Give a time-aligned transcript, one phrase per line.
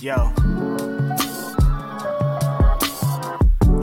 [0.00, 0.75] Yo.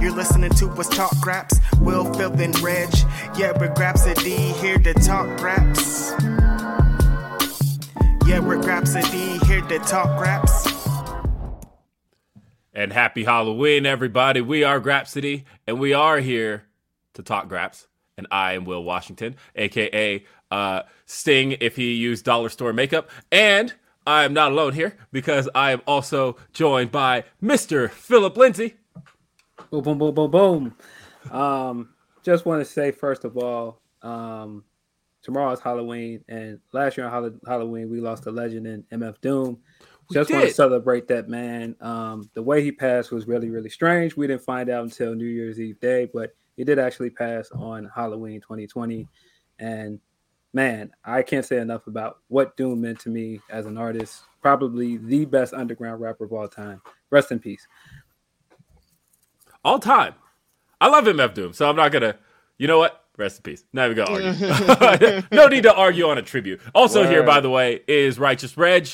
[0.00, 1.60] You're listening to us talk raps.
[1.78, 2.88] Will, Phil, and Reg.
[3.36, 6.12] Yeah, we're Grapsody here to talk raps.
[8.26, 10.66] Yeah, we're Grapsody here to talk raps.
[12.72, 14.40] And happy Halloween, everybody.
[14.40, 16.64] We are Grapsody, and we are here
[17.12, 17.86] to talk Graps.
[18.16, 23.10] And I am Will Washington, aka uh, Sting, if he used dollar store makeup.
[23.30, 23.74] And
[24.06, 27.90] I am not alone here because I am also joined by Mr.
[27.90, 28.76] Philip Lindsey.
[29.70, 30.76] Boom, boom, boom, boom, boom.
[31.30, 31.90] Um,
[32.24, 34.64] just want to say first of all, um,
[35.22, 39.20] tomorrow is Halloween, and last year on Hall- Halloween we lost a legend in MF
[39.20, 39.58] Doom.
[40.08, 41.76] We just want to celebrate that man.
[41.80, 44.16] Um, the way he passed was really, really strange.
[44.16, 47.88] We didn't find out until New Year's Eve day, but he did actually pass on
[47.94, 49.06] Halloween 2020.
[49.60, 50.00] And
[50.52, 54.22] man, I can't say enough about what Doom meant to me as an artist.
[54.42, 56.82] Probably the best underground rapper of all time.
[57.10, 57.68] Rest in peace.
[59.64, 60.14] All time.
[60.80, 62.16] I love MF Doom, so I'm not going to,
[62.56, 63.04] you know what?
[63.18, 63.64] Rest in peace.
[63.74, 65.22] Even going to argue.
[65.32, 66.60] no need to argue on a tribute.
[66.74, 68.88] Also, here, by the way, is Righteous Reg.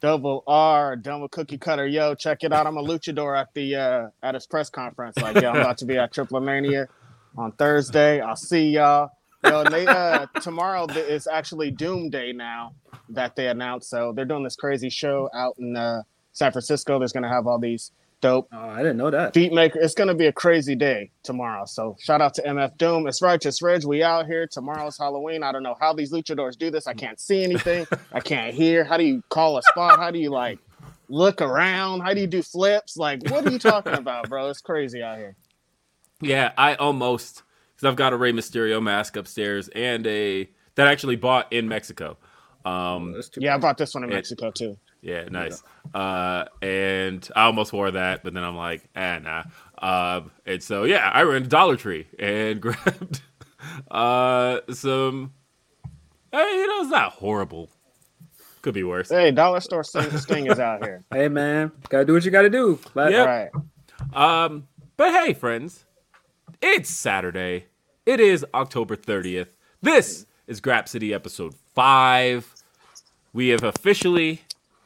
[0.00, 1.86] Double R, done with cookie cutter.
[1.86, 2.66] Yo, check it out.
[2.66, 5.16] I'm a luchador at the uh at his press conference.
[5.16, 6.88] Like, yeah, I'm about to be at Triple Mania
[7.38, 8.20] on Thursday.
[8.20, 9.10] I'll see y'all.
[9.44, 12.74] Yo, they uh tomorrow is actually Doom Day now
[13.10, 13.90] that they announced.
[13.90, 16.02] So they're doing this crazy show out in uh
[16.32, 16.98] San Francisco.
[16.98, 19.34] There's gonna have all these dope Oh, I didn't know that.
[19.34, 19.78] beat maker.
[19.78, 21.64] It's gonna be a crazy day tomorrow.
[21.66, 23.06] So shout out to MF Doom.
[23.06, 23.84] It's righteous Reg.
[23.84, 24.46] We out here.
[24.46, 25.42] Tomorrow's Halloween.
[25.42, 26.86] I don't know how these luchadors do this.
[26.86, 27.86] I can't see anything.
[28.12, 28.84] I can't hear.
[28.84, 29.98] How do you call a spot?
[29.98, 30.58] How do you like
[31.10, 32.00] look around?
[32.00, 32.96] How do you do flips?
[32.96, 34.48] Like, what are you talking about, bro?
[34.48, 35.36] It's crazy out here.
[36.22, 37.42] Yeah, I almost
[37.74, 41.68] because I've got a Rey Mysterio mask upstairs and a that I actually bought in
[41.68, 42.16] Mexico.
[42.64, 44.16] Um, That's too Yeah, I bought this one in Yeah.
[44.16, 44.78] Mexico too.
[45.02, 45.62] Yeah, nice.
[45.92, 49.42] Uh, and I almost wore that, but then I'm like, ah, nah.
[49.78, 53.20] Um, and so yeah, I ran to Dollar Tree and grabbed
[53.90, 55.32] uh some.
[56.30, 57.68] Hey, you know, it's not horrible.
[58.62, 59.08] Could be worse.
[59.10, 61.02] Hey, Dollar Store Sting, Sting is out here.
[61.12, 62.78] Hey man, gotta do what you gotta do.
[62.94, 63.26] Like, Yep.
[63.26, 63.50] Right.
[64.14, 65.84] Um, but hey, friends,
[66.62, 67.66] it's Saturday.
[68.06, 69.48] It is October 30th.
[69.80, 72.54] This is Grapsody episode 5.
[73.32, 74.42] We have officially,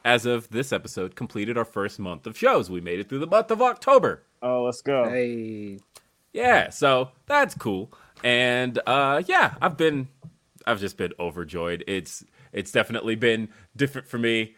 [0.07, 2.69] as of this episode, completed our first month of shows.
[2.69, 4.23] We made it through the month of October.
[4.41, 5.03] Oh, let's go.
[5.09, 5.79] Hey,
[6.31, 7.91] Yeah, so that's cool.
[8.23, 10.07] And uh yeah, I've been
[10.65, 11.83] I've just been overjoyed.
[11.87, 12.23] It's
[12.53, 14.55] it's definitely been different for me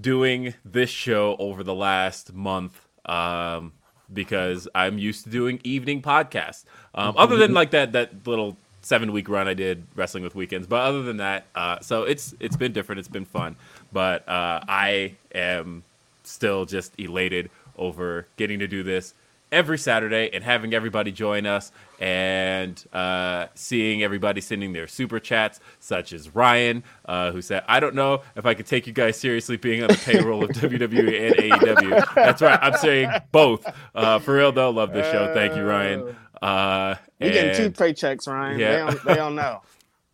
[0.00, 3.72] doing this show over the last month um
[4.12, 6.64] because I'm used to doing evening podcasts.
[6.94, 10.66] Um other than like that that little 7 week run I did wrestling with weekends,
[10.66, 13.56] but other than that uh so it's it's been different, it's been fun.
[13.92, 15.82] But uh I am
[16.22, 19.14] still just elated over getting to do this
[19.52, 21.70] every Saturday and having everybody join us
[22.00, 27.80] and uh, seeing everybody sending their super chats, such as Ryan, uh, who said, I
[27.80, 31.26] don't know if I could take you guys seriously being on the payroll of WWE
[31.26, 32.14] and AEW.
[32.14, 32.58] That's right.
[32.60, 33.66] I'm saying both.
[33.94, 35.32] Uh, for real, though, love this show.
[35.32, 36.16] Thank you, Ryan.
[36.46, 38.58] Uh, You getting two paychecks, Ryan?
[38.58, 38.70] Yeah.
[38.70, 39.62] They don't, they don't know.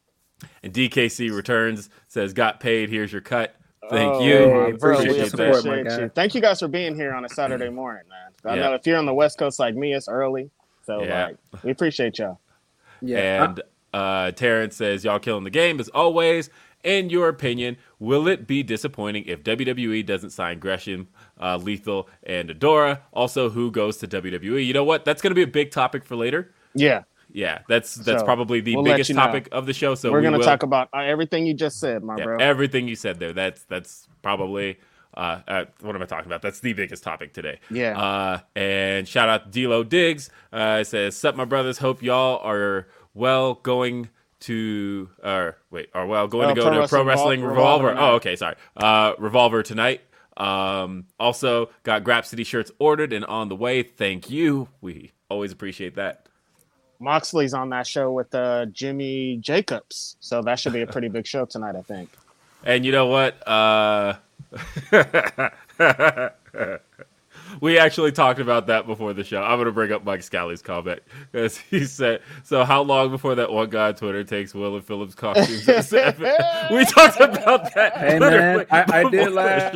[0.62, 2.88] and DKC returns, says, Got paid.
[2.90, 3.54] Here's your cut.
[3.90, 4.48] Thank Oh, you.
[4.48, 5.68] my bro, we Appreciate support, that.
[5.68, 6.08] appreciate you.
[6.14, 8.32] Thank you guys for being here on a Saturday morning, man.
[8.50, 8.62] I Yeah.
[8.68, 10.50] know if you're on the West Coast like me, it's early.
[10.86, 11.26] So Yeah.
[11.26, 12.40] like we appreciate y'all.
[13.02, 13.44] yeah.
[13.44, 13.62] And
[13.92, 16.48] uh, Terrence says, Y'all killing the game as always.
[16.84, 21.06] In your opinion, will it be disappointing if WWE doesn't sign Gresham,
[21.42, 23.00] uh, Lethal, and Adora?
[23.12, 24.64] Also, who goes to WWE?
[24.64, 25.04] You know what?
[25.04, 26.52] That's going to be a big topic for later.
[26.74, 27.02] Yeah.
[27.34, 29.22] Yeah, that's that's So, probably the we'll biggest you know.
[29.22, 29.94] topic of the show.
[29.94, 32.36] So We're we gonna will- talk about uh, everything you just said, my yeah, bro.
[32.38, 33.32] everything you said there.
[33.32, 34.78] That's that's probably
[35.16, 36.42] uh, uh, what am I talking about?
[36.42, 37.58] That's the biggest topic today.
[37.70, 37.98] Yeah.
[37.98, 40.28] Uh, and shout out to D'Lo Diggs.
[40.52, 41.78] Uh, says, "Sup, my brothers.
[41.78, 44.10] Hope y'all are well going."
[44.40, 47.48] To or wait, are well going Oh, to go Pro to Pro Wrestling Wrestling Revol-
[47.50, 47.86] Revolver.
[47.90, 48.56] Revolver Oh, okay, sorry.
[48.76, 50.00] Uh, Revolver tonight.
[50.36, 53.82] Um, also got Grapsody shirts ordered and on the way.
[53.82, 54.68] Thank you.
[54.80, 56.26] We always appreciate that.
[57.00, 61.26] Moxley's on that show with uh, Jimmy Jacobs, so that should be a pretty big
[61.26, 62.08] show tonight, I think.
[62.64, 63.46] And you know what?
[63.46, 64.14] Uh,
[67.60, 69.42] we actually talked about that before the show.
[69.42, 73.34] I'm going to bring up Mike Scally's comment because he said, "So how long before
[73.36, 77.96] that one guy on Twitter takes Will and Phillips costumes?" we talked about that.
[77.96, 79.72] Hey man, I, I did the laugh.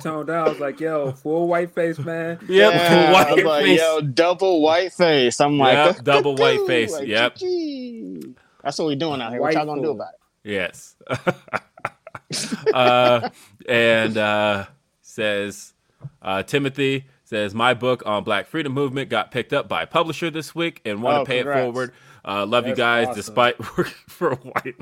[0.00, 0.46] Toned down.
[0.46, 3.80] I was like, "Yo, full white face, man." Yep, Yeah, white I was like, face.
[3.80, 5.40] yo, double white face.
[5.40, 7.36] I'm like, Yep, double white face, Like, yep.
[7.36, 8.34] gee.
[8.62, 9.40] That's what we're doing out here.
[9.40, 10.20] White what y'all gonna do about it?
[10.50, 10.96] Yes.
[12.74, 13.28] uh,
[13.68, 14.66] and uh,
[15.02, 15.74] says
[16.22, 20.30] uh, Timothy says my book on Black Freedom Movement got picked up by a publisher
[20.30, 21.58] this week and want to Oh, pay congrats.
[21.60, 21.92] it forward.
[22.22, 23.16] Uh, love you guys, awesome.
[23.16, 24.76] despite working for a white.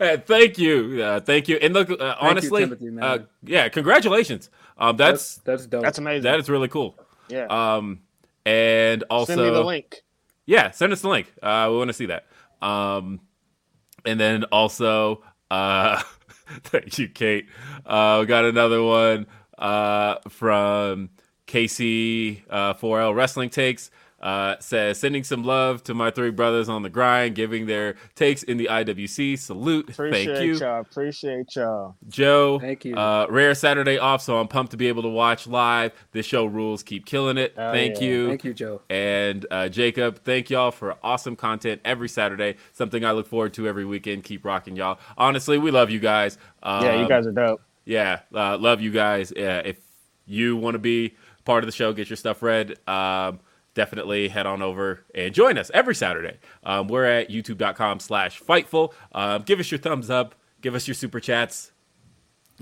[0.00, 1.56] Uh, thank you, uh, thank you.
[1.56, 3.04] And look, uh, honestly, Timothy, man.
[3.04, 4.48] uh, yeah, congratulations.
[4.78, 5.82] Um, that's That's that's dope.
[5.82, 6.22] That's amazing.
[6.22, 6.98] that is really cool.
[7.28, 7.46] yeah.
[7.48, 8.00] Um,
[8.46, 10.02] and also Send me the link.
[10.46, 11.32] yeah, send us the link.
[11.42, 12.26] Uh, we want to see that.
[12.62, 13.20] Um,
[14.06, 16.02] and then also, uh,
[16.64, 17.46] thank you, Kate.
[17.86, 19.26] Uh, we got another one
[19.64, 21.08] uh, from
[21.46, 23.90] KC uh, 4L Wrestling Takes.
[24.20, 28.42] Uh, says sending some love to my three brothers on the grind, giving their takes
[28.42, 29.38] in the IWC.
[29.38, 30.80] Salute, Appreciate thank you, y'all.
[30.80, 31.94] Appreciate y'all.
[32.08, 32.58] Joe.
[32.58, 32.96] Thank you.
[32.96, 35.92] Uh, rare Saturday off, so I'm pumped to be able to watch live.
[36.12, 36.82] This show rules.
[36.82, 37.52] Keep killing it.
[37.58, 38.06] Oh, thank yeah.
[38.06, 38.28] you.
[38.28, 38.80] Thank you, Joe.
[38.88, 42.56] And uh, Jacob, thank y'all for awesome content every Saturday.
[42.72, 44.24] Something I look forward to every weekend.
[44.24, 44.98] Keep rocking, y'all.
[45.18, 46.38] Honestly, we love you guys.
[46.62, 47.60] Um, Yeah, you guys are dope.
[47.84, 49.32] Yeah, uh, love you guys.
[49.34, 49.76] Yeah, if
[50.26, 52.76] you want to be part of the show, get your stuff read.
[52.88, 53.40] Um,
[53.74, 56.38] definitely head on over and join us every Saturday.
[56.62, 58.92] Um, we're at youtube.com slash fightful.
[59.12, 60.34] Um, give us your thumbs up.
[60.60, 61.72] Give us your super chats.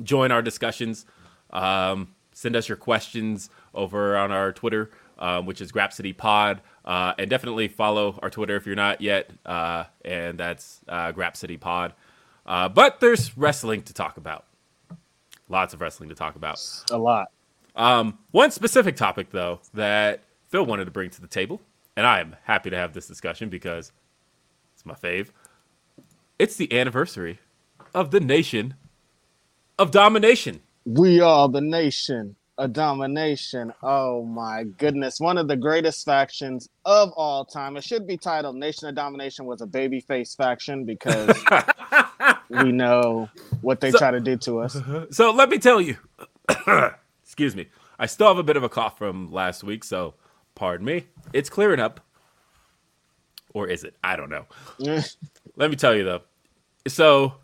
[0.02, 1.06] Join our discussions.
[1.50, 6.62] Um, send us your questions over on our Twitter, um, which is Grapsody Pod.
[6.84, 9.30] Uh, and definitely follow our Twitter if you're not yet.
[9.46, 11.92] Uh, and that's uh, Grapsody Pod.
[12.44, 14.46] Uh, but there's wrestling to talk about.
[15.49, 16.61] Lots of wrestling to talk about.
[16.91, 17.29] A lot.
[17.75, 21.61] Um, one specific topic, though, that Phil wanted to bring to the table,
[21.97, 23.93] and I am happy to have this discussion because
[24.75, 25.29] it's my fave.
[26.39, 27.39] It's the anniversary
[27.94, 28.75] of the Nation
[29.79, 30.61] of Domination.
[30.85, 33.73] We are the nation, a domination.
[33.83, 35.21] Oh my goodness.
[35.21, 37.77] One of the greatest factions of all time.
[37.77, 41.29] It should be titled Nation of Domination was a babyface faction because
[42.62, 43.28] we know
[43.60, 44.76] what they So- try to do to us.
[45.10, 45.96] So let me tell you,
[47.22, 47.69] excuse me,
[47.99, 50.14] I still have a bit of a cough from last week, so
[50.54, 51.06] pardon me.
[51.32, 52.00] It's clearing up.
[53.54, 53.94] Or is it?
[54.02, 54.46] I don't know.
[55.56, 56.22] Let me tell you though.
[56.88, 57.34] So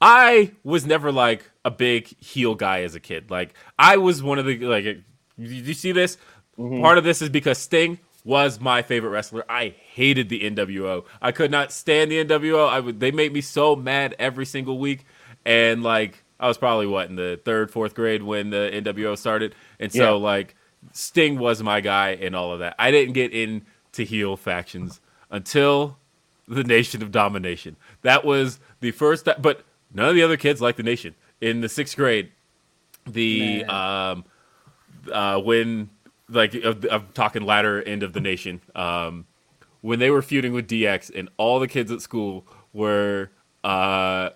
[0.00, 3.30] I was never like a big heel guy as a kid.
[3.30, 5.04] Like I was one of the like did
[5.38, 6.18] you see this?
[6.58, 6.82] Mm-hmm.
[6.82, 9.44] Part of this is because Sting was my favorite wrestler.
[9.48, 11.04] I hated the NWO.
[11.22, 12.68] I could not stand the NWO.
[12.68, 15.04] I would they made me so mad every single week
[15.44, 19.54] and like I was probably what in the 3rd, 4th grade when the NWO started.
[19.78, 20.24] And so Yeah.
[20.24, 20.54] like
[20.92, 22.74] Sting was my guy and all of that.
[22.78, 25.00] I didn't get into heel factions
[25.30, 25.98] until
[26.48, 27.76] the Nation of Domination.
[28.02, 29.64] That was the first, but
[29.94, 31.14] none of the other kids liked the Nation.
[31.40, 32.30] In the sixth grade,
[33.06, 34.24] the um,
[35.12, 35.90] uh, when
[36.30, 36.54] like
[36.90, 39.26] I'm talking latter end of the Nation, um,
[39.80, 43.30] when they were feuding with DX, and all the kids at school were
[43.64, 44.30] uh,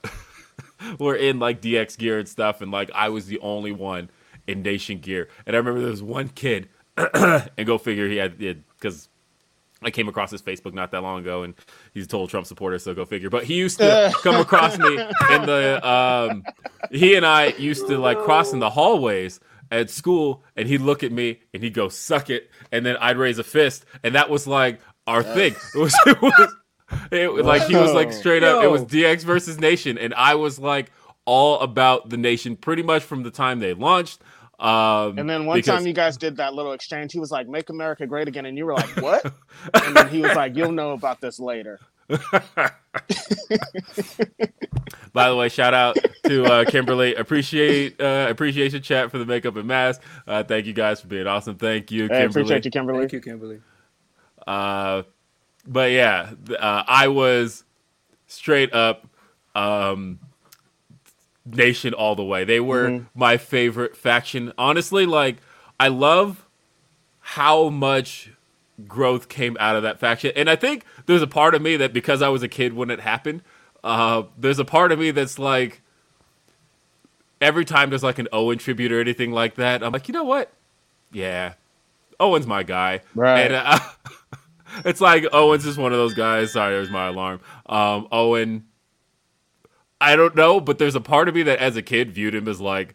[0.98, 4.10] were in like DX gear and stuff, and like I was the only one
[4.46, 5.28] in Nation gear.
[5.46, 9.08] And I remember there was one kid, and go figure, he had because
[9.82, 11.54] I came across his Facebook not that long ago, and
[11.92, 13.30] he's a total Trump supporter, so go figure.
[13.30, 15.80] But he used to come across me in the.
[15.86, 16.44] Um,
[16.90, 21.02] he and I used to like cross in the hallways at school, and he'd look
[21.02, 24.30] at me and he'd go "suck it," and then I'd raise a fist, and that
[24.30, 25.54] was like our thing.
[25.74, 26.50] It was, it was
[27.10, 28.62] it, like he was like straight up.
[28.62, 30.92] It was DX versus Nation, and I was like
[31.24, 34.20] all about the Nation pretty much from the time they launched.
[34.60, 37.48] Um, And then one because- time you guys did that little exchange, he was like,
[37.48, 39.24] "Make America Great Again," and you were like, "What?"
[39.74, 41.80] and then he was like, "You'll know about this later."
[45.12, 45.96] By the way, shout out
[46.26, 47.14] to uh, Kimberly.
[47.14, 50.02] Appreciate uh, appreciation chat for the makeup and mask.
[50.26, 51.56] Uh, thank you guys for being awesome.
[51.56, 52.26] Thank you, Hey, Kimberly.
[52.26, 52.98] appreciate you, Kimberly.
[53.00, 53.60] Thank you, Kimberly.
[54.46, 55.02] Uh,
[55.66, 57.64] but yeah, uh, I was
[58.26, 59.06] straight up
[59.54, 60.18] um,
[61.46, 62.44] nation all the way.
[62.44, 64.52] They were my favorite faction.
[64.58, 65.38] Honestly, like
[65.80, 66.46] I love
[67.20, 68.30] how much
[68.86, 71.92] growth came out of that faction, and I think there's a part of me that
[71.92, 73.42] because I was a kid when it happened,
[73.82, 75.80] uh, there's a part of me that's like.
[77.40, 80.24] Every time there's like an Owen tribute or anything like that, I'm like, you know
[80.24, 80.50] what?
[81.12, 81.54] Yeah,
[82.18, 83.00] Owen's my guy.
[83.14, 83.40] Right.
[83.40, 83.78] And uh,
[84.84, 86.52] it's like Owen's just one of those guys.
[86.52, 87.40] Sorry, there's my alarm.
[87.66, 88.64] Um, Owen,
[90.00, 92.48] I don't know, but there's a part of me that as a kid viewed him
[92.48, 92.94] as like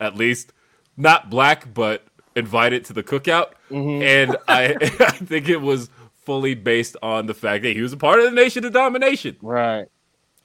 [0.00, 0.52] at least
[0.96, 2.04] not black but
[2.36, 4.02] invited to the cookout, Mhm.
[4.02, 5.90] and I I think it was
[6.24, 9.36] fully based on the fact that he was a part of the Nation of Domination,
[9.42, 9.86] Right.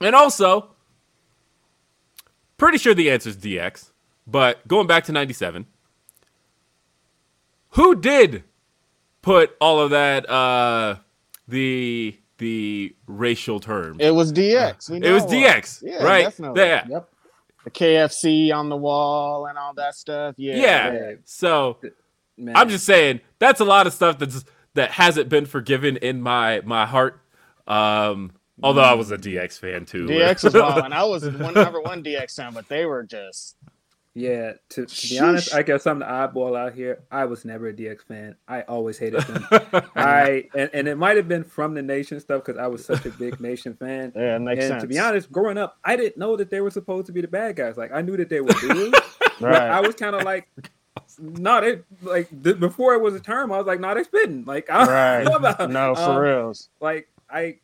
[0.01, 0.71] and also
[2.57, 3.91] pretty sure the answer is DX.
[4.25, 5.65] But going back to '97,
[7.71, 8.43] who did
[9.21, 10.95] put all of that uh
[11.47, 13.97] the the racial terms?
[13.99, 14.89] It was DX.
[15.03, 15.23] It was.
[15.25, 16.23] DX, Yeah, right?
[16.23, 16.61] definitely.
[16.61, 16.85] Yeah.
[16.89, 17.09] Yep.
[17.67, 20.35] The KFC on the wall and all that stuff.
[20.37, 20.55] Yeah.
[20.55, 20.93] Yeah.
[20.93, 21.11] Yeah.
[21.25, 21.79] So
[22.37, 22.55] Man.
[22.55, 24.45] I'm just saying that's a lot of stuff that's
[24.75, 27.19] that hasn't been forgiven in my my heart.
[27.67, 28.31] Um,
[28.63, 30.05] although I was a DX fan too.
[30.05, 33.56] DX was wild, and I was one number one DX fan, but they were just
[34.19, 37.03] Yeah, to, to be honest, I guess I'm the oddball out here.
[37.11, 38.35] I was never a DX fan.
[38.47, 39.45] I always hated them.
[39.95, 43.05] I and, and it might have been from the nation stuff because I was such
[43.05, 44.11] a big nation fan.
[44.15, 44.83] yeah, it makes and sense.
[44.83, 47.27] to be honest, growing up, I didn't know that they were supposed to be the
[47.27, 47.77] bad guys.
[47.77, 48.99] Like I knew that they were dudes,
[49.39, 50.49] but I was kind of like,
[51.19, 53.51] no, they like th- before it was a term.
[53.51, 54.45] I was like, no, they spitting.
[54.45, 55.23] Like I don't right.
[55.25, 56.69] know about No, for um, reals.
[56.81, 57.59] like I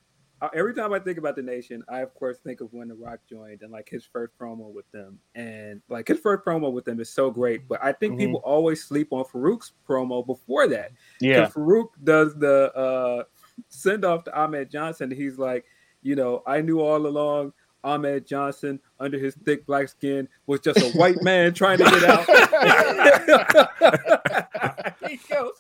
[0.53, 3.19] every time I think about the nation, I of course think of when The Rock
[3.29, 6.99] joined and like his first promo with them, and like his first promo with them
[6.99, 7.67] is so great.
[7.67, 8.19] But I think Mhm.
[8.19, 10.91] people always sleep on Faarooq's promo before that.
[11.21, 13.23] Yeah, Faarooq does the uh,
[13.69, 15.11] send off to Ahmed Johnson.
[15.11, 15.65] He's like,
[16.01, 17.53] you know, I knew all along.
[17.85, 22.03] Ahmed Johnson, under his thick black skin, was just a white man trying to get
[22.05, 22.25] out.
[25.09, 25.51] he goes,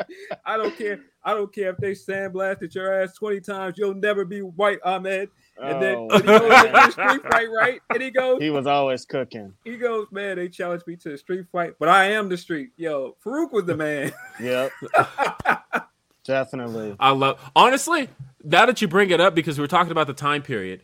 [0.45, 0.99] I don't care.
[1.23, 3.77] I don't care if they sandblasted your ass 20 times.
[3.77, 5.29] You'll never be white, Ahmed.
[5.61, 7.79] And then Oh, he goes into the street fight, right?
[7.91, 9.53] And he goes, he was always cooking.
[9.63, 12.69] he goes, man, they challenged me to a street fight, but I am the street.
[12.75, 14.11] Yo, Faarooq was the man.
[14.41, 14.71] Yep,
[16.25, 16.95] definitely.
[16.99, 18.09] I love honestly.
[18.43, 20.81] Now that you bring it up, because we're talking about the time period,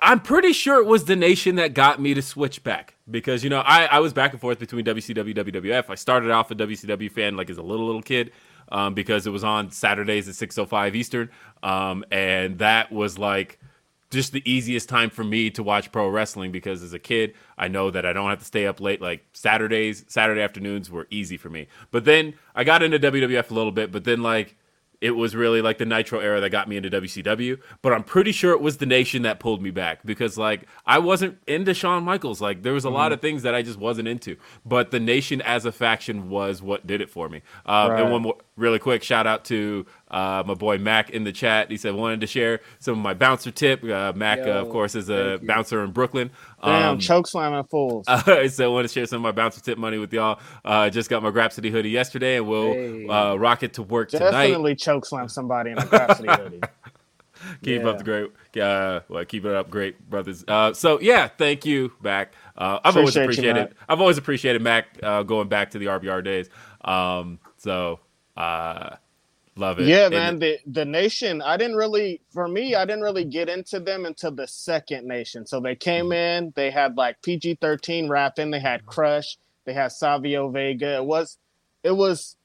[0.00, 3.50] I'm pretty sure it was the nation that got me to switch back because you
[3.50, 5.88] know I, I was back and forth between WCW WWF.
[5.88, 8.32] I started off a WCW fan like as a little little kid
[8.70, 11.30] um, because it was on Saturdays at 6:05 Eastern,
[11.62, 13.58] um, and that was like
[14.10, 17.68] just the easiest time for me to watch pro wrestling because as a kid I
[17.68, 21.36] know that I don't have to stay up late like Saturdays Saturday afternoons were easy
[21.36, 21.68] for me.
[21.90, 24.56] But then I got into WWF a little bit, but then like
[25.00, 28.32] it was really like the Nitro era that got me into WCW, but I'm pretty
[28.32, 32.04] sure it was the Nation that pulled me back because like I wasn't into Shawn
[32.04, 32.40] Michaels.
[32.40, 35.42] Like there was a lot of things that I just wasn't into, but the Nation
[35.42, 37.42] as a faction was what did it for me.
[37.64, 38.02] Um, Right.
[38.02, 41.70] And one more really quick shout out to uh, my boy Mac in the chat.
[41.70, 43.82] He said wanted to share some of my bouncer tip.
[43.82, 46.30] Uh, Mac, uh, of course, is a bouncer in Brooklyn.
[46.62, 48.04] Damn, Um, choke slamming fools.
[48.08, 50.38] uh, so I want to share some of my bouncer tip money with y'all.
[50.64, 53.06] Uh, just got my Grapsody hoodie yesterday, and we'll Hey.
[53.08, 54.30] uh, rock it to work tonight.
[54.48, 56.60] Definitely choke slam somebody in a Grapsody hoodie.
[57.62, 57.88] Keep Yeah.
[57.88, 58.30] up the great,
[58.62, 60.44] uh, well, keep it up, great brothers.
[60.48, 62.32] Uh, so yeah, thank you, Mac.
[62.56, 63.68] Uh, I've always Appreciate you, appreciated.
[63.76, 63.88] Mac.
[63.88, 66.48] I've always appreciated Mac uh, going back to the RBR days.
[66.84, 68.00] Um, so
[68.36, 68.96] uh,
[69.56, 69.86] love it.
[69.86, 70.38] Yeah, man.
[70.38, 71.42] The the nation.
[71.42, 75.46] I didn't really, for me, I didn't really get into them until the second nation.
[75.46, 76.38] So they came mm.
[76.38, 76.52] in.
[76.54, 78.50] They had like PG thirteen rapping.
[78.50, 78.86] They had mm.
[78.86, 79.38] Crush.
[79.64, 80.94] They had Savio Vega.
[80.94, 81.38] It was,
[81.82, 82.36] it was,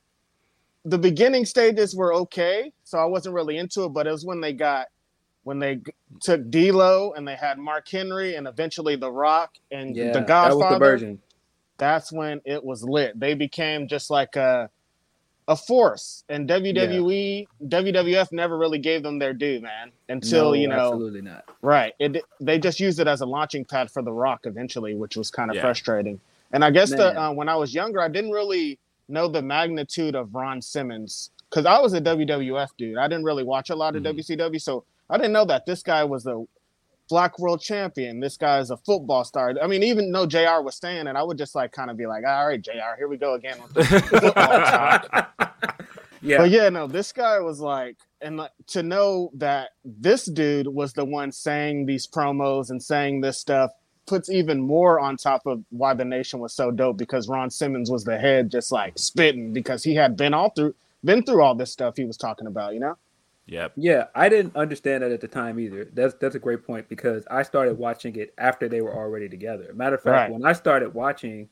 [0.84, 2.74] the beginning stages were okay.
[2.84, 3.90] So I wasn't really into it.
[3.90, 4.88] But it was when they got,
[5.44, 5.82] when they
[6.20, 10.56] took D'Lo and they had Mark Henry and eventually The Rock and Yeah, the that
[10.56, 11.22] was the version.
[11.78, 13.20] that's when it was lit.
[13.20, 14.72] They became just like a
[15.52, 19.92] a force, and WWE, WWF never really gave them their due, man.
[20.08, 21.44] Until No, you know, absolutely not.
[21.62, 21.94] right?
[22.00, 25.30] It they just used it as a launching pad for The Rock eventually, which was
[25.30, 25.62] kind of Yeah.
[25.62, 26.20] frustrating.
[26.54, 28.80] And I guess the uh, when I was younger, I didn't really
[29.10, 32.98] know the magnitude of Ron Simmons because I was a WWF dude.
[32.98, 34.16] I didn't really watch a lot of Mhm.
[34.18, 36.42] WCW, so I didn't know that this guy was a
[37.12, 38.22] black world champion.
[38.22, 39.54] This guy is a football star.
[39.62, 42.08] I mean, even though JR was staying, and I would just like kind of be
[42.08, 43.58] like, all right, JR, here we go again.
[43.62, 45.02] with football.
[46.24, 50.68] Yeah, But yeah, no, this guy was like, and like, to know that this dude
[50.68, 53.72] was the one saying these promos and saying this stuff
[54.06, 57.90] puts even more on top of why the nation was so dope because Ron Simmons
[57.92, 61.56] was the head, just like spitting because he had been all through, been through all
[61.56, 62.98] this stuff he was talking about, you know?
[63.52, 63.74] Yep.
[63.76, 65.86] Yeah, I didn't understand that at the time either.
[65.94, 69.74] That's that's a great point because I started watching it after they were already together.
[69.76, 70.32] Matter of fact, Right.
[70.32, 71.50] when I started watching,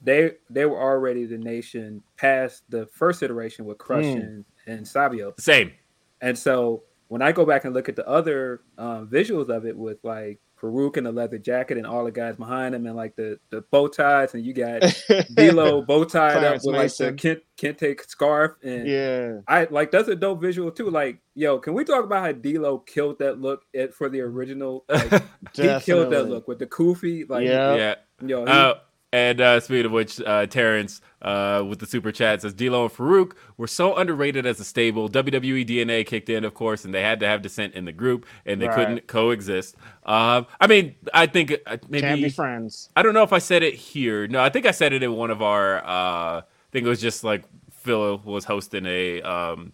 [0.00, 4.16] they they were already the nation past the first iteration with Crush Mm.
[4.22, 5.34] and, and Savio.
[5.40, 5.72] Same.
[6.20, 9.76] And so when I go back and look at the other um, visuals of it
[9.76, 13.14] with like Faarooq in the leather jacket and all the guys behind him and like
[13.16, 14.80] the, the bow ties and you got
[15.34, 17.16] D'Lo bow tied up Clarence with like the Mason.
[17.16, 17.40] Kent
[17.78, 19.38] Kente scarf and yeah.
[19.46, 20.90] I like that's a dope visual too.
[20.90, 24.84] Like, yo, can we talk about how D'Lo killed that look at, for the original?
[24.88, 25.22] Like,
[25.54, 27.28] he killed that look with the kufi.
[27.28, 27.74] Like, Yeah.
[27.76, 27.94] yeah.
[28.24, 28.74] yo, he- Uh,
[29.14, 32.92] And uh, speaking of which, uh, Terrence uh, with the super chat says D'Lo and
[32.92, 35.08] Faarooq were so underrated as a stable.
[35.08, 38.26] WWE DNA kicked in, of course, and they had to have dissent in the group,
[38.44, 38.74] and they Right.
[38.74, 39.76] couldn't coexist.
[40.04, 42.90] Um, I mean, I think uh, maybe Can't be friends.
[42.96, 44.26] I don't know if I said it here.
[44.26, 45.76] No, I think I said it in one of our.
[45.84, 46.42] Uh, I
[46.72, 49.72] think it was just like Phil was hosting a um,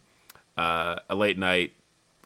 [0.59, 1.73] uh, a late night.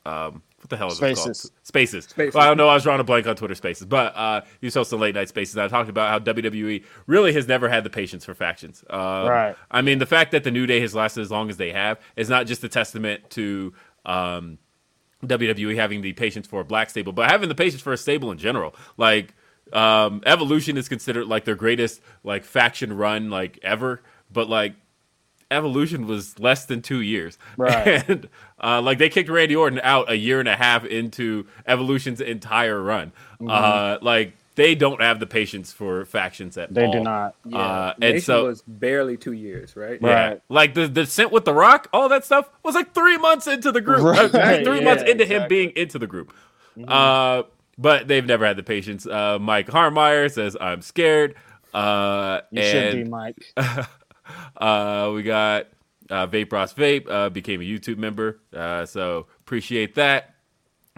[0.04, 1.42] Um, what the hell is it Spaces.
[1.42, 1.52] called?
[1.62, 2.04] Spaces.
[2.06, 2.34] Spaces.
[2.34, 2.68] Well, I don't know.
[2.68, 5.28] I was drawing a blank on Twitter Spaces, but uh, he was hosting late night
[5.28, 5.54] Spaces.
[5.56, 8.82] And I talked about how WWE really has never had the patience for factions.
[8.88, 9.56] Um, Right.
[9.70, 12.00] I mean, the fact that the New Day has lasted as long as they have
[12.16, 13.74] is not just a testament to.
[14.06, 14.58] Um,
[15.22, 18.30] WWE having the patience for a black stable, but having the patience for a stable
[18.30, 18.74] in general.
[18.98, 19.34] Like
[19.72, 24.74] um, Evolution is considered like their greatest like faction run like ever, but like
[25.54, 28.02] Evolution was less than two years, Right.
[28.08, 28.28] And
[28.62, 32.82] uh, like they kicked Randy Orton out a year and a half into Evolution's entire
[32.82, 33.12] run.
[33.40, 33.48] Mm-hmm.
[33.50, 36.92] Uh, like they don't have the patience for factions at They all.
[36.92, 37.34] do not.
[37.44, 39.98] Yeah, Uh, and Nation so was barely two years, right?
[40.00, 40.28] yeah.
[40.28, 40.40] Right.
[40.48, 43.72] Like the the descent with the Rock, all that stuff was like three months into
[43.72, 44.04] the group.
[44.04, 44.28] Uh,
[44.64, 46.32] three Yeah, months into him being into the group.
[46.86, 47.42] Uh,
[47.76, 49.06] but they've never had the patience.
[49.06, 51.34] Uh, Mike Harmeyer says, "I'm scared."
[51.72, 53.36] Uh, You should be, Mike.
[54.56, 55.66] uh, we got
[56.10, 60.34] uh, Vape Ross Vape uh, became a YouTube member, uh, so appreciate that.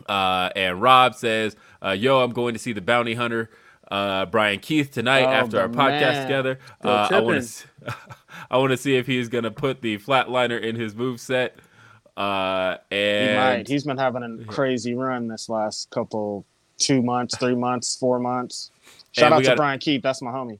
[0.09, 3.51] Uh, and Rob says, uh, "Yo, I'm going to see the Bounty Hunter."
[3.89, 6.23] Uh, Brian Keith tonight Oh, after our podcast man.
[6.27, 6.59] together.
[6.83, 7.95] Uh, I want to,
[8.51, 11.57] I want to see if he's gonna put the flatliner in his move set.
[12.17, 13.69] Uh, He and might.
[13.69, 16.45] He's been having a crazy run this last couple,
[16.79, 18.73] two months, three months, four months.
[19.13, 20.03] Shout out to got- Brian Keith.
[20.03, 20.59] That's my homie.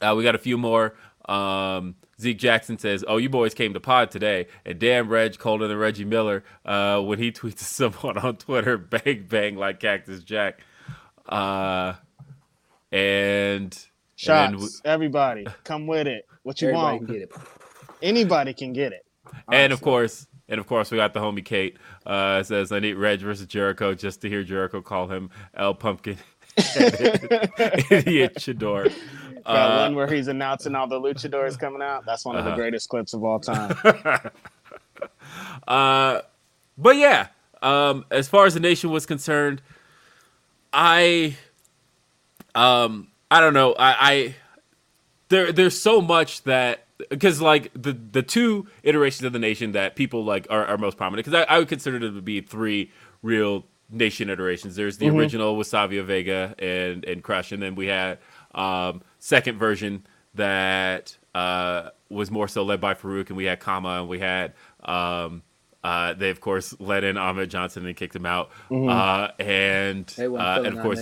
[0.00, 0.94] Uh, we got a few more.
[1.28, 5.68] Um, Zeke Jackson says, "Oh, you boys came to pod today, and damn, Reg colder
[5.68, 10.60] than Reggie Miller uh, when he tweets someone on Twitter, bang bang like Cactus Jack."
[11.28, 11.94] Uh,
[12.90, 13.72] and
[14.16, 14.48] Shots.
[14.48, 16.24] and w- Everybody, come with it.
[16.42, 17.06] What you Everybody want?
[17.06, 17.32] can get it.
[18.02, 19.04] Anybody can get it.
[19.52, 22.94] and of course, and of course, we got the homie Kate uh, says, "I need
[22.94, 26.16] Reg versus Jericho just to hear Jericho call him El Pumpkin."
[26.58, 28.92] Idiot Chador.
[29.48, 32.04] That Uh, one where he's announcing all the luchadors coming out.
[32.06, 32.58] That's one of the Uh-huh.
[32.60, 33.76] greatest clips of all time.
[35.66, 36.22] Uh,
[36.78, 37.28] but yeah,
[37.62, 39.60] um, as far as the nation was concerned,
[40.72, 41.36] I,
[42.54, 43.74] um, I don't know.
[43.74, 44.34] I, I
[45.28, 49.94] there, there's so much that because like the the two iterations of the nation that
[49.94, 52.90] people like are, are most prominent because I, I would consider them to be three
[53.22, 54.74] real nation iterations.
[54.76, 58.18] There's the original with Savio Vega and and Crush, and then we had
[58.54, 60.04] um, second version
[60.34, 64.52] that uh, was more so led by Faarooq, and we had Kama, and we had
[64.84, 65.42] um,
[65.84, 70.62] uh, they of course let in Ahmed Johnson and kicked him out, uh, and uh,
[70.64, 71.00] and of course.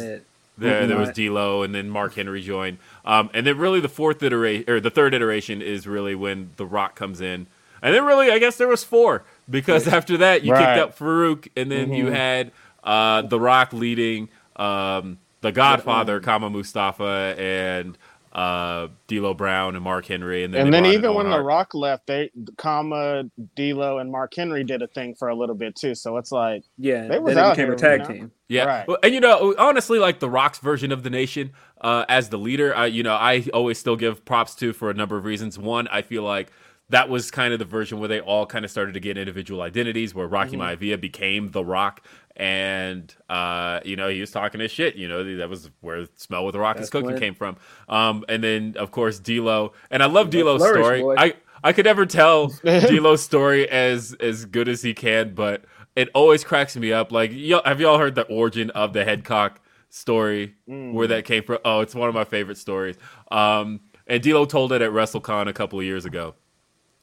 [0.59, 1.11] There, there was.
[1.11, 4.89] D'Lo, and then Mark Henry joined, um, and then really the fourth iteration or the
[4.89, 7.47] third iteration is really when The Rock comes in,
[7.83, 10.61] and then really I guess there was four because after that you Right.
[10.61, 12.53] kicked out Faarooq, and then you had
[12.83, 17.99] uh, The Rock leading um, the Godfather Kama Mustafa and
[18.33, 21.75] uh, D'Lo Brown and Mark Henry, and then and then even Owen when The Rock
[21.75, 23.25] left, they, Kama,
[23.57, 25.95] D'Lo, and Mark Henry did a thing for a little bit too.
[25.95, 28.15] So it's like, Yeah, They was then it out became a tag you know?
[28.15, 28.33] team.
[28.49, 28.89] Yeah, Right.
[28.89, 32.39] Well, and you know, honestly, like the Rock's version of the nation uh, as the
[32.39, 35.59] leader, I, you know, I always still give props to for a number of reasons.
[35.59, 36.53] One, I feel like
[36.91, 39.63] that was kind of the version where they all kind of started to get individual
[39.63, 40.85] identities, where Rocky Mm-hmm.
[40.85, 42.03] Maivia became the Rock,
[42.37, 44.95] and uh, you know, he was talking his shit.
[44.97, 47.35] You know, that was where the smell with the Rock is That's cooking when- came
[47.35, 47.57] from.
[47.89, 51.01] Um, and then of course D'Lo, and I love D'Lo's flourish, story.
[51.03, 51.15] boy.
[51.19, 55.65] I I could never tell D'Lo's story as as good as he can, but
[55.97, 57.11] it always cracks me up.
[57.11, 59.57] Like, y'all, have y'all heard the origin of the headcock
[59.89, 60.55] story?
[60.67, 61.59] Where that came from?
[61.65, 62.97] Oh, it's one of my favorite stories.
[63.31, 66.35] Um, and D'Lo told it at WrestleCon a couple of years ago,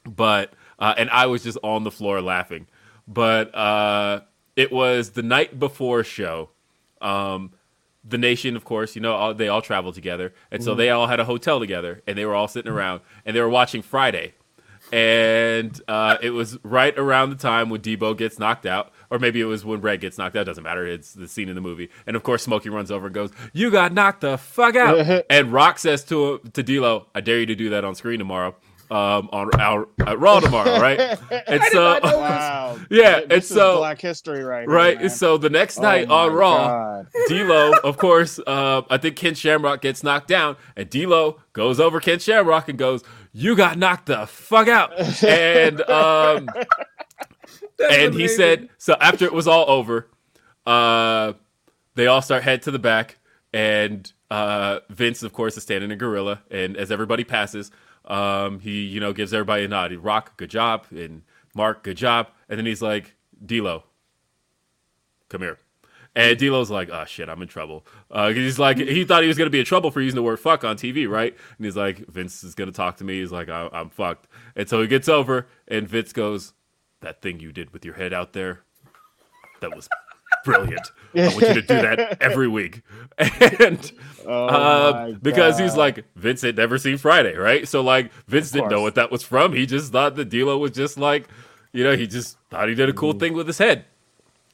[0.06, 2.68] but uh, and I was just on the floor laughing.
[3.08, 4.22] But uh,
[4.56, 6.50] it was the night before show.
[7.02, 7.54] Um,
[8.04, 11.08] the nation, of course, you know, all, they all traveled together, and so they all
[11.08, 14.34] had a hotel together, and they were all sitting around, and they were watching Friday,
[14.92, 19.40] and uh, it was right around the time when Debo gets knocked out, or maybe
[19.40, 20.46] it was when Red gets knocked out.
[20.46, 20.86] Doesn't matter.
[20.86, 23.72] It's the scene in the movie, and of course, Smokey runs over and goes, "You
[23.72, 27.56] got knocked the fuck out!" and Rock says to to D'Lo, "I dare you to
[27.56, 28.56] do that on screen tomorrow."
[28.94, 31.00] Um, on our at Raw tomorrow, right?
[31.48, 32.78] And so, wow.
[32.92, 35.00] Yeah, This it's is so- Black History right right.
[35.00, 35.10] man.
[35.10, 37.04] So the next Oh night my on Raw.
[37.28, 42.00] D'Lo, of course, uh, I think Ken Shamrock gets knocked down, and D'Lo goes over
[42.00, 43.02] Ken Shamrock and goes,
[43.32, 46.48] "You got knocked the fuck out." And um,
[47.92, 50.08] and he said, so after it was all over,
[50.66, 51.34] uh,
[51.96, 53.18] they all start head to the back,
[53.52, 57.72] and uh, Vince, of course, is standing in gorilla, and as everybody passes,
[58.06, 59.92] um, he you know gives everybody a nod.
[59.92, 61.24] He, Rock, good job, and
[61.56, 63.84] Mark, good job, and then he's like, D'Lo,
[65.30, 65.58] come here.
[66.16, 67.86] And D'Lo's like, oh shit, I'm in trouble.
[68.12, 70.40] Uh, he's like, he thought he was gonna be in trouble for using the word
[70.40, 71.36] fuck on TV, right?
[71.58, 73.20] And he's like, Vince is gonna talk to me.
[73.20, 74.28] He's like, I- I'm fucked.
[74.56, 76.54] And so he gets over, and Vince goes,
[77.02, 78.62] that thing you did with your head out there,
[79.62, 79.90] that was
[80.44, 80.92] brilliant.
[81.16, 82.82] I want you to do that every week.
[83.20, 83.92] And
[84.26, 87.68] Oh uh, because he's like Vince had never seen Friday, right?
[87.68, 89.54] So like Vince didn't know what that was from.
[89.54, 91.28] He just thought the D'Lo was just like,
[91.74, 93.86] you know, he just thought he did a cool thing with his head.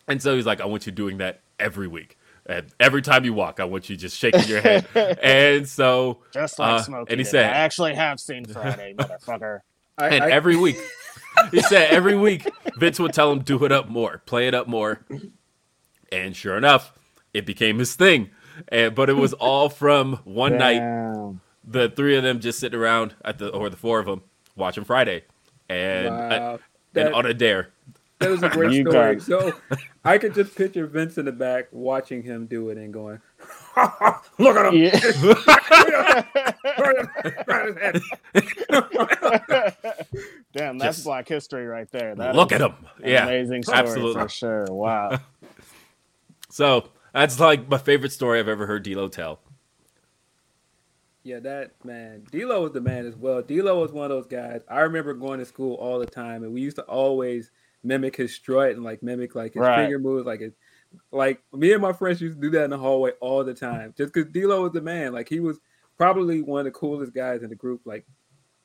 [0.08, 2.18] And so he's like, I want you doing that every week.
[2.48, 4.88] And every time you walk, I want you just shaking your head.
[5.22, 7.12] and so just like uh, Smokey.
[7.12, 7.30] and he did.
[7.30, 9.60] said- I actually have seen Friday, motherfucker.
[9.98, 10.78] I, and I- every week
[11.52, 14.68] he said every week Vince would tell him do it up more, play it up
[14.68, 15.00] more.
[16.12, 16.94] And sure enough,
[17.34, 18.30] it became his thing.
[18.70, 20.82] And but it was all from one night
[21.64, 24.22] the three of them just sitting around at the or the four of them
[24.56, 25.24] watching Friday,
[25.70, 26.30] and Wow.
[26.30, 26.60] Uh, and
[26.94, 27.70] That- on a dare.
[28.20, 29.16] That was a great You story.
[29.16, 29.54] got- So
[30.04, 33.22] I could just picture Vince in the back watching him do it and going,
[34.40, 34.76] "Look at him!
[34.76, 35.00] Yeah.
[40.54, 42.16] Damn, that's Just- Black History right there.
[42.16, 44.22] That Look at him, yeah, amazing story absolutely.
[44.24, 44.66] for sure.
[44.70, 45.20] Wow.
[46.50, 49.40] So that's like my favorite story I've ever heard D'Lo tell.
[51.24, 53.42] Yeah, that man, D'Lo was the man as well.
[53.42, 54.62] D'Lo was one of those guys.
[54.70, 57.52] I remember going to school all the time, and we used to always
[57.84, 59.84] mimic his strut and like mimic like his Right.
[59.84, 60.54] finger moves, like his,
[61.12, 63.94] like me and my friends used to do that in the hallway all the time,
[63.98, 65.14] just because D'Lo was the man.
[65.14, 65.60] Like he was
[65.98, 67.82] probably one of the coolest guys in the group.
[67.86, 68.06] Like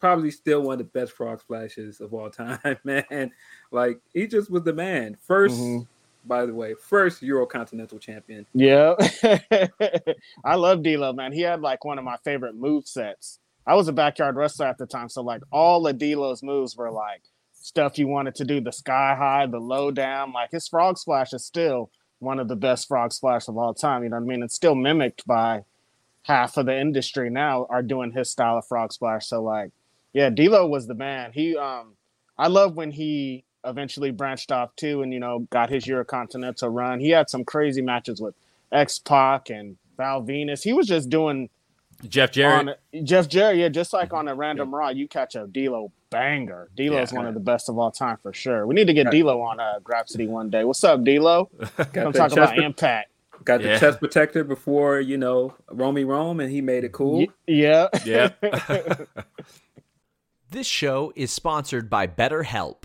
[0.01, 3.33] probably still one of the best frog splashes of all time, man.
[3.73, 5.17] Like he just was the man.
[5.29, 5.87] 1st Mhm.
[6.25, 8.47] By the way, first Euro Continental champion.
[8.55, 8.95] Yeah.
[10.45, 11.33] I love D'Lo, man.
[11.33, 13.39] He had like one of my favorite move sets.
[13.67, 16.91] I was a backyard wrestler at the time, so like all of D'Lo's moves were
[16.91, 20.33] like stuff you wanted to do, the sky high, the low down.
[20.33, 24.03] Like his frog splash is still one of the best frog splash of all time.
[24.03, 24.43] You know what I mean?
[24.43, 25.65] It's still mimicked by
[26.23, 29.27] half of the industry now are doing his style of frog splash.
[29.27, 29.71] So like,
[30.13, 31.33] yeah, D'Lo was the man.
[31.33, 31.97] He um
[32.37, 37.01] I love when he eventually branched off too and you know got his Eurocontinental run.
[37.01, 38.35] He had some crazy matches with
[38.73, 40.63] X Pac and Val Venis.
[40.63, 41.49] He was just doing
[42.09, 45.47] Jeff Jarrett, on Jeff Jarrett, yeah, just like on a random Raw, you catch a
[45.47, 46.69] D'Lo banger.
[46.77, 47.19] D'Lo's Yeah.
[47.19, 48.67] one of the best of all time for sure.
[48.67, 50.65] We need to get D'Lo on uh, Grapsody one day.
[50.65, 51.49] What's up, D'Lo?
[51.77, 53.11] Got Come the talk about pro- Impact.
[53.45, 53.75] got Yeah.
[53.75, 57.19] the chest protector before you know Romy Rome, and he made it cool.
[57.19, 58.31] Y- yeah, yeah,
[60.51, 62.85] This show is sponsored by BetterHelp.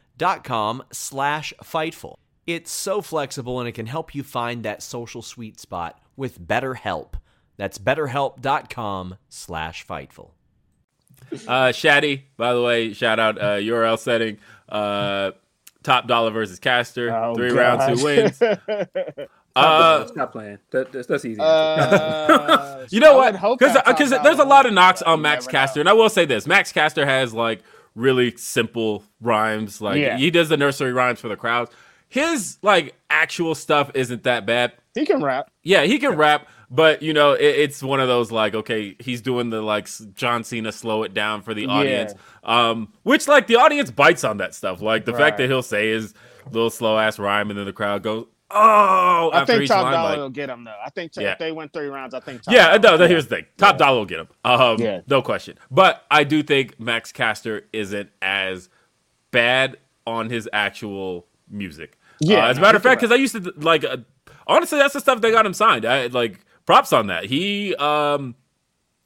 [0.17, 2.15] dot com slash fightful.
[2.47, 7.13] It's so flexible and it can help you find that social sweet spot with BetterHelp.
[7.57, 10.31] That's betterhelp.com slash fightful.
[11.31, 12.23] uh, Shaddy.
[12.37, 14.37] By the way, shout out uh, URL setting.
[14.67, 15.31] Uh,
[15.83, 17.13] Top Dolla versus Caster.
[17.15, 17.97] Oh, Three rounds, gosh.
[17.99, 18.35] two wins.
[19.51, 20.07] Stop, Uh, playing.
[20.13, 20.57] Stop playing.
[20.71, 21.39] That, that's, that's easy.
[21.41, 23.35] Uh, You know I what?
[23.35, 25.81] hope Because because there's a lot of knocks on Max Caster, know.
[25.81, 27.61] and I will say this: Max Caster has like
[27.95, 29.81] really simple rhymes.
[29.81, 30.17] Like Yeah.
[30.17, 31.71] he does the nursery rhymes for the crowds.
[32.09, 34.73] His like actual stuff isn't that bad.
[34.95, 35.49] He can rap.
[35.63, 39.21] Yeah, he can rap, but you know, it, it's one of those like, okay, he's
[39.21, 43.55] doing the like John Cena slow it down for the audience, um, which like the
[43.55, 44.81] audience bites on that stuff.
[44.81, 46.13] Like the fact that he'll say his
[46.51, 50.09] little slow ass rhyme, and then the crowd goes, Oh, I think Top line, Dollar
[50.09, 50.75] like- will get him though.
[50.85, 51.33] I think t- Yeah.
[51.33, 52.43] if they win three rounds, I think.
[52.43, 53.45] Top Yeah, no, no, here's the thing.
[53.57, 54.27] Top Dolla will get him.
[54.43, 55.01] Um, Yeah.
[55.07, 55.57] no question.
[55.69, 58.69] But I do think Max Caster isn't as
[59.31, 61.97] bad on his actual music.
[62.19, 63.97] Yeah, Uh, as a matter of fact, because I used to like, uh,
[64.47, 65.85] honestly, that's the stuff that got him signed.
[65.85, 67.25] I like props on that.
[67.25, 68.35] He, um,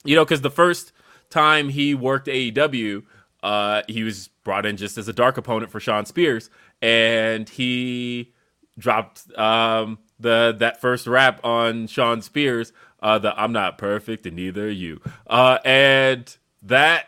[0.04, 0.92] you know, because the first
[1.30, 3.04] time he worked AEW,
[3.44, 6.50] uh, he was brought in just as a dark opponent for Shawn Spears,
[6.82, 8.34] and he
[8.78, 14.36] dropped um, the that first rap on Shawn Spears, uh, the "I'm not perfect and
[14.36, 17.08] neither are you," uh, and that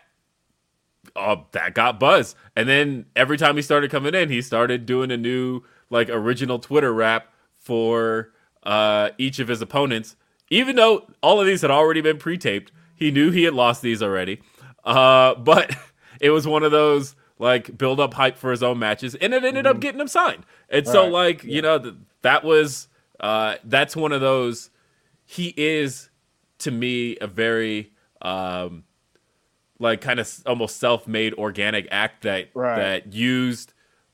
[1.15, 2.35] uh, that got buzz.
[2.55, 6.59] And then every time he started coming in, he started doing a new like original
[6.59, 8.31] Twitter rap for
[8.63, 10.15] uh, each of his opponents.
[10.49, 14.01] Even though all of these had already been pre-taped, he knew he had lost these
[14.01, 14.41] already.
[14.83, 15.75] Uh, but
[16.21, 19.43] it was one of those like build up hype for his own matches, and it
[19.43, 20.45] ended up getting him signed.
[20.69, 21.11] And so Right.
[21.11, 22.87] like you know th- that was
[23.19, 24.69] uh, that's one of those.
[25.25, 26.09] He is
[26.59, 28.83] to me a very um,
[29.79, 32.75] like kind of almost self-made organic act that Right.
[32.77, 33.73] that used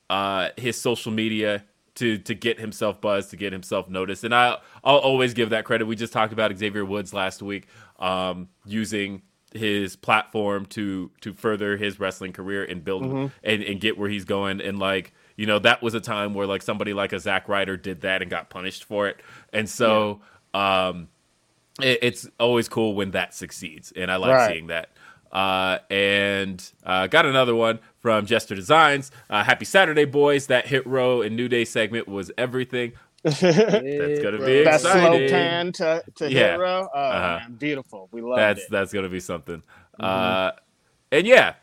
[0.09, 1.63] uh, his social media
[1.95, 5.63] to to get himself buzzed, to get himself noticed, and I I'll always give that
[5.63, 5.85] credit.
[5.85, 7.67] We just talked about Xavier Woods last week,
[7.99, 9.21] um, using
[9.55, 13.03] his platform to to further his wrestling career and build
[13.43, 14.61] and, and get where he's going.
[14.61, 17.77] And like you know, that was a time where like somebody like a Zack Ryder
[17.77, 19.19] did that and got punished for it,
[19.51, 20.21] and so.
[20.53, 21.07] Um,
[21.81, 24.51] it, it's always cool when that succeeds, and I like Right.
[24.51, 24.89] seeing that.
[25.31, 29.09] Uh, and uh, got another one from Jester Designs.
[29.31, 30.45] Uh, Happy Saturday, boys!
[30.45, 32.91] That hit row and New Day segment was everything.
[33.23, 35.29] That's gonna be that slow exciting.
[35.29, 36.51] pan to to Yeah.
[36.51, 36.87] hit row.
[36.93, 37.39] Oh Uh-huh.
[37.41, 38.09] man, beautiful.
[38.11, 38.67] We love That's it.
[38.71, 39.57] that's gonna be something.
[39.99, 40.03] Mm-hmm.
[40.05, 40.51] Uh,
[41.11, 41.53] and yeah,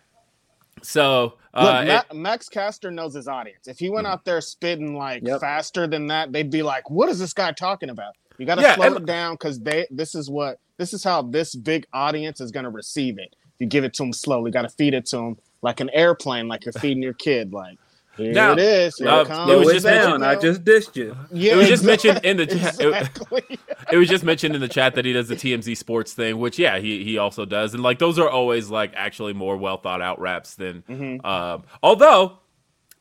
[0.83, 3.67] so uh, Look, it- Ma- Max Caster knows his audience.
[3.69, 4.13] If he went Mm-hmm.
[4.13, 5.41] out there spitting like Yep.
[5.41, 8.63] faster than that, they'd be like, "What is this guy talking about?" You got to
[8.63, 9.87] Yeah, slow and- it down because they.
[9.91, 13.35] This is what this is how this big audience is going to receive it.
[13.59, 16.49] You give it to them slowly, got to feed it to them like an airplane,
[16.49, 17.53] like you're feeding your kid.
[17.53, 17.77] Like
[18.21, 18.97] here Now, it is.
[18.97, 20.23] Here uh, it it was Slow it just down.
[20.23, 21.17] I mentioned- just dissed you.
[21.33, 22.81] yeah, it was just mentioned in the chat.
[22.81, 23.43] It, exactly.
[23.93, 26.59] it was just mentioned in the chat that he does the TMZ sports thing, which
[26.59, 30.03] yeah, he he also does, and like those are always like actually more well thought
[30.03, 30.83] out raps than.
[30.89, 31.27] Mm-hmm.
[31.27, 32.39] Um, although,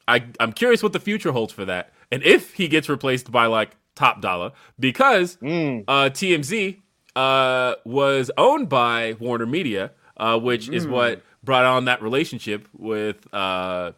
[0.07, 3.45] I I'm curious what the future holds for that, and if he gets replaced by
[3.47, 5.83] like Top Dolla, because Mm.
[5.87, 6.77] uh, TMZ
[7.15, 10.91] uh, was owned by Warner Media, uh, which is Mm.
[10.91, 13.91] what brought on that relationship with uh,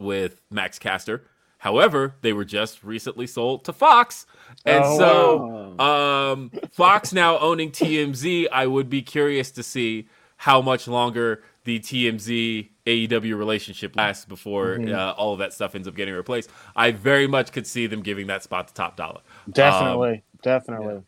[0.00, 1.24] with Max Caster.
[1.58, 4.24] However, they were just recently sold to Fox,
[4.64, 8.46] and Oh, so um, Fox now owning TMZ.
[8.50, 10.08] I would be curious to see
[10.38, 14.94] how much longer the TMZ AEW relationship lasts before Mm-hmm.
[14.94, 16.48] uh, all of that stuff ends up getting replaced.
[16.74, 19.20] I very much could see them giving that spot to Top Dolla.
[19.52, 21.02] Definitely, definitely.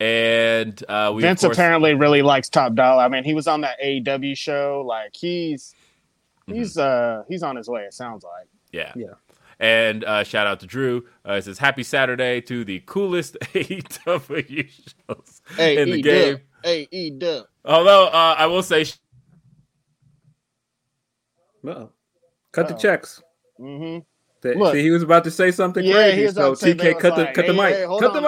[0.00, 3.04] And uh, we Vince course- apparently really likes Top Dolla.
[3.04, 4.84] I mean, he was on that AEW show.
[4.86, 5.74] Like he's.
[6.48, 7.82] He's uh he's on his way.
[7.82, 8.48] It sounds like.
[8.72, 8.92] Yeah.
[8.96, 9.14] Yeah.
[9.60, 11.04] And uh, shout out to Drew.
[11.28, 16.34] Uh, it says happy Saturday to the coolest AEW shows Hey, in the game.
[16.34, 16.40] Dub.
[16.62, 17.46] Hey, E Dub.
[17.64, 18.84] Although uh, I will say,
[21.62, 21.92] Well,
[22.52, 22.80] cut the Uh-oh.
[22.80, 23.22] checks.
[23.60, 23.98] Mm-hmm.
[24.42, 24.74] Th- Look.
[24.74, 26.18] See, he was about to say something Yeah, crazy.
[26.18, 26.52] he was so.
[26.54, 27.74] TK cut the like, cut the hey, mic.
[27.74, 28.20] hey, cut the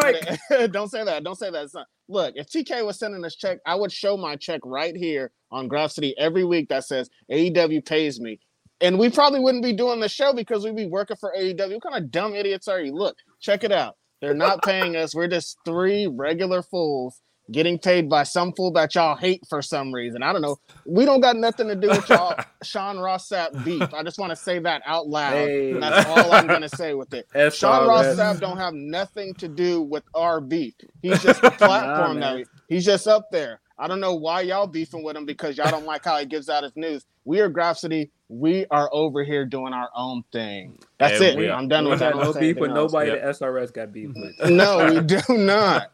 [0.58, 0.72] mic.
[0.72, 1.22] don't say that.
[1.24, 1.70] Don't say that.
[1.70, 1.84] son.
[2.08, 5.68] Look, if TK was sending us check, I would show my check right here on
[5.68, 8.40] Grapsody every week that says AEW pays me.
[8.80, 11.74] And we probably wouldn't be doing the show because we'd be working for AEW.
[11.74, 12.94] What kind of dumb idiots are you?
[12.94, 13.96] Look, check it out.
[14.20, 15.14] They're not paying us.
[15.14, 17.20] We're just three regular fools
[17.52, 20.22] getting paid by some fool that y'all hate for some reason.
[20.22, 20.58] I don't know.
[20.86, 23.92] We don't got nothing to do with y'all Sean Ross Sapp beef.
[23.94, 25.32] I just want to say that out loud.
[25.32, 25.72] Hey.
[25.72, 27.26] That's all I'm gonna say with it.
[27.34, 27.54] SRS.
[27.58, 30.74] Sean Ross Sapp don't have nothing to do with our beef.
[31.02, 33.60] He's just a platform Nah, that he's just up there.
[33.78, 36.50] I don't know why y'all beefing with him because y'all don't like how he gives
[36.50, 37.04] out his news.
[37.24, 38.10] We are Grapsody.
[38.28, 40.78] We are over here doing our own thing.
[40.98, 41.50] That's And it.
[41.50, 42.14] I'm done We with that.
[42.14, 42.92] no beef with anything else.
[42.92, 43.22] nobody Yep.
[43.22, 44.50] that SRS got beef with.
[44.50, 45.90] No, we do not.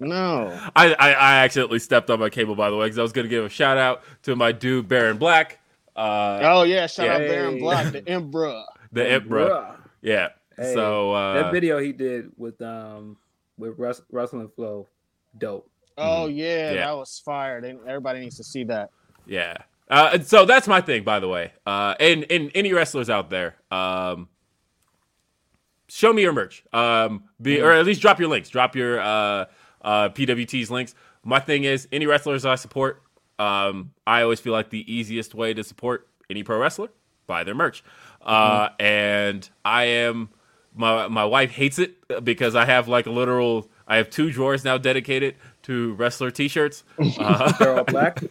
[0.00, 0.58] No.
[0.74, 3.24] I, I, I accidentally stepped on my cable, by the way, because I was going
[3.26, 5.58] to give a shout out to my dude, Baron Black.
[5.94, 7.28] Uh, Oh yeah, shout out Hey.
[7.28, 8.62] Baron Black, the Emperor.
[8.92, 9.74] the Imp, bro.
[10.00, 10.28] Yeah.
[10.56, 13.16] Hey, so, uh, that video he did with um
[13.58, 14.88] with Rus- Wrestling Flow,
[15.38, 15.68] dope.
[15.98, 16.86] Oh yeah, Yeah.
[16.86, 17.60] that was fire.
[17.60, 18.90] They, everybody needs to see that.
[19.26, 19.56] Yeah.
[19.90, 21.52] Uh, and so that's my thing, by the way.
[21.66, 24.28] Uh, and, and any wrestlers out there, um,
[25.88, 26.64] show me your merch.
[26.72, 28.48] Um, be, or at least drop your links.
[28.48, 29.46] Drop your uh,
[29.82, 30.94] uh, PWT's links.
[31.24, 33.02] My thing is, any wrestlers I support,
[33.38, 36.88] um, I always feel like the easiest way to support any pro wrestler,
[37.26, 37.82] buy their merch.
[38.22, 40.28] Uh, and I am
[40.74, 43.68] my my wife hates it because I have like a literal.
[43.88, 46.84] I have two drawers now dedicated to wrestler T-shirts.
[47.18, 48.22] Uh, They're all black.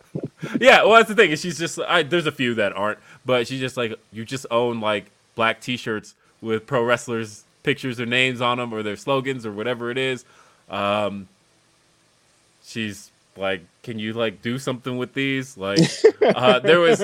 [0.60, 1.30] yeah, well, that's the thing.
[1.30, 4.46] Is she's just I, there's a few that aren't, but she's just like you just
[4.50, 9.46] own like black T-shirts with pro wrestlers pictures or names on them or their slogans
[9.46, 10.24] or whatever it is.
[10.68, 11.28] Um,
[12.64, 15.56] she's like, can you like do something with these?
[15.56, 15.80] Like,
[16.22, 17.02] uh, there was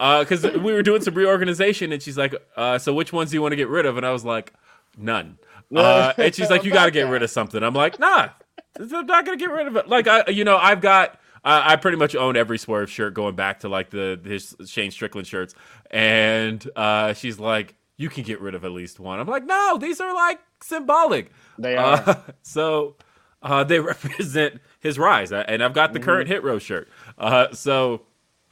[0.00, 3.36] uh because we were doing some reorganization, and she's like, uh, so which ones do
[3.36, 3.96] you want to get rid of?
[3.96, 4.52] And I was like,
[4.96, 5.38] none.
[5.74, 7.62] Uh, and she's like, you got to get rid of something.
[7.62, 8.30] I'm like, nah,
[8.78, 9.88] I'm not gonna get rid of it.
[9.88, 11.18] Like I, you know, I've got.
[11.44, 14.90] I I pretty much own every Swerve shirt going back to like the his Shane
[14.90, 15.54] Strickland shirts,
[15.90, 19.78] and uh, she's like, "You can get rid of at least one." I'm like, "No,
[19.80, 22.02] these are like symbolic." They are.
[22.06, 22.96] Uh, so
[23.42, 26.88] uh, they represent his rise, Uh, and I've got the current Hit Row shirt.
[27.18, 28.02] Uh, so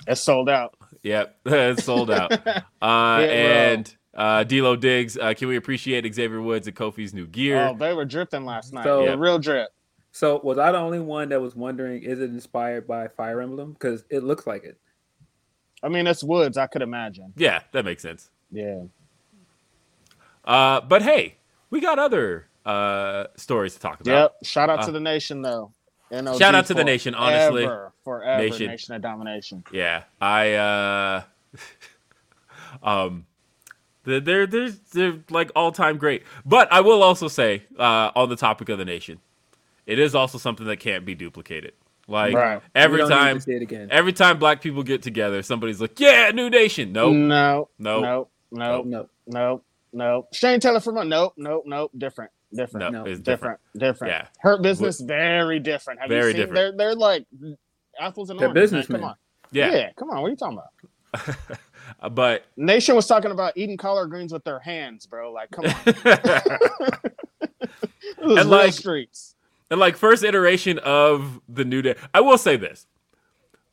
[0.07, 0.75] It's sold out.
[1.03, 2.33] Yep, it's sold out.
[2.33, 3.63] Uh, Hit Row.
[3.63, 7.69] and uh, D'Lo Diggs, uh, can we appreciate Xavier Woods and Kofi's new gear?
[7.69, 8.85] Oh, they were drifting last night.
[8.85, 9.17] So- yeah, Yeah.
[9.19, 9.69] real drip.
[10.13, 13.75] So was I the only one that was wondering, is it inspired by Fire Emblem?
[13.75, 14.79] Because it looks like it.
[15.83, 16.57] I mean, it's Woods.
[16.57, 17.35] I could imagine.
[17.37, 18.31] yeah, that makes sense.
[18.51, 18.85] Yeah.
[20.45, 21.36] Uh, but hey,
[21.71, 24.13] we got other uh, stories to talk about.
[24.13, 24.45] Yep.
[24.45, 25.73] Shout out Uh, to the nation, though.
[26.11, 27.65] NOD Shout out to the nation, honestly.
[27.65, 28.67] Forever, forever Nation.
[28.69, 28.95] nation.
[28.95, 29.65] of domination.
[29.73, 31.23] Yeah, I uh
[32.83, 33.27] um
[34.05, 36.23] they're they're they're, they're like all time great.
[36.45, 39.19] But I will also say uh on the topic of the nation,
[39.85, 41.73] it is also something that can't be duplicated.
[42.09, 42.63] Like Right.
[42.75, 43.89] every We don't need time to see it again.
[43.91, 47.15] every time black people get together, somebody's like, "Yeah, new nation." Nope.
[47.15, 47.69] No.
[47.81, 49.65] no, no, no, no, Nope.
[49.97, 50.29] Nope.
[50.35, 51.33] Shane Taylor from a nope.
[51.37, 51.65] Nope.
[51.67, 51.91] Nope.
[51.97, 52.31] Different.
[52.55, 52.93] Different.
[52.93, 53.11] No, No.
[53.11, 53.59] it's different.
[53.77, 53.95] Different.
[53.97, 54.13] Different.
[54.13, 54.29] Yeah.
[54.41, 55.01] Hurt business.
[55.01, 56.01] Very different.
[56.01, 56.37] Have Very you seen?
[56.49, 56.55] different.
[56.79, 57.27] They're they're like
[57.99, 58.73] apples and They're oranges.
[58.73, 58.81] man.
[58.81, 59.01] businessmen.
[59.01, 59.17] Come on.
[59.53, 59.73] Yeah.
[59.73, 59.91] Yeah.
[59.97, 60.21] Come on.
[60.21, 61.37] What are you talking about?
[62.13, 65.33] But Nation was talking about eating collard greens with their hands, bro.
[65.33, 65.75] Like, come on.
[68.19, 69.35] It was And, real like- streets.
[69.71, 72.87] and like first iteration of the new day i will say this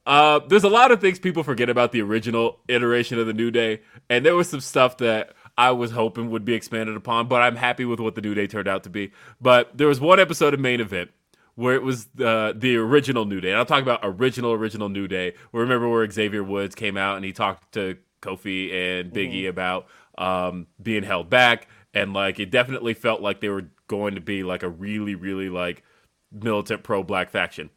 [0.06, 3.52] uh there's a lot of things people forget about the original iteration of the new
[3.52, 7.42] day and there was some stuff that i was hoping would be expanded upon but
[7.42, 9.12] i'm happy with what the new day turned out to be.
[9.42, 11.12] But there was one episode of main event
[11.56, 15.08] where it was the the original new day and i'll talk about original original new
[15.08, 15.34] day.
[15.52, 19.86] Remember where xavier woods came out and he talked to kofi and biggie about
[20.18, 24.44] um being held back and like it definitely felt like they were going to be
[24.44, 25.84] like a really really like
[26.32, 27.70] militant pro black faction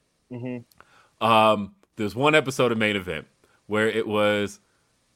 [1.21, 3.27] um there's one episode of main event
[3.67, 4.61] where it was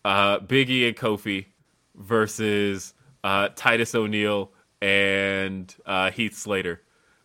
[0.04, 1.46] uh biggie and kofi
[1.94, 6.82] versus uh titus o'neil and uh heath slater.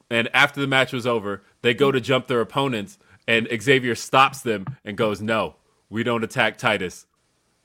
[0.09, 2.97] And after the match was over they go to jump their opponents
[3.27, 5.55] and xavier stops them and goes no
[5.89, 7.05] we don't attack titus.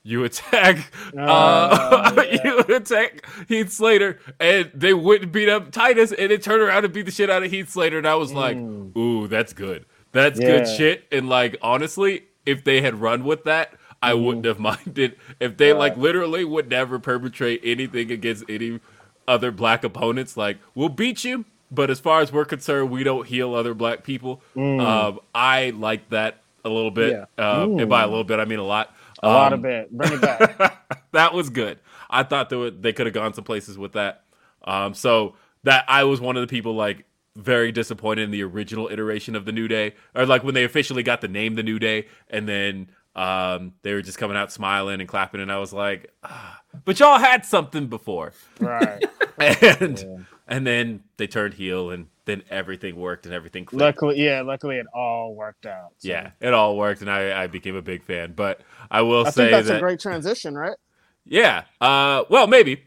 [0.02, 4.18] You attack uh, you attack Heath Slater.
[4.38, 7.42] And they wouldn't beat up Titus and it turned around and beat the shit out
[7.42, 9.86] of Heath Slater and I was like, ooh, that's good.
[10.12, 11.04] That's good shit.
[11.12, 15.16] And like honestly, if they had run with that, I wouldn't have minded.
[15.38, 18.80] If they like literally would never perpetrate anything against any
[19.28, 23.26] other black opponents, like we'll beat you, but as far as we're concerned, we don't
[23.26, 24.42] heal other black people.
[24.80, 27.12] Um, I like that a little bit.
[27.38, 28.94] Um, and by a little bit, I mean a lot.
[29.22, 29.90] A lot Um, of it.
[29.92, 30.86] Bring it back.
[31.12, 31.78] that was good.
[32.08, 34.24] I thought they they could have gone some places with that.
[34.64, 37.04] Um, so that I was one of the people like
[37.36, 41.02] very disappointed in the original iteration of the New Day, or like when they officially
[41.02, 45.01] got the name the New Day, and then um, they were just coming out smiling
[45.01, 49.05] and clapping, and I was like, ah, but y'all had something before, right.
[49.38, 53.81] and and then they turned heel, and then everything worked and everything clicked.
[53.81, 54.42] Luckily, yeah.
[54.42, 55.92] Luckily, it all worked out.
[55.99, 56.09] So.
[56.09, 58.33] yeah, it all worked, and I, I became a big fan.
[58.35, 60.77] But I will I say think that's that a great transition, right?
[61.25, 61.64] Yeah.
[61.81, 62.85] Uh, well, maybe.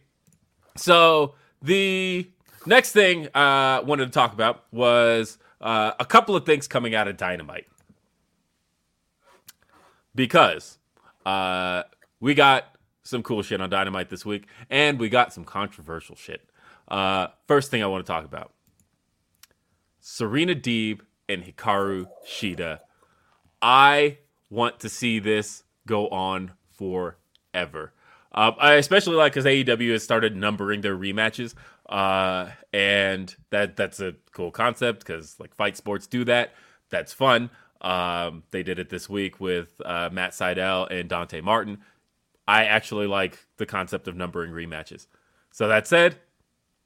[0.75, 2.27] So the
[2.65, 6.95] next thing I uh, wanted to talk about was uh, a couple of things coming
[6.95, 7.67] out of Dynamite
[10.15, 10.77] because
[11.25, 11.83] uh,
[12.19, 12.65] we got
[13.03, 16.49] some cool shit on Dynamite this week, and we got some controversial shit.
[16.87, 18.53] Uh, first thing I want to talk about:
[19.99, 22.79] Serena Deeb and Hikaru Shida.
[23.61, 24.17] I
[24.49, 27.93] want to see this go on forever.
[28.35, 31.53] Um, I especially like because AEW has started numbering their rematches,
[31.87, 36.53] uh, and that that's a cool concept because like fight sports do that.
[36.89, 37.49] That's fun.
[37.83, 41.79] Um, they did it this week with uh, Matt Sydal and Dante Martin.
[42.47, 45.07] I actually like the concept of numbering rematches.
[45.51, 46.15] So that said,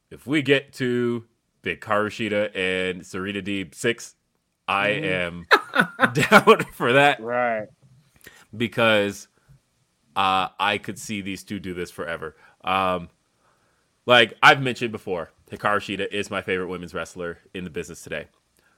[0.10, 1.26] if we get to
[1.64, 4.16] Hikaru Shida and Serena Deeb six,
[4.68, 5.46] I am
[6.14, 7.68] down for that Right.
[8.56, 9.28] because
[10.16, 12.36] uh, I could see these two do this forever.
[12.64, 13.10] Um,
[14.06, 18.28] like I've mentioned before, Hikaru Shida is my favorite women's wrestler in the business today.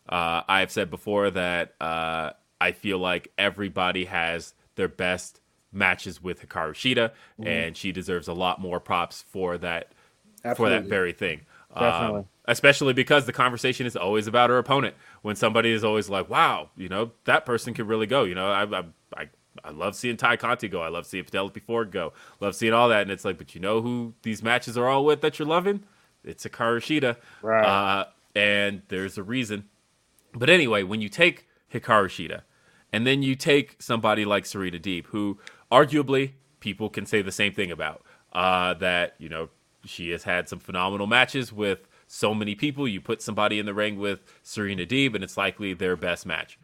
[0.09, 5.39] Uh, I've said before that uh, I feel like everybody has their best
[5.71, 7.47] matches with Hikaru Shida, Mm-hmm.
[7.47, 9.91] and she deserves a lot more props for that
[10.55, 11.41] for that very thing.
[11.77, 12.19] Definitely.
[12.21, 14.95] Um, especially because the conversation is always about her opponent.
[15.21, 18.49] When somebody is always like, "Wow, you know that person can really go." You know,
[18.51, 18.83] I I
[19.15, 19.29] I,
[19.63, 20.81] I love seeing Tay Conti go.
[20.81, 22.13] I love seeing Penelope Ford go.
[22.39, 23.03] Love seeing all that.
[23.03, 25.83] And it's like, but you know who these matches are all with that you're loving?
[26.23, 27.17] It's Hikaru Shida.
[27.43, 27.65] Right.
[27.65, 28.05] Uh,
[28.35, 29.65] and there's a reason.
[30.39, 32.41] But anyway, when you take Hikaru Shida,
[32.91, 35.37] and then you take somebody like Serena Deeb, who
[35.71, 39.49] arguably people can say the same thing about, uh, that you know
[39.85, 42.87] she has had some phenomenal matches with so many people.
[42.87, 46.57] You put somebody in the ring with Serena Deeb, and it's likely their best match.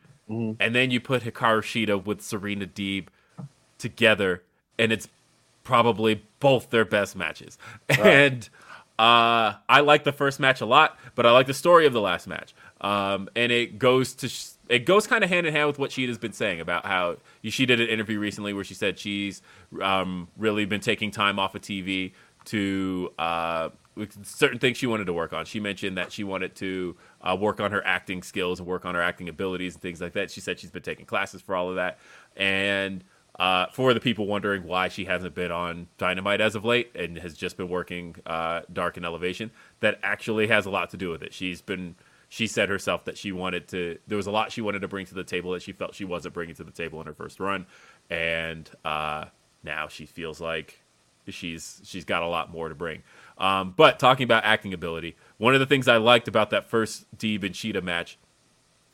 [0.60, 3.08] And then you put Hikaru Shida with Serena Deeb
[3.78, 4.42] together,
[4.80, 5.08] and it's
[5.64, 7.58] probably both their best matches.
[7.90, 8.50] And
[8.98, 12.02] uh, I like the first match a lot, but I like the story of the
[12.02, 12.56] last match.
[12.82, 15.92] Um, and it goes to sh- it goes kind of hand in hand with what
[15.92, 19.42] she has been saying about how she did an interview recently where she said she's
[19.82, 22.14] um, really been taking time off of TV
[22.46, 23.70] to uh,
[24.24, 25.46] certain things she wanted to work on.
[25.46, 28.96] She mentioned that she wanted to uh, work on her acting skills and work on
[28.96, 30.32] her acting abilities and things like that.
[30.32, 32.00] She said she's been taking classes for all of that.
[32.36, 33.04] And
[33.40, 37.18] uh, for the people wondering why she hasn't been on Dynamite as of late and
[37.18, 41.10] has just been working uh, Dark and Elevation, that actually has a lot to do
[41.10, 41.34] with it.
[41.34, 41.96] She's been.
[42.30, 43.98] She said herself that she wanted to.
[44.08, 46.06] There was a lot she wanted to bring to the table that she felt she
[46.06, 47.66] wasn't bringing to the table in her first run,
[48.10, 49.26] and uh,
[49.64, 50.82] now she feels like
[51.28, 53.04] she's she's got a lot more to bring.
[53.38, 57.06] Um, but talking about acting ability, one of the things I liked about that first
[57.18, 58.18] Deeb and Shida match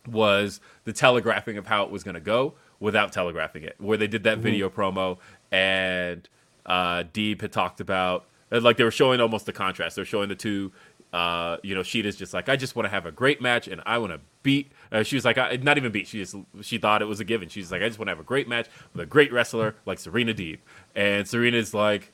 [0.07, 3.75] was the telegraphing of how it was going to go without telegraphing it.
[3.77, 5.19] Where they did that video promo
[5.51, 6.27] and
[6.65, 9.95] uh, Deeb had talked about like they were showing almost the contrast.
[9.95, 10.71] They're showing the two.
[11.13, 13.81] Uh, you know, Shida's just like, I just want to have a great match, and
[13.85, 14.71] I want to beat.
[14.91, 16.07] Uh, she was like, I, not even beat.
[16.07, 17.49] She just she thought it was a given.
[17.49, 19.99] She's like, I just want to have a great match with a great wrestler like
[19.99, 20.59] Serena Deeb,
[20.95, 22.13] and Serena's like,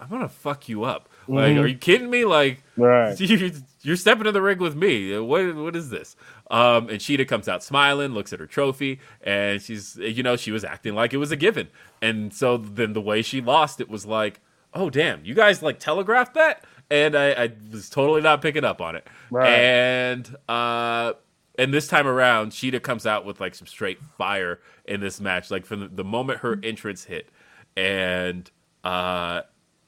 [0.00, 1.08] I'm gonna fuck you up.
[1.26, 2.24] Like, are you kidding me?
[2.24, 3.18] Like, Right.
[3.20, 3.50] you're,
[3.82, 5.18] you're stepping in the ring with me.
[5.18, 6.16] What what is this?
[6.50, 10.52] Um, and Shida comes out smiling, looks at her trophy, and she's you know she
[10.52, 11.68] was acting like it was a given.
[12.00, 14.40] And so then the way she lost, it was like,
[14.72, 18.80] oh damn, you guys like telegraphed that, and I, I was totally not picking up
[18.80, 19.06] on it.
[19.30, 19.48] Right.
[19.48, 21.14] And uh,
[21.58, 25.50] and this time around, Shida comes out with like some straight fire in this match.
[25.50, 27.28] Like from the, the moment her entrance hit,
[27.76, 28.50] and
[28.84, 29.42] uh,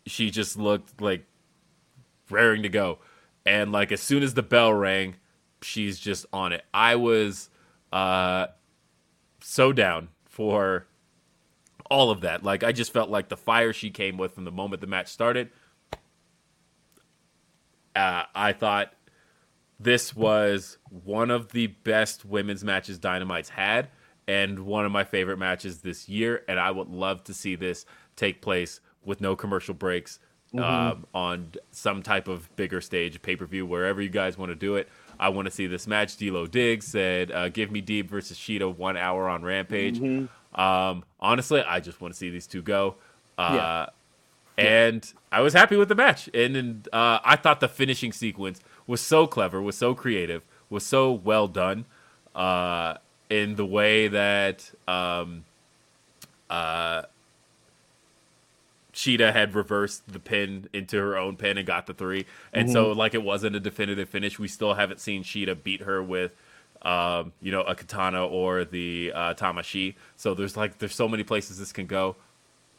[0.06, 1.24] she just looked like
[2.28, 2.98] raring to go.
[3.46, 5.16] And like as soon as the bell rang,
[5.62, 6.64] she's just on it.
[6.74, 7.48] I was
[7.92, 8.46] uh
[9.40, 10.86] so down for
[11.90, 12.44] all of that.
[12.44, 15.08] Like I just felt like the fire she came with from the moment the match
[15.08, 15.50] started.
[17.94, 18.92] Uh, I thought
[19.78, 23.88] this was one of the best women's matches Dynamite's had,
[24.28, 26.42] and one of my favorite matches this year.
[26.48, 27.86] And I would love to see this
[28.16, 30.18] take place with no commercial breaks
[30.56, 34.56] um, on some type of bigger stage, pay per view, wherever you guys want to
[34.56, 34.88] do it.
[35.18, 36.16] I want to see this match.
[36.16, 40.00] D'Lo Diggs said, uh, "Give me Deeb versus Shida one hour on Rampage."
[40.54, 42.96] Um, honestly, I just want to see these two go.
[43.38, 43.86] Uh, Yeah.
[44.66, 48.60] And I was happy with the match, and, and uh, I thought the finishing sequence
[48.86, 51.86] was so clever, was so creative, was so well done
[52.34, 52.94] uh,
[53.28, 55.44] in the way that um,
[56.50, 57.02] uh,
[58.92, 62.26] Shida had reversed the pin into her own pin and got the three.
[62.52, 64.38] And so, like, it wasn't a definitive finish.
[64.38, 66.32] We still haven't seen Shida beat her with,
[66.82, 69.94] um, you know, a katana or the uh, tamashi.
[70.16, 72.16] So there's like there's so many places this can go.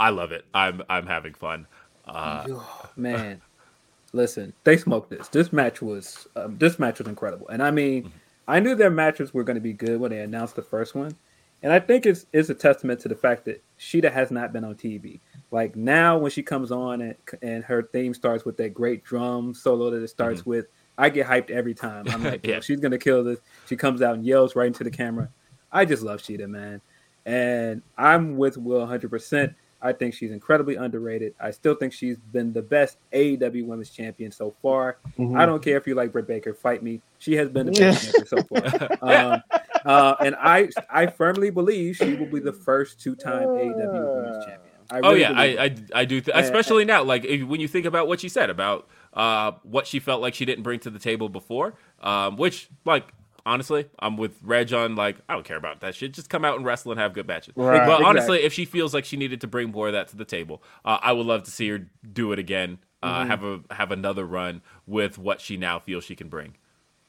[0.01, 0.45] I love it.
[0.53, 1.67] I'm I'm having fun.
[2.05, 2.47] Uh,
[2.95, 3.41] man.
[4.13, 5.27] Listen they smoked this.
[5.29, 7.47] This match was um, this match was incredible.
[7.47, 8.11] And i mean
[8.47, 11.15] i knew their matches were going to be good when they announced the first one.
[11.63, 14.63] And i think it's it's a testament to the fact that Shida has not been
[14.63, 15.19] on tv
[15.51, 19.53] like now when she comes on and, and her theme starts with that great drum
[19.53, 20.65] solo that it starts with
[20.97, 22.05] i get hyped every time.
[22.09, 22.59] I'm like Yeah.
[22.59, 23.39] She's going to kill this.
[23.67, 25.29] She comes out and yells right into the camera.
[25.71, 26.81] I just love Shida man.
[27.25, 31.33] And i'm with will 100% I think she's incredibly underrated.
[31.39, 34.97] I still think she's been the best AEW Women's Champion so far.
[35.35, 37.01] I don't care if you like Britt Baker, fight me.
[37.17, 38.89] She has been the best champion so far.
[39.01, 39.41] Um,
[39.83, 44.71] uh, and I, I firmly believe she will be the first two-time AEW Women's Champion.
[44.91, 45.45] I oh yeah, I.
[45.45, 47.03] I I do, th- especially now.
[47.03, 50.33] Like if, when you think about what she said about uh, what she felt like
[50.33, 53.13] she didn't bring to the table before, um, which like
[53.45, 56.13] honestly, I'm with Reg on like I don't care about that shit.
[56.13, 57.53] Just come out and wrestle and have good matches.
[57.55, 57.85] Right.
[57.85, 58.05] But Exactly.
[58.05, 60.63] honestly, if she feels like she needed to bring more of that to the table,
[60.85, 64.25] uh, I would love to see her do it again uh, have a have another
[64.25, 66.55] run with what she now feels she can bring.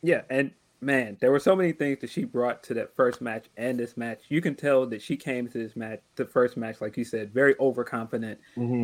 [0.02, 3.46] Yeah, and man, there were so many things that she brought to that first match
[3.56, 4.22] and this match.
[4.28, 7.32] You can tell that she came to this match, the first match, like you said,
[7.32, 8.40] very overconfident,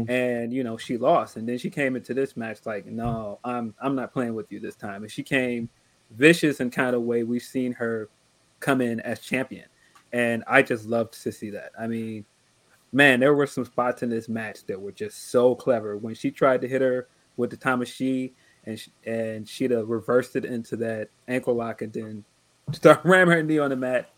[0.09, 3.75] and you know she lost, and then she came into this match like, no, I'm
[3.81, 5.71] I'm not playing with you this time, and she came
[6.11, 8.09] vicious and kind of way we've seen her
[8.61, 9.67] come in as champion,
[10.13, 11.73] and I just loved to see that.
[11.79, 12.25] I mean,
[12.93, 16.31] man, there were some spots in this match that were just so clever when she
[16.31, 18.33] tried to hit her with the Tamashi
[18.65, 22.25] and she, and she'd have reversed it into that ankle lock and then
[22.73, 24.11] start ramming her knee on the mat.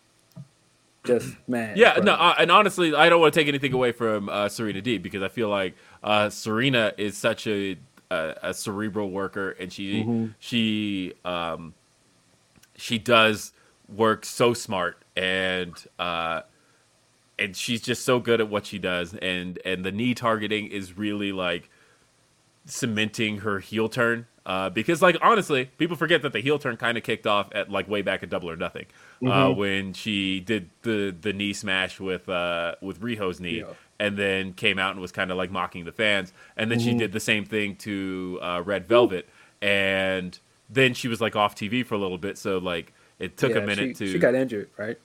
[1.05, 4.29] Just man, Yeah, no, uh, and honestly, I don't want to take anything away from
[4.29, 7.79] uh, Serena D because I feel like uh, Serena is such a,
[8.11, 10.03] a a cerebral worker, and she
[10.41, 11.73] she um
[12.81, 13.53] she does
[13.89, 16.43] work so smart, and uh,
[17.39, 20.97] and she's just so good at what she does, and and the knee targeting is
[20.97, 21.71] really like
[22.67, 24.27] cementing her heel turn.
[24.47, 27.71] Uh, because like honestly, people forget that the heel turn kind of kicked off at
[27.71, 28.87] like way back at Double or Nothing,
[29.27, 33.67] uh, when she did the the knee smash with uh with Riho's knee, Yeah.
[33.99, 36.95] and then came out and was kind of like mocking the fans, and then she
[36.95, 39.29] did the same thing to uh, Red Velvet,
[39.61, 40.39] and
[40.73, 43.59] then she was like off TV for a little bit, so like it took Yeah,
[43.59, 44.99] a minute she, to She got injured, right?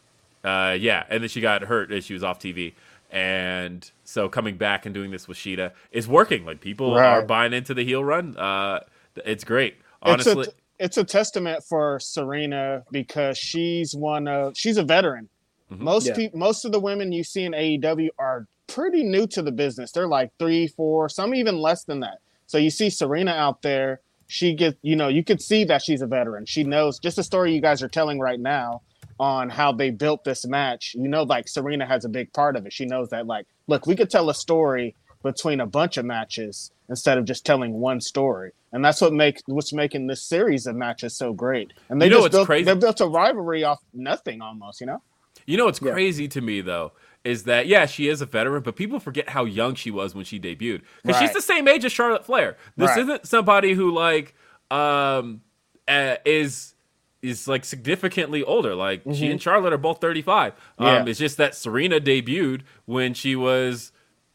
[0.44, 2.74] uh, yeah, and then she got hurt as she was off TV,
[3.12, 6.46] and so coming back and doing this with Shida is working.
[6.46, 7.06] Like people Right.
[7.18, 8.38] are buying into the heel run.
[8.38, 8.82] Uh,
[9.26, 10.44] it's great, honestly.
[10.44, 15.30] It's a, it's a testament for Serena because she's one of she's a veteran.
[15.70, 16.16] Most Yeah.
[16.16, 19.92] people, most of the women you see in AEW are pretty new to the business.
[19.92, 22.20] They're like three, four, some even less than that.
[22.48, 24.02] So you see Serena out there.
[24.28, 26.46] She gets, you know, you could see that she's a veteran.
[26.46, 28.82] She knows just the story you guys are telling right now
[29.20, 30.96] on how they built this match.
[30.98, 32.74] You know, like Serena has a big part of it.
[32.74, 36.72] She knows that, like, look, we could tell a story between a bunch of matches
[36.90, 38.52] instead of just telling one story.
[38.72, 41.72] And that's what makes what's making this series of matches so great.
[41.90, 42.66] And they You know just what's built, crazy?
[42.66, 45.02] they built a rivalry off nothing almost, you know?
[45.48, 45.92] you know what's Yeah.
[45.92, 46.92] crazy to me though
[47.26, 50.24] is that yeah she is a veteran, but people forget how young she was when
[50.24, 52.56] she debuted because she's the same age as Charlotte Flair.
[52.78, 53.00] This Right.
[53.00, 54.34] isn't somebody who like
[54.72, 55.42] um
[55.88, 56.74] uh, is
[57.22, 58.76] is like significantly older.
[58.76, 60.54] Like she and Charlotte are both 35.
[60.54, 60.58] Um,
[60.88, 61.06] Mm-hmm.
[61.06, 61.10] Yeah.
[61.10, 63.92] It's just that Serena debuted when she was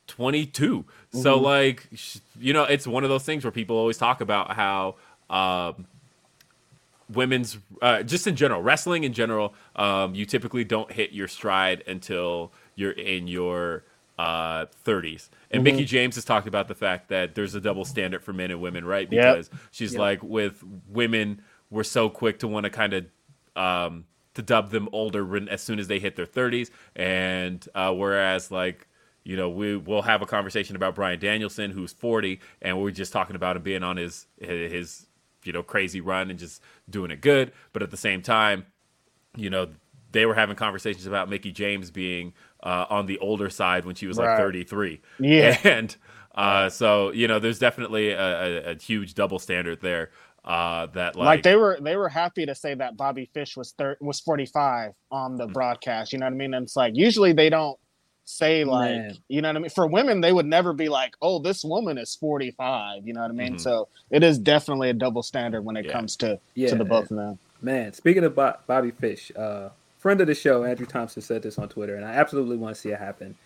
[0.08, 0.84] 22.
[1.12, 1.44] So Mm-hmm.
[1.44, 1.88] like
[2.40, 4.96] you know, it's one of those things where people always talk about how
[5.30, 5.86] um,
[7.12, 11.82] women's uh, just in general wrestling in general um, you typically don't hit your stride
[11.86, 13.84] until you're in your
[14.18, 15.76] uh, 30s and Mm-hmm.
[15.76, 18.60] Mickie James has talked about the fact that there's a double standard for men and
[18.60, 19.10] women right?
[19.10, 19.34] Yep.
[19.34, 23.06] because she's like with women we're so quick to want to kind of
[23.56, 24.04] um,
[24.34, 28.50] to dub them older when, as soon as they hit their 30s and uh, whereas
[28.50, 28.86] like
[29.24, 33.12] you know we will have a conversation about Bryan Danielson who's 40 and we're just
[33.12, 35.06] talking about him being on his his
[35.44, 37.52] you know crazy run and just doing it good.
[37.72, 38.66] But at the same time
[39.36, 39.68] you know
[40.12, 42.32] they were having conversations about Mickie James being
[42.62, 45.56] uh, on the older side when she was like 33 Yeah.
[45.64, 45.96] and
[46.34, 48.18] uh, so you know there's definitely a,
[48.68, 50.10] a, a huge double standard there
[50.44, 53.72] uh, that like, Like, they were they were happy to say that Bobby Fish was
[53.72, 56.54] thir- was 45 on the broadcast, you know what I mean?
[56.54, 57.78] And it's like usually they don't
[58.24, 59.16] say like, Man.
[59.28, 59.70] you know what I mean?
[59.70, 63.30] For women they would never be like, "Oh, this woman is 45," you know what
[63.30, 63.56] I mean?
[63.56, 63.60] Mhm.
[63.60, 65.92] So it is definitely a double standard when it Yeah.
[65.92, 67.38] comes to Yeah, to the both of them.
[67.60, 71.58] Man, speaking of Bo- Bobby Fish, uh, friend of the show, Andrew Thompson said this
[71.58, 73.38] on Twitter, and I absolutely want to see it happen.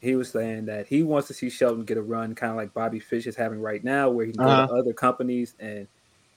[0.00, 2.74] He was saying that he wants to see Shelton get a run, kind of like
[2.74, 4.68] Bobby Fish is having right now, where he can go to Uh-huh.
[4.68, 5.88] other companies and,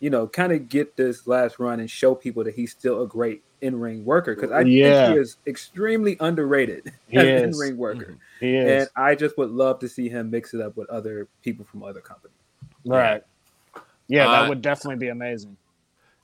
[0.02, 3.08] you know, kind of get this last run and show people that he's still a
[3.08, 4.36] great in ring worker.
[4.36, 4.84] Because I Yeah.
[4.84, 8.18] think he is extremely underrated He as an in ring worker.
[8.42, 8.70] He is.
[8.70, 11.84] And I just would love to see him mix it up with other people from
[11.84, 12.36] other companies.
[12.86, 13.22] right.
[14.10, 15.58] Yeah, Uh, that would definitely be amazing.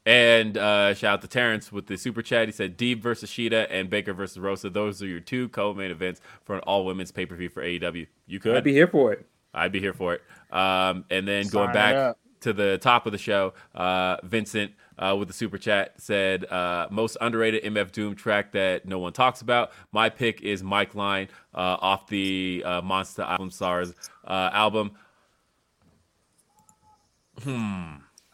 [0.09, 2.47] And uh, shout out to Terrence with the super chat.
[2.47, 4.71] He said Deeb versus Shida and Baker versus Rosa.
[4.71, 8.07] Those are your two co-main events for an all women's pay per view for AEW.
[8.25, 8.55] You could.
[8.55, 9.27] I'd be here for it.
[9.53, 10.23] I'd be here for it.
[10.51, 12.17] Um, and then Sign going back up.
[12.41, 16.87] to the top of the show, uh, Vincent uh, with the super chat said, uh,
[16.89, 19.71] most underrated MF Doom track that no one talks about.
[19.91, 23.93] My pick is Mike Line uh, off the uh, Monster Album Stars
[24.25, 24.89] uh, album.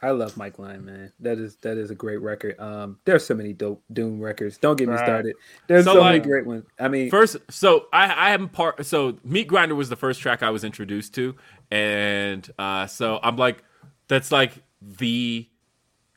[0.06, 1.12] I love Mike Line, man.
[1.20, 2.60] That is that is a great record.
[2.60, 4.58] Um, there's so many dope Doom records.
[4.58, 5.04] Don't get me Right.
[5.06, 5.36] started.
[5.68, 6.66] There's So, so, like, many great ones.
[6.80, 8.86] I mean, First, so I I am part.
[8.86, 11.36] So Meat Grinder was the first track I was introduced to,
[11.72, 13.64] and uh, so I'm like,
[14.08, 15.48] that's like the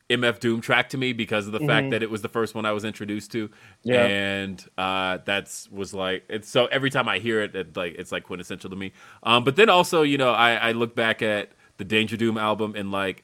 [0.09, 2.65] MF Doom track to me because of the fact that it was the first one
[2.65, 3.49] I was introduced to,
[3.83, 4.05] Yeah.
[4.05, 8.11] and uh, that's was like it's so every time I hear it, it like it's
[8.11, 8.91] like quintessential to me.
[9.23, 12.73] Um, but then also, you know, I, I look back at the Danger Doom album,
[12.75, 13.23] and like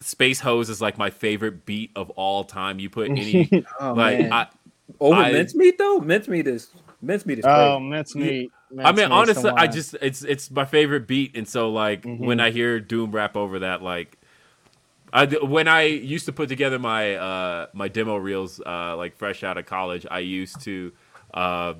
[0.00, 2.78] Space Ho's is like my favorite beat of all time.
[2.78, 4.32] You put any Oh, like man.
[4.32, 4.46] I,
[5.00, 6.68] Over I- mincemeat though, mincemeat is
[7.02, 7.58] mincemeat is crazy.
[7.60, 8.52] oh, mincemeat.
[8.78, 12.18] I mean, honestly, I just it's it's my favorite beat, and so like Mhm.
[12.20, 14.18] when I hear Doom rap over that, like
[15.12, 19.42] I when I used to put together my uh my demo reels, uh like fresh
[19.42, 20.92] out of college, I used to
[21.34, 21.74] uh.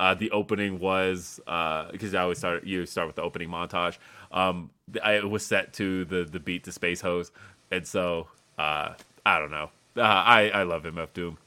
[0.00, 3.98] Uh, the opening was uh because I always start you start with the opening montage.
[4.32, 4.70] Um,
[5.02, 7.30] I, it was set to the the beat to Space Ho's,
[7.70, 9.70] and so uh, I don't know.
[9.96, 11.38] Uh, I I love MF Doom.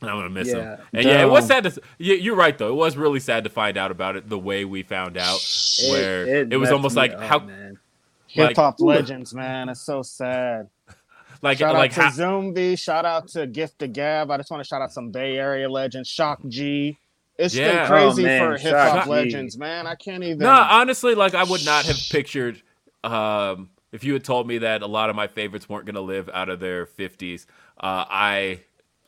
[0.00, 0.58] and I'm gonna miss him.
[0.58, 0.76] Yeah.
[0.92, 1.80] And yeah, it was sad to.
[1.98, 2.68] Yeah, you're right though.
[2.68, 5.40] It was really sad to find out about it the way we found out,
[5.88, 7.78] where it, was almost like up, how man.
[8.26, 9.68] Hip hop legends, man.
[9.68, 10.68] It's so sad.
[11.42, 12.76] like Shout like out to how, Zombie.
[12.76, 14.30] Shout out to Gift of Gab.
[14.30, 16.08] I just want to shout out some Bay Area legends.
[16.08, 16.98] Shock G.
[17.38, 17.82] It's Yeah.
[17.82, 19.86] been crazy Oh, man, for hip hop legends, man.
[19.86, 20.38] I can't even.
[20.40, 22.62] No, honestly, like I would not have pictured
[23.04, 26.00] um, if you had told me that a lot of my favorites weren't going to
[26.00, 27.46] live out of their 50s.
[27.78, 28.60] Uh, I,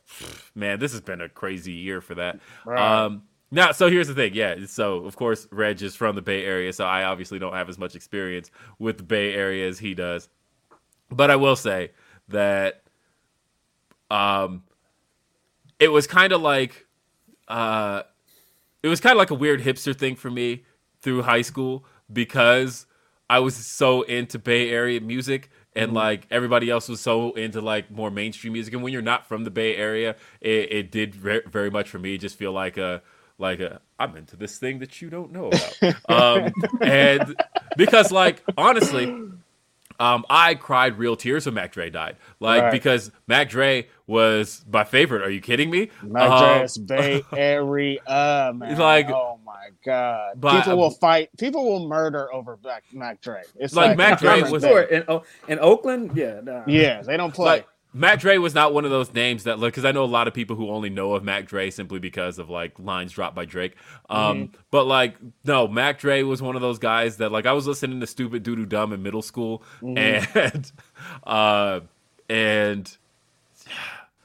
[0.54, 2.40] man, this has been a crazy year for that.
[2.64, 3.04] Right.
[3.04, 4.34] Um, now, so here's the thing.
[4.34, 7.68] Yeah, so of course, Reg is from the Bay Area, so I obviously don't have
[7.68, 8.50] as much experience
[8.80, 10.28] with the Bay Area as he does.
[11.10, 11.92] But I will say
[12.28, 12.82] that
[14.10, 14.64] um,
[15.78, 16.86] it was kind of like
[17.46, 18.02] uh,
[18.84, 20.62] it was kind of like a weird hipster thing for me
[21.00, 22.84] through high school because
[23.30, 27.90] I was so into Bay Area music and like everybody else was so into like
[27.90, 28.74] more mainstream music.
[28.74, 31.98] And when you're not from the Bay Area, it, it did re- very much for
[31.98, 33.00] me just feel like a
[33.38, 35.94] like a I'm into this thing that you don't know about.
[36.46, 37.34] um, and
[37.78, 39.06] because like honestly,
[40.00, 42.16] um, I cried real tears when Mac Dre died.
[42.40, 42.72] Like Right.
[42.72, 45.22] because Mac Dre was my favorite.
[45.22, 45.90] Are you kidding me?
[46.02, 48.00] Mac Um, Dre is Bay Area,
[48.54, 48.78] man.
[48.78, 51.30] Like- oh my god, But- people will fight.
[51.38, 53.42] People will murder over Mac, Mac Dre.
[53.56, 54.82] It's Like, like, Mac Dre was- sure.
[54.82, 55.04] in,
[55.48, 56.12] in Oakland.
[56.16, 56.62] Yeah, nah.
[56.66, 57.46] Yeah, they don't play.
[57.46, 57.66] like
[57.96, 60.26] Mac Dre was not one of those names that look because I know a lot
[60.26, 63.44] of people who only know of Mac Dre simply because of like lines dropped by
[63.44, 63.76] Drake.
[64.10, 67.68] Um, but like no, Mac Dre was one of those guys that like I was
[67.68, 70.72] listening to Stupid Doo Doo Dumb in middle school, and
[71.24, 71.80] uh,
[72.28, 72.96] and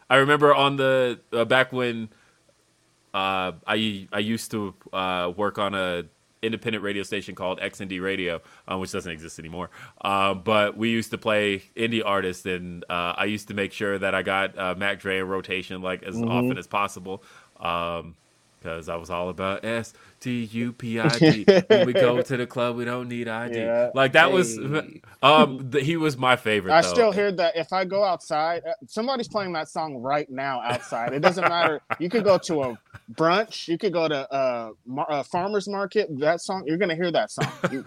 [0.10, 2.10] I remember on the uh, back when
[3.14, 6.06] uh, I I used to uh, work on a
[6.42, 9.70] independent radio station called XND Radio, um, which doesn't exist anymore.
[10.02, 13.98] Um, but we used to play indie artists, and uh, I used to make sure
[13.98, 17.24] that I got uh, Mac Dre in rotation like as often as possible.
[17.60, 18.16] Um,
[18.60, 21.46] because I was all about S T U P I D.
[21.68, 23.58] When we go to the club, we don't need ID.
[23.58, 23.90] Yeah.
[23.94, 24.58] Like that was,
[25.22, 26.74] um, th- he was my favorite.
[26.74, 26.88] I though.
[26.88, 31.14] still hear that if I go outside, uh, somebody's playing that song right now outside.
[31.14, 31.82] It doesn't matter.
[32.00, 32.78] You could go to a
[33.14, 34.72] brunch, you could go to a,
[35.10, 36.08] a farmer's market.
[36.20, 37.52] That song, you're gonna hear that song.
[37.72, 37.84] You-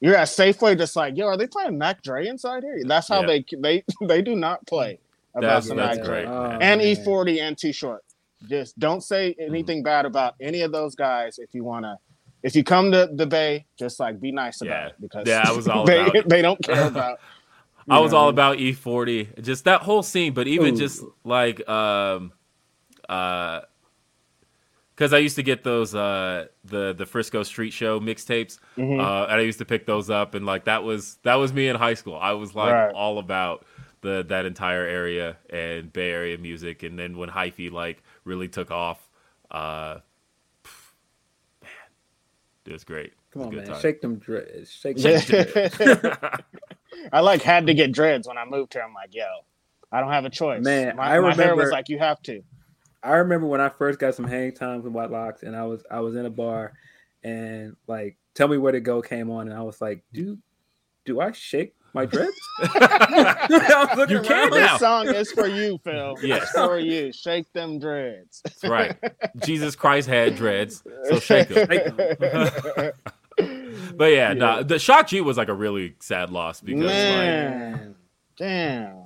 [0.00, 2.78] You're at Safeway, just like, yo, are they playing Mac Dre inside here?
[2.84, 3.26] That's how Yeah.
[3.26, 4.98] they they they do not play
[5.34, 6.24] about That's, that's Mac great.
[6.26, 6.80] Dre Oh, and man.
[6.80, 8.04] E40 and Too Short.
[8.48, 11.98] Just don't say anything bad about any of those guys if you wanna.
[12.42, 14.88] If you come to the Bay, just like be nice about Yeah.
[14.88, 17.18] it because Yeah, I was all they, about they don't care about.
[17.90, 20.78] I was you all about E40, just that whole scene, but even Ooh.
[20.78, 22.32] just like um
[23.08, 23.62] uh
[24.96, 29.00] because I used to get those uh the the Frisco Street Show mixtapes, Mhm.
[29.00, 31.68] uh, and I used to pick those up, and like that was that was me
[31.68, 32.16] in high school.
[32.16, 32.94] I was like Right.
[32.94, 33.66] all about
[34.02, 38.70] the that entire area and Bay Area music, and then when hyphy like really took
[38.70, 39.08] off,
[39.50, 39.98] uh,
[41.62, 41.70] man,
[42.66, 43.12] it was great.
[43.32, 43.74] Come It on, was a good man.
[43.74, 43.82] time.
[43.82, 44.70] Shake them dreads.
[44.70, 45.80] Shake them dreads.
[47.12, 48.82] I like had to get dreads when I moved here.
[48.82, 49.24] I'm like, yo,
[49.92, 50.64] I don't have a choice.
[50.64, 52.42] Man, my, I my hair was like, you have to.
[53.02, 55.84] I remember when I first got some hang times and White Locks, and I was
[55.90, 56.72] I was in a bar,
[57.22, 60.38] and like "Tell Me Where to Go" came on, and I was like, "Do
[61.04, 64.50] do I shake my dreads?" I was looking You can around.
[64.50, 64.72] now.
[64.72, 66.16] This song is for you, Phil.
[66.22, 66.42] Yes.
[66.42, 67.12] It's for you.
[67.12, 68.42] Shake them dreads.
[68.44, 68.96] That's right.
[69.44, 72.92] Jesus Christ had dreads, so shake them.
[73.96, 77.94] But yeah, nah, the Shock G was like a really sad loss because like
[78.36, 78.96] Damn.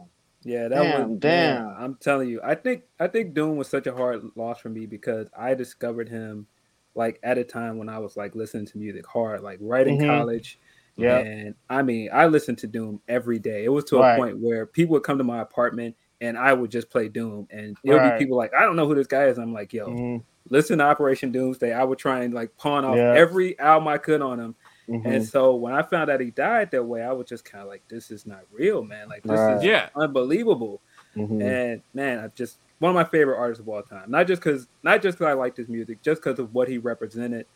[0.45, 1.64] Yeah, that Damn, was damn.
[1.66, 4.68] man, I'm telling you, I think I think Doom was such a hard loss for
[4.70, 6.47] me because I discovered him
[6.95, 9.99] like at a time when I was like listening to music hard, like right in
[9.99, 10.07] Mhm.
[10.07, 10.59] college.
[10.99, 11.18] Yeah.
[11.18, 13.64] And I mean, I listened to Doom every day.
[13.64, 14.14] It was to Right.
[14.14, 17.46] a point where people would come to my apartment and I would just play Doom,
[17.51, 18.18] and there would Right.
[18.18, 19.38] be people like, I don't know who this guy is.
[19.38, 20.22] I'm like, yo, Mhm.
[20.51, 21.72] listen to Operation Doomsday.
[21.72, 23.14] I would try and like pawn off Yeah.
[23.14, 24.55] every album I could on him.
[24.88, 25.07] Mhm.
[25.07, 27.68] And so when I found out he died that way, I was just kind of
[27.68, 29.09] like, this is not real, man.
[29.09, 29.57] Like this Right.
[29.59, 30.80] is yeah, unbelievable.
[31.16, 31.40] Mhm.
[31.42, 34.11] And man, I just one of my favorite artists of all time.
[34.11, 36.78] Not just because not just because I liked his music, just because of what he
[36.78, 37.46] represented.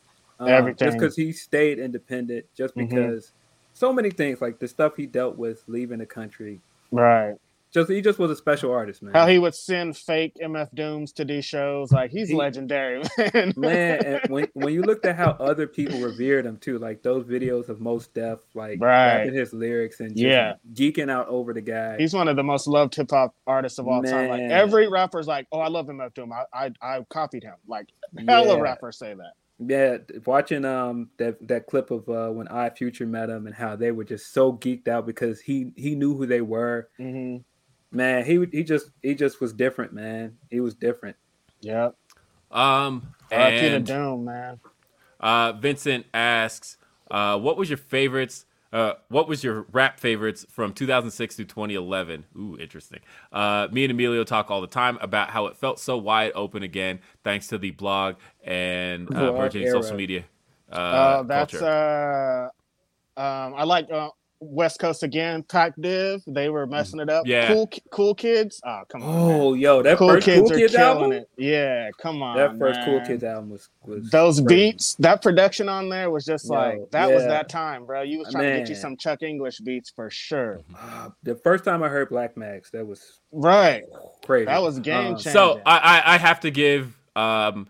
[0.49, 2.47] Um, Just because he stayed independent.
[2.57, 2.89] Just Mhm.
[2.89, 3.33] because
[3.75, 6.61] so many things like the stuff he dealt with leaving the country.
[6.91, 7.37] Right.
[7.73, 9.15] Just he just was a special artist, man.
[9.15, 13.01] How he would send fake MF Dooms to these shows, like he's He- legendary,
[13.33, 13.55] man.
[13.57, 17.25] man, and when when you looked at how other people revered him too, like those
[17.25, 19.17] videos of Mos Def, like Right.
[19.17, 20.57] rapping his lyrics and just Yeah.
[20.75, 21.97] geeking out over the guy.
[21.97, 24.29] He's one of the most loved hip hop artists of all time.
[24.29, 26.31] Like every rapper's like, "Oh, I love MF Doom.
[26.31, 27.87] I I, I copied him." Like
[28.29, 28.61] hella Yeah.
[28.61, 29.33] rappers say that.
[29.69, 33.77] Yeah, watching um that that clip of uh when I Future met him and how
[33.77, 36.89] they were just so geeked out because he he knew who they were.
[36.99, 37.39] Mm-hmm.
[37.97, 40.37] Man, he he just he just was different, man.
[40.51, 41.17] He was different.
[41.61, 41.95] Yep.
[42.51, 43.61] Um, R.I.P.
[43.61, 44.61] to and Doom, man.
[45.21, 46.77] uh, Vincent asks,
[47.11, 48.47] uh, "What was your favorites?
[48.73, 53.01] Uh, what was your rap favorites from 2006 to 2011?" Ooh, interesting.
[53.31, 56.63] Uh, me and Emilio talk all the time about how it felt so wide open
[56.63, 59.83] again, thanks to the blog and uh, Blog burgeoning era.
[59.83, 60.25] social media.
[60.71, 62.49] Uh, Uh, that's uh,
[63.17, 64.09] um, I like uh,
[64.43, 65.43] West Coast again.
[65.45, 67.27] Pac Div, they were messing it up.
[67.27, 67.47] Yeah.
[67.49, 68.61] cool, cool kids.
[68.67, 69.09] Oh, come on.
[69.09, 69.41] man.
[69.41, 71.13] Oh, yo, that cool first kids Cool are Kids killing album.
[71.13, 71.29] it.
[71.39, 72.37] Yeah, come on.
[72.37, 73.01] That first Cool.
[73.07, 74.73] Kids album was was Those crazy.
[74.73, 78.03] beats, that production on there was just Yo, like that was that time, bro.
[78.03, 80.61] You was trying to get you some Chuck English beats for sure.
[80.79, 83.85] Uh, the first time I heard Black Max, that was Right.
[84.25, 84.47] crazy.
[84.47, 85.31] That was game Uh, changer.
[85.31, 87.69] So I, I I have to give um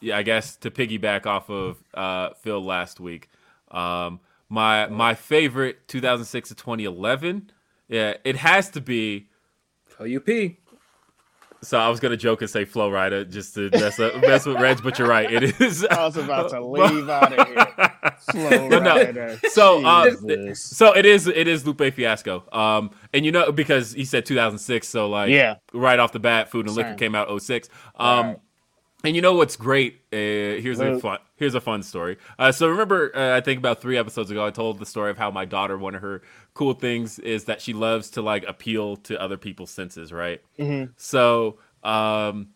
[0.00, 3.28] yeah I guess to piggyback off of uh Phil last week
[3.70, 4.18] um
[4.52, 7.50] my my favorite 2006 to 2011
[7.88, 9.28] yeah it has to be
[9.98, 10.28] OUP.
[11.62, 14.60] so I was gonna joke and say Flo Rida just to mess up mess with
[14.60, 17.66] Reg but you're right it is I was about to leave out of here.
[18.20, 20.10] Slow But no, so uh,
[20.54, 24.86] so it is it is Lupe Fiasco um and you know because he said 2006
[24.86, 25.54] so like Yeah.
[25.72, 26.98] right off the bat Food and Liquor Same.
[26.98, 28.36] came out 06 um Right.
[29.04, 30.02] And you know what's great?
[30.12, 30.16] Uh,
[30.62, 31.18] here's a fun.
[31.36, 32.18] Here's a fun story.
[32.38, 35.18] Uh, so remember, uh, I think about three episodes ago, I told the story of
[35.18, 35.76] how my daughter.
[35.76, 36.22] One of her
[36.54, 40.40] cool things is that she loves to like appeal to other people's senses, right?
[40.58, 40.90] Mhm.
[40.96, 42.48] So um,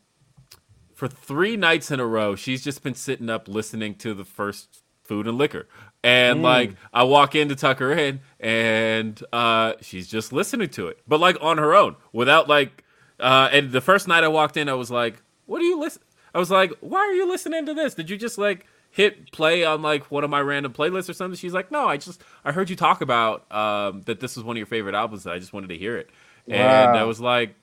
[0.95, 4.83] for three nights in a row, she's just been sitting up listening to the first
[5.03, 5.69] Food and Liquor,
[6.03, 10.89] and like I walk in to tuck her in, and uh, she's just listening to
[10.89, 12.83] it, but like on her own, without like.
[13.19, 16.03] Uh, and the first night I walked in, I was like, "What are you listen?"
[16.37, 17.95] I was like, "Why are you listening to this?
[17.95, 21.37] Did you just like hit play on like one of my random playlists or something?"
[21.39, 24.55] She's like, "No, I just I heard you talk about um, that this was one
[24.55, 26.11] of your favorite albums, and I just wanted to hear it."
[26.47, 27.55] And I was like,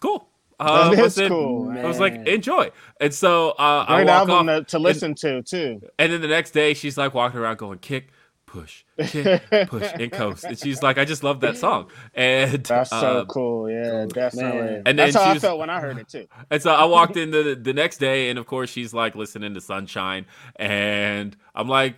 [0.00, 0.28] "Cool."
[0.60, 2.70] Um, That I is cool, I was like, "Enjoy."
[3.00, 5.80] And so uh, I Great walk album off, to, to listen to too.
[5.98, 8.08] and then the next day she's like walking around going, "Kick."
[8.54, 10.44] Push, kick, push, and coast.
[10.44, 11.90] And she's like, I just love that song.
[12.14, 13.68] And That's so um, cool.
[13.68, 14.76] Yeah, definitely.
[14.76, 16.26] And then That's how she I was- felt when I heard it too.
[16.50, 19.54] And so I walked in the, the next day, and of course, she's like listening
[19.54, 20.26] to Sunshine.
[20.56, 21.96] And I'm like,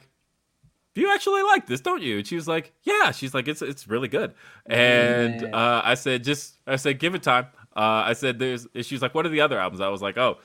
[0.95, 2.19] You actually like this, don't you?
[2.19, 3.11] And she was like, Yeah.
[3.11, 4.33] She's like, It's it's really good.
[4.65, 7.49] And uh, I said, Just, I said, Give it time.
[7.77, 9.83] Uh, I said, There's, and she's like, What are the other albums?
[9.83, 10.39] I was like, Oh,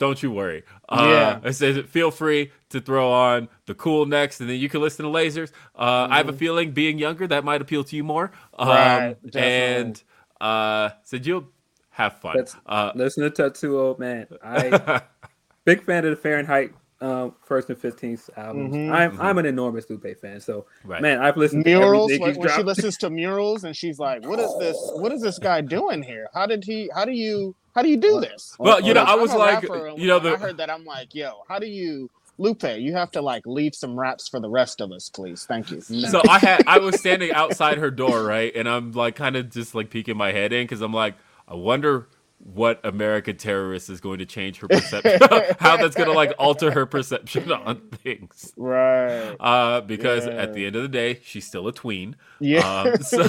[0.00, 0.64] don't you worry.
[0.88, 1.48] Uh, Yeah.
[1.48, 5.04] I said, Feel free to throw on the cool next, and then you can listen
[5.04, 5.52] to Lasers.
[5.78, 8.32] Uh, I have a feeling being younger, that might appeal to you more.
[8.58, 9.40] Um, Right, definitely.
[9.40, 10.02] and
[10.40, 11.46] uh, said, You'll
[11.90, 12.38] have fun.
[12.38, 14.26] That's Uh, listen to Tattoo old man.
[14.42, 15.02] I
[15.64, 16.72] big fan of the Fahrenheit
[17.02, 18.74] um, first and fifteenth albums.
[18.74, 18.90] Mhm.
[18.92, 20.38] I'm I'm an enormous Lupe fan.
[20.40, 21.00] So Right.
[21.02, 22.08] man, I've listened Murals.
[22.08, 24.76] to everything When, he's she listens to murals and she's like, "What is this?
[24.94, 26.28] What is this guy doing here?
[26.34, 26.90] How did he?
[26.94, 27.54] How do you?
[27.74, 30.34] How do you do this?" Well, you know, I was like, rapper, you know, when
[30.34, 33.74] I heard that I'm like, "Yo, how do you?" Lupe, you have to like leave
[33.74, 35.44] some raps for the rest of us, please.
[35.44, 35.82] Thank you.
[35.82, 39.50] so I had I was standing outside her door, right, and I'm like kind of
[39.50, 41.16] just like peeking my head in because I'm like,
[41.46, 42.08] I wonder
[42.42, 45.20] what American terrorist is going to change her perception,
[45.60, 48.54] how that's going to like alter her perception on things.
[48.56, 49.36] Right.
[49.38, 50.32] Uh, because Yeah.
[50.32, 52.16] at the end of the day, she's still a tween.
[52.40, 52.66] Yeah.
[52.66, 53.28] Um, so,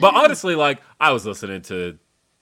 [0.00, 1.98] but honestly, like I was listening to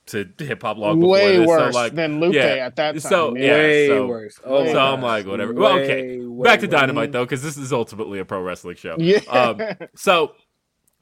[0.09, 2.43] to hip hop long before Way this, worse so like than Lupe yeah.
[2.67, 3.01] at that time.
[3.01, 3.45] So yeah.
[3.47, 4.41] yeah, way so- worse.
[4.45, 5.53] Oh, so so I'm like, whatever.
[5.55, 6.19] Well, okay.
[6.19, 6.73] Way, way Back to worse.
[6.73, 8.97] Dynamite though, because this is ultimately a pro wrestling show.
[8.99, 9.19] Yeah.
[9.29, 9.61] Um,
[9.95, 10.35] so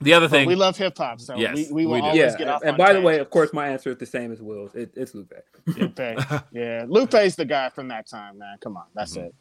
[0.01, 2.37] the other thing, we love hip hop, so Yes, we, we will we always Yeah,
[2.37, 2.61] get off.
[2.63, 4.75] and on by the way, of course, my answer is the same as Will's.
[4.75, 5.33] It, it's Lupe.
[5.67, 5.99] Lupe.
[6.53, 8.59] Yeah, Lupe's the guy from that time, man.
[8.61, 9.27] Come on, that's Mm-hmm.
[9.29, 9.35] it.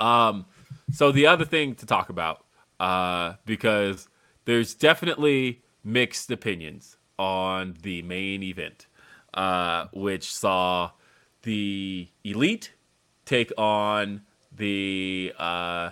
[0.00, 0.46] Um,
[0.92, 2.44] so the other thing to talk about,
[2.80, 4.08] uh, because
[4.44, 6.96] there's definitely mixed opinions
[7.26, 8.86] on the main event,
[9.34, 10.90] uh, which saw
[11.42, 12.72] the elite
[13.24, 14.22] take on
[14.56, 15.90] the uh,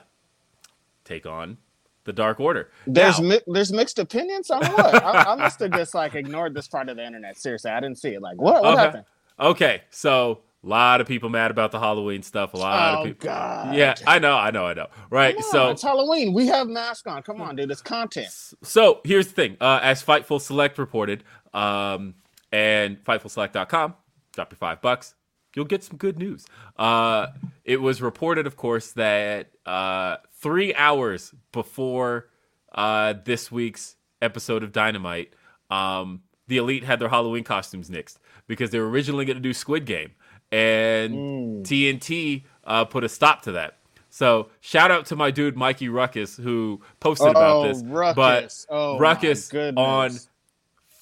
[1.05, 1.57] take on
[2.05, 2.71] the Dark Order.
[2.87, 4.95] There's Now- mi- there's mixed opinions on what?
[5.03, 7.39] I, I must have just like ignored this part of the internet.
[7.39, 8.23] Seriously, I didn't see it.
[8.23, 8.63] Like, what?
[8.63, 8.83] What Okay.
[8.83, 9.05] happened?
[9.39, 12.53] Okay, so A lot of people mad about the Halloween stuff.
[12.53, 13.29] A lot oh of people.
[13.29, 13.75] God.
[13.75, 14.89] Yeah, I know, I know, I know.
[15.09, 15.35] Right.
[15.35, 16.35] On, so it's Halloween.
[16.35, 17.23] We have masks on.
[17.23, 17.71] Come on, dude.
[17.71, 18.29] It's content.
[18.63, 19.57] So here's the thing.
[19.61, 22.15] Uh, as Fightful Select reported, um,
[22.53, 23.95] and FightfulSelect.com,
[24.33, 25.15] drop your five bucks.
[25.55, 26.47] You'll get some good news.
[26.77, 27.29] Uh,
[27.65, 32.29] it was reported, of course, that uh, three hours before
[32.73, 35.33] uh, this week's episode of Dynamite,
[35.71, 39.53] um, the Elite had their Halloween costumes nixed because they were originally going to do
[39.53, 40.13] Squid Game,
[40.53, 43.77] and TNT uh, put a stop to that.
[44.11, 47.83] So shout out to my dude Mikey Rukus who posted about Oh, this.
[47.85, 48.67] Rukus.
[48.69, 50.11] But Oh, Rukus on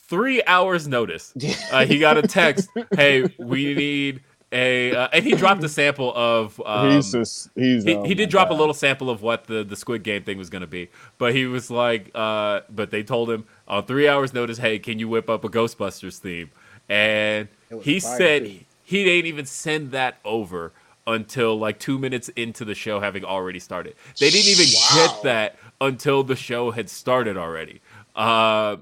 [0.09, 1.33] three hours notice,
[1.73, 2.69] uh, he got a text.
[2.95, 4.21] hey, we need
[4.51, 6.61] a, uh, and he dropped a sample of.
[6.65, 9.63] Um, he's just he's he, oh he did drop a little sample of what the,
[9.65, 10.89] the Squid Game thing was going to be,
[11.19, 14.99] but he was like, uh, but they told him on three hours' notice, hey, can
[14.99, 16.51] you whip up a Ghostbusters theme?
[16.89, 17.49] And
[17.83, 18.61] he fire, said too.
[18.89, 20.73] He didn't even send that over
[21.07, 23.95] until like two minutes into the show having already started.
[24.19, 27.81] They didn't even get that until the show had started already.
[28.17, 28.77] Uh,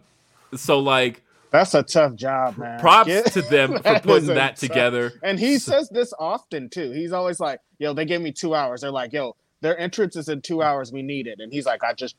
[0.54, 2.78] so like, That's a tough job, man.
[2.80, 5.12] props to them for putting that tough- together.
[5.22, 6.90] And he says this often too.
[6.92, 10.28] He's always like, "Yo, they gave me two hours." They're like, "Yo, their entrance is
[10.28, 10.92] in two hours.
[10.92, 12.16] We need it." And he's like, "I just,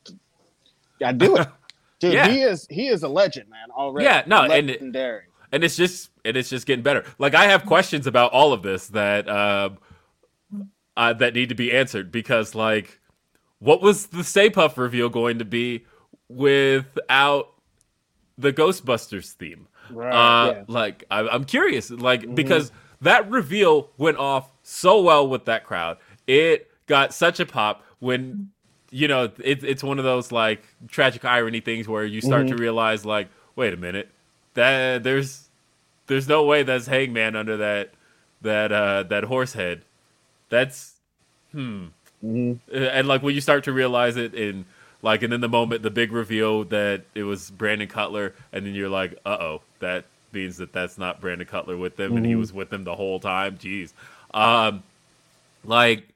[1.04, 1.48] I do it."
[2.00, 2.28] Dude, Yeah.
[2.30, 3.72] he is he is a legend, man.
[3.72, 5.24] Already, Yeah, no, and- legendary.
[5.52, 7.04] and it's just and it's just getting better.
[7.18, 9.78] Like I have questions about all of this that um
[10.96, 13.00] uh, that need to be answered because like
[13.60, 15.86] what was the Stay Puft reveal going to be
[16.30, 17.54] without
[18.38, 19.68] the Ghostbusters theme?
[19.90, 20.64] Right, uh, yeah.
[20.68, 22.72] Like I, I'm curious, like because
[23.02, 25.98] that reveal went off so well with that crowd.
[26.26, 28.52] It got such a pop when
[28.92, 32.56] you know it, it's one of those like tragic irony things where you start to
[32.56, 34.12] realize like, wait a minute,
[34.56, 35.47] that there's
[36.08, 37.92] there's no way that's Hangman under that
[38.42, 39.84] that uh that horse head.
[40.50, 40.94] That's
[41.52, 41.88] hmm.
[42.24, 44.66] Uh, And like when you start to realize it in
[45.02, 48.74] like and in the moment the big reveal that it was Brandon Cutler and then
[48.74, 52.52] you're like, "Uh-oh, that means that that's not Brandon Cutler with them and he was
[52.54, 53.94] with them the whole time." Jeez.
[54.34, 54.84] Um
[55.64, 56.08] like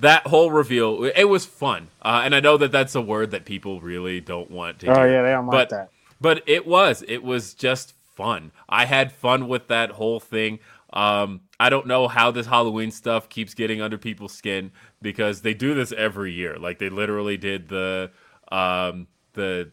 [0.00, 1.88] that whole reveal it was fun.
[2.02, 4.94] Uh, and I know that that's a word that people really don't want to Oh
[4.94, 5.06] hear.
[5.06, 5.90] yeah, they don't like but that.
[6.20, 10.58] but it was it was just fun i had fun with that whole thing
[10.92, 15.54] um i don't know how this halloween stuff keeps getting under people's skin because they
[15.54, 18.10] do this every year like they literally did the
[18.50, 19.70] um the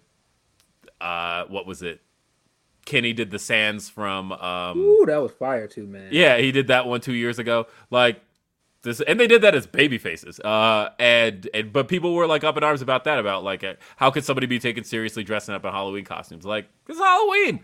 [1.02, 2.02] uh what was it
[2.86, 6.10] kenny did the Sans from um Ooh, that was fire too, man.
[6.12, 7.68] yeah, he did that one two years ago.
[7.92, 8.20] Like
[8.82, 10.40] this, and they did that as baby faces.
[10.40, 13.20] Uh, and and but people were like up in arms about that.
[13.20, 13.64] About like,
[13.98, 16.46] how could somebody be taken seriously dressing up in Halloween costumes?
[16.46, 17.60] Like it's Halloween.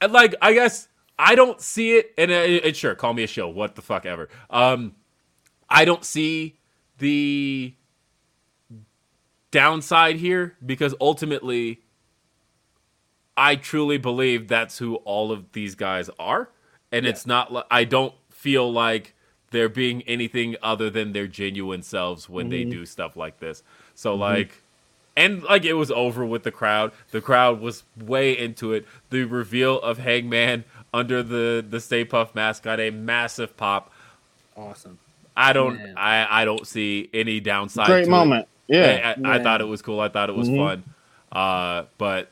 [0.00, 0.88] And like, I guess
[1.18, 2.12] I don't see it.
[2.16, 3.48] And, uh, and sure, call me a show.
[3.48, 4.28] What the fuck ever.
[4.48, 4.94] Um,
[5.68, 6.58] I don't see
[6.98, 7.74] the
[9.50, 11.80] downside here because ultimately
[13.36, 16.50] I truly believe that's who all of these guys are,
[16.92, 17.52] and it's not.
[17.52, 19.14] li- I don't feel like
[19.50, 23.62] they're being anything other than their genuine selves when they do stuff like this.
[23.94, 24.62] So like,
[25.20, 26.92] and like it was over with the crowd.
[27.10, 28.86] The crowd was way into it.
[29.10, 33.92] The reveal of Hangman under the the Stay Puft mask got a massive pop.
[34.56, 34.98] Awesome.
[35.36, 35.76] I don't.
[35.76, 35.94] Man.
[35.96, 37.86] I I don't see any downside.
[37.86, 38.10] Great to it.
[38.10, 38.48] moment.
[38.66, 39.14] Yeah.
[39.24, 40.00] I, I, I thought it was cool.
[40.00, 40.84] I thought it was fun.
[41.32, 42.30] Uh, but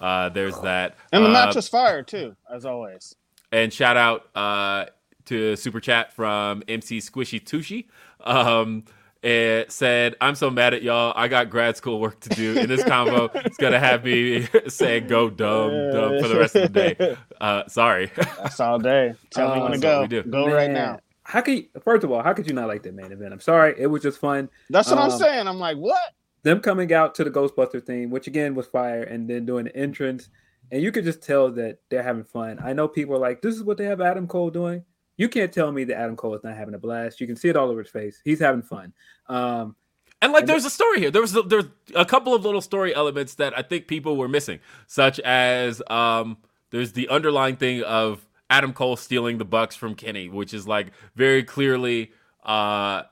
[0.00, 0.96] uh, there's that.
[1.12, 3.14] And the Uh, match was fire too, as always.
[3.52, 4.86] and shout out uh,
[5.26, 7.88] to super chat from MC Squishy Tushy.
[8.22, 8.84] Um,
[9.24, 11.12] it said, "I'm so mad at y'all.
[11.16, 15.06] I got grad school work to do, and this combo is gonna have me saying
[15.06, 17.16] go dumb dumb for the rest of the day.
[17.40, 18.10] Uh, sorry.
[18.16, 19.14] That's all day.
[19.30, 20.00] Tell me Uh, when to that's go.
[20.02, 20.22] we do.
[20.22, 21.00] Go right now.
[21.24, 23.32] How could you, first of all, how could you not like that main event?
[23.32, 24.48] I'm sorry, it was just fun.
[24.70, 25.48] That's what I'm Um, saying.
[25.48, 25.98] I'm like, what?
[26.42, 29.76] Them coming out to the Ghostbuster theme, which again was fire, and then doing the
[29.76, 30.28] entrance,
[30.70, 32.58] and you could just tell that they're having fun.
[32.62, 34.84] I know people are like, "This is what they have Adam Cole doing."
[35.16, 37.20] You can't tell me that Adam Cole is not having a blast.
[37.20, 38.20] You can see it all over his face.
[38.24, 38.92] He's having fun.
[39.28, 39.76] Um,
[40.20, 41.10] And like, there's a story here.
[41.10, 44.58] There was there's a couple of little story elements that I think people were missing,
[44.86, 46.38] such as um,
[46.70, 50.88] there's the underlying thing of Adam Cole stealing the bucks from Kenny, which is like
[51.14, 52.10] very clearly.
[52.44, 53.02] Uh,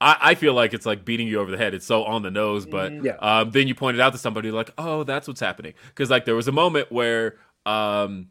[0.00, 1.74] I, I feel like it's like beating you over the head.
[1.74, 3.16] It's so on the nose, but Yeah.
[3.20, 6.36] um, then you pointed out to somebody like, oh, that's what's happening, because like there
[6.36, 7.36] was a moment where
[7.66, 8.28] um,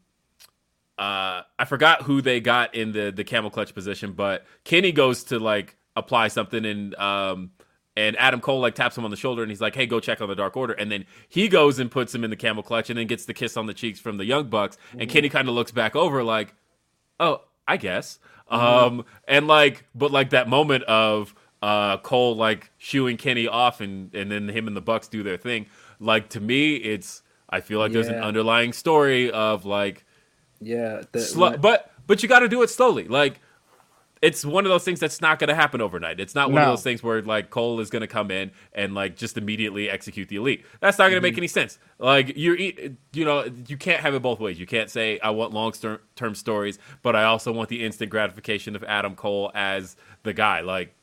[0.98, 5.24] uh, I forgot who they got in the the camel clutch position, but Kenny goes
[5.24, 7.50] to like apply something and um
[7.96, 10.20] and Adam Cole like taps him on the shoulder and he's like, "Hey, go check
[10.20, 12.90] on the Dark Order." And then he goes and puts him in the camel clutch
[12.90, 14.76] and then gets the kiss on the cheeks from the Young Bucks.
[14.96, 16.54] And Kenny kind of looks back over like,
[17.20, 18.18] "Oh, I guess.
[18.48, 24.14] Um, and like, but like that moment of uh Cole like shooing Kenny off, and
[24.14, 25.66] and then him and the Bucks do their thing.
[26.00, 30.04] Like to me, it's I feel like there's an underlying story of like
[30.60, 33.04] Yeah, the, Slo- when- but but you got to do it slowly.
[33.08, 33.40] Like
[34.20, 36.18] it's one of those things that's not going to happen overnight.
[36.18, 38.92] It's not one of those things where like Cole is going to come in and
[38.92, 40.64] like just immediately execute the elite.
[40.80, 41.78] That's not going to make any sense.
[42.00, 44.58] Like you eat, you know, you can't have it both ways.
[44.58, 45.72] You can't say I want long
[46.16, 49.94] term stories, but I also want the instant gratification of Adam Cole as
[50.24, 50.62] the guy.
[50.62, 50.94] Like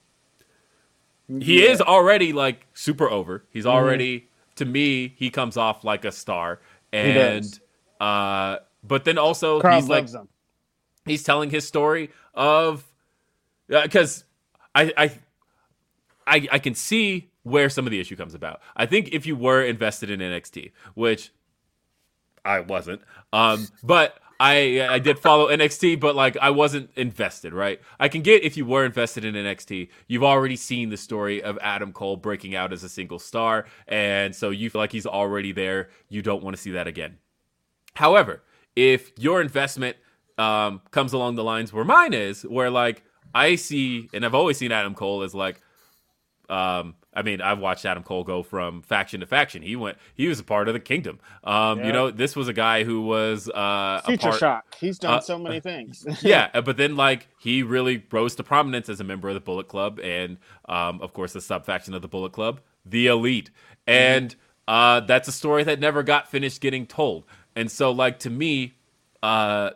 [1.40, 1.72] he Yeah.
[1.72, 3.44] is already like super over.
[3.50, 6.60] He's already to me he comes off like a star
[6.94, 7.60] and does.
[8.02, 8.58] uh
[8.88, 10.28] but then also Crowd he's like him.
[11.06, 12.84] he's telling his story of
[13.68, 14.24] because
[14.74, 15.12] I, I
[16.28, 18.62] I I can see where some of the issue comes about.
[18.76, 21.32] I think if you were invested in NXT, which
[22.44, 27.54] I wasn't, um, but I I did follow NXT, but like I wasn't invested.
[27.54, 27.80] Right?
[28.00, 31.58] I can get if you were invested in NXT, you've already seen the story of
[31.62, 35.52] Adam Cole breaking out as a single star, and so you feel like he's already
[35.52, 35.90] there.
[36.10, 37.18] You don't want to see that again.
[37.96, 38.44] However,
[38.76, 39.98] if your investment
[40.38, 43.04] um, comes along the lines where mine is, where like
[43.34, 45.62] I see, and I've always seen Adam Cole as like,
[46.50, 49.62] um, I mean, I've watched Adam Cole go from faction to faction.
[49.62, 51.20] He went, he was a part of the Kingdom.
[51.44, 54.76] Um, You know, this was a guy who was uh, a Future part, Shock.
[54.80, 56.06] He's done uh, so many things.
[56.22, 59.68] yeah, but then like he really rose to prominence as a member of the Bullet
[59.68, 63.50] Club, and um, of course the sub faction of the Bullet Club, the Elite,
[63.88, 64.36] and
[64.68, 67.26] uh, that's a story that never got finished getting told.
[67.56, 68.74] And so, like to me,
[69.24, 69.72] uh,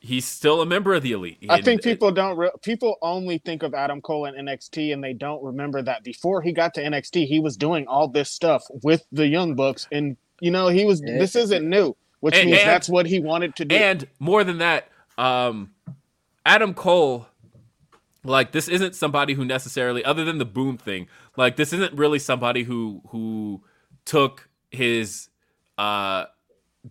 [0.00, 1.38] he's still a member of the Elite.
[1.48, 2.36] I And think it- people don't.
[2.36, 6.40] Re- people only think of Adam Cole in NXT, and they don't remember that before
[6.42, 10.16] he got to NXT, he was doing all this stuff with the Young Bucks, and
[10.40, 11.02] you know he was.
[11.04, 11.18] Yeah.
[11.18, 13.74] This isn't new, which And- means and- that's what he wanted to do.
[13.76, 15.74] And more than that, um,
[16.46, 17.26] Adam Cole,
[18.24, 22.18] like this isn't somebody who necessarily, other than the boom thing, like this isn't really
[22.18, 23.62] somebody who who
[24.06, 25.28] took his
[25.76, 26.24] uh,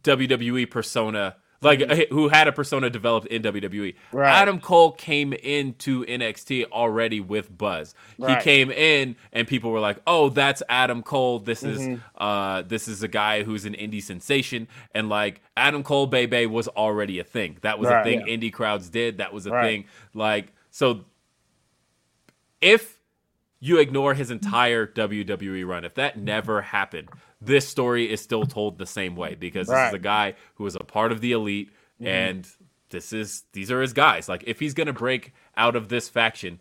[0.03, 3.95] WWE persona, like uh, who had a persona developed in WWE.
[4.11, 4.29] Right.
[4.29, 7.95] Adam Cole came into NXT already with buzz.
[8.17, 11.39] He came in and people were like, "Oh, that's Adam Cole.
[11.39, 16.05] This is uh this is a guy who's an indie sensation." And like Adam Cole
[16.07, 17.57] Bebe was already a thing.
[17.61, 18.01] That was Right.
[18.01, 19.17] a thing indie crowds did.
[19.17, 19.63] That was a Right.
[19.65, 19.85] thing.
[20.13, 21.05] Like so
[22.61, 22.99] if
[23.59, 27.09] you ignore his entire WWE run, if that never happened,
[27.39, 30.75] this story is still told the same way because this is a guy who was
[30.75, 32.07] a part of the elite Mm-hmm.
[32.07, 32.47] and
[32.89, 34.29] this is these are his guys.
[34.29, 36.59] Like if he's gonna break out of this faction,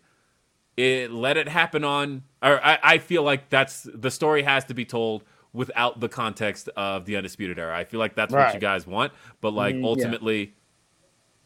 [0.75, 4.73] it let it happen on or I, I feel like that's the story has to
[4.73, 5.23] be told
[5.53, 7.77] without the context of the undisputed era.
[7.77, 9.85] I feel like that's what you guys want, but like yeah.
[9.85, 10.55] ultimately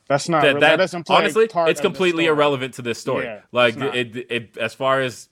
[0.08, 0.42] that's not.
[0.44, 3.78] that, that, that doesn't play honestly part it's completely irrelevant to this story Yeah, like
[3.78, 5.28] it, it as far as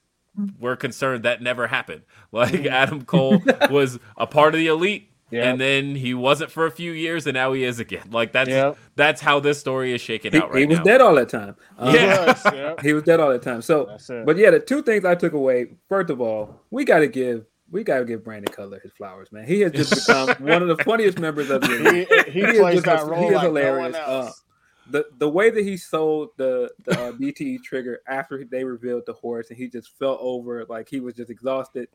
[0.58, 5.44] we're concerned that never happened like adam cole was a part of the elite Yep.
[5.44, 8.50] and then he wasn't for a few years and now he is again like that's
[8.50, 8.76] Yep.
[8.96, 11.28] that's how this story is shaken he, out right he was now dead all that
[11.28, 11.54] time.
[11.78, 12.24] Um, Yeah.
[12.26, 12.80] Yes, yep.
[12.82, 13.62] he was dead all the time.
[13.62, 15.66] So, but yeah, the two things I took away.
[15.88, 19.30] First of all, we got to give we got to give Brandon Cutler his flowers,
[19.30, 19.46] man.
[19.46, 22.08] He has just become one of the funniest members of the He, league.
[22.26, 23.94] he, is plays just that role he is like hilarious.
[23.94, 24.42] no one else.
[24.90, 29.12] The the way that he sold the the uh, BTE trigger after they revealed the
[29.12, 31.88] horse, and he just fell over like he was just exhausted.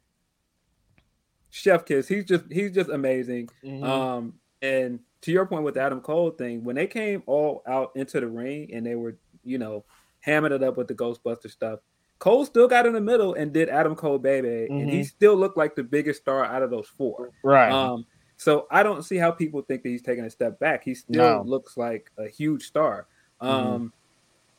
[1.49, 2.07] Chef kiss.
[2.07, 3.49] He's just he's just amazing.
[3.63, 3.83] Mhm.
[3.83, 7.91] Um, and to your point with the Adam Cole thing, when they came all out
[7.95, 9.85] into the ring and they were, you know,
[10.19, 11.79] hammering it up with the Ghostbuster stuff,
[12.19, 15.05] Cole still got in the middle and did Adam Cole baby, and he Mhm.
[15.05, 17.31] still looked like the biggest star out of those four.
[17.43, 17.71] right.
[17.71, 18.05] Um,
[18.37, 20.83] so I don't see how people think that he's taking a step back.
[20.83, 21.41] He still No.
[21.45, 23.07] looks like a huge star.
[23.41, 23.91] Um,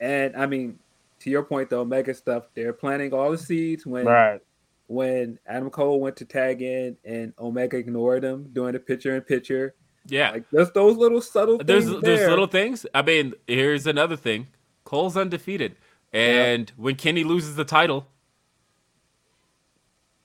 [0.00, 0.78] and I mean,
[1.20, 4.40] to your point though, Omega stuff, they're planting all the seeds when right.
[4.88, 9.22] when Adam Cole went to tag in and Omega ignored him doing the picture in
[9.22, 9.74] picture.
[10.08, 12.30] yeah Like just those little subtle there's things there's there.
[12.30, 14.46] little things i mean here's another thing
[14.84, 15.74] cole's undefeated
[16.12, 18.06] and when kenny loses the title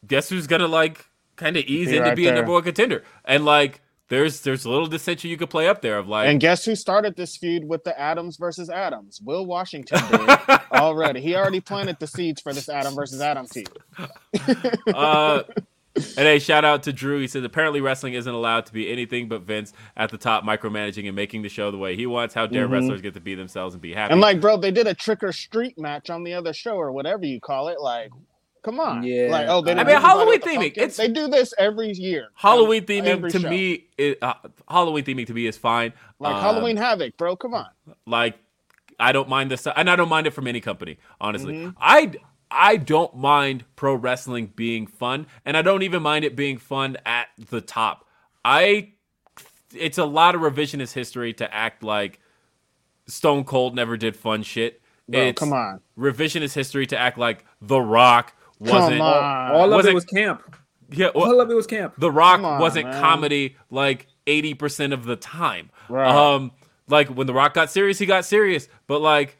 [0.05, 2.35] guess who's gonna like kind of ease Be into right being there.
[2.37, 5.97] number one contender and like there's there's a little dissension you could play up there
[5.97, 9.21] of like And guess who started this feud with the Adams versus Adams?
[9.23, 10.29] Will Washington did
[10.73, 11.21] already.
[11.21, 13.69] He already planted the seeds for this Adam versus Adam feud.
[14.93, 15.43] uh,
[15.95, 17.19] and hey, shout out to Drew.
[17.19, 21.05] He says apparently wrestling isn't allowed to be anything but Vince at the top, micromanaging
[21.07, 22.33] and making the show the way he wants.
[22.33, 22.71] How dare Mhm.
[22.71, 24.11] wrestlers get to be themselves and be happy?
[24.13, 26.91] And like, bro, they did a trick or street match on the other show or
[26.91, 27.79] whatever you call it.
[27.81, 28.09] Like,
[28.63, 29.03] come on.
[29.03, 29.27] Yeah.
[29.31, 32.29] Like, oh, they I mean, Halloween with the theming, it's- they do this every year.
[32.35, 33.49] Halloween on theming to show.
[33.49, 34.33] me, it, uh,
[34.69, 35.93] Halloween theming to me is fine.
[36.19, 37.35] like Uh, Halloween Havoc, bro.
[37.35, 37.67] Come on.
[38.05, 38.37] like
[38.99, 40.97] I don't mind this, and I don't mind it from any company.
[41.19, 41.69] Honestly, Mm-hmm.
[41.79, 42.11] I
[42.53, 46.97] I don't mind pro wrestling being fun, and I don't even mind it being fun
[47.05, 48.05] at the top.
[48.45, 48.89] I
[49.73, 52.19] it's a lot of revisionist history to act like
[53.07, 54.81] Stone Cold never did fun shit.
[55.09, 55.81] Bro, it's come on.
[55.97, 58.97] revisionist history to act like The Rock wasn't.
[58.97, 59.51] Come on.
[59.51, 60.55] All of Was it it- was camp.
[60.93, 61.93] Yeah, well, All of it was camp.
[61.97, 63.01] The Rock on, wasn't man.
[63.01, 65.69] comedy like eighty percent of the time.
[65.87, 66.05] Right.
[66.13, 66.51] Um,
[66.89, 69.37] like when The Rock got serious, he got serious, but like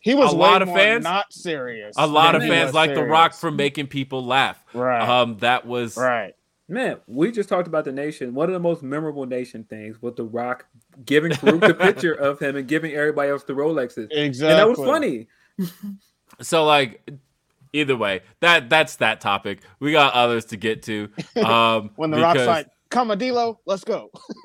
[0.00, 1.94] He was a way lot of more fans- not serious.
[1.96, 3.04] a lot of fans was like The.
[3.04, 4.60] Rock for making people laugh.
[4.74, 5.00] Right.
[5.08, 6.34] Um, that was Right.
[6.66, 8.34] Man, we just talked about the nation.
[8.34, 10.66] One of the most memorable nation things was The Rock
[11.04, 14.08] giving Faarooq the picture of him and giving everybody else the Rolexes.
[14.10, 14.50] Exactly.
[14.50, 15.28] And that was funny.
[16.40, 17.08] so like
[17.72, 21.08] either way that that's that topic we got others to get to
[21.44, 24.10] um When the Rock's because- like, Camadillo, let's go.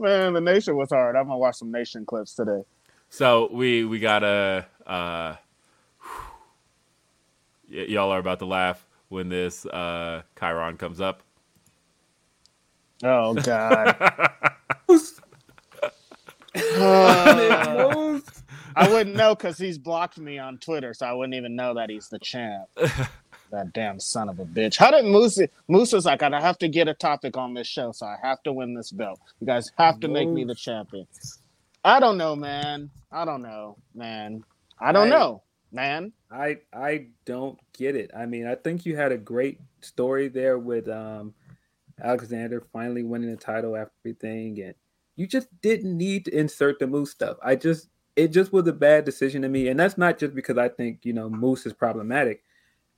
[0.00, 1.16] Man, the nation was hard.
[1.16, 2.62] I'm gonna watch some nation clips today.
[3.10, 5.34] so we we gotta uh
[7.70, 11.22] y- y'all are about to laugh when this uh chyron comes up
[13.04, 13.96] Oh God.
[16.56, 18.18] Uh,
[18.78, 21.90] I wouldn't know because he's blocked me on Twitter, so I wouldn't even know that
[21.90, 22.68] he's the champ.
[22.76, 24.76] that damn son of a bitch.
[24.76, 25.40] How did Moose?
[25.66, 28.42] Moose was like, I have to get a topic on this show, so I have
[28.44, 29.20] to win this belt.
[29.40, 31.06] You guys have to make me the champion.
[31.84, 32.90] I don't know, man.
[33.10, 34.44] I don't know, man.
[34.78, 36.12] I don't I- know, man.
[36.30, 38.10] I I don't get it.
[38.16, 41.34] I mean, I think you had a great story there with um
[42.00, 44.74] Alexander finally winning the title after everything, and
[45.16, 47.38] you just didn't need to insert the Moose stuff.
[47.42, 47.88] I just
[48.18, 51.04] it just was a bad decision to me, and that's not just because I think
[51.04, 52.42] you know Moose is problematic.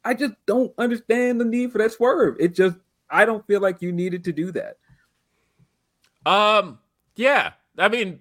[0.05, 2.37] I just don't understand the need for that swerve.
[2.41, 2.77] It just
[3.11, 4.79] I don't feel like you needed to do that.
[6.27, 6.79] um
[7.17, 8.21] yeah i mean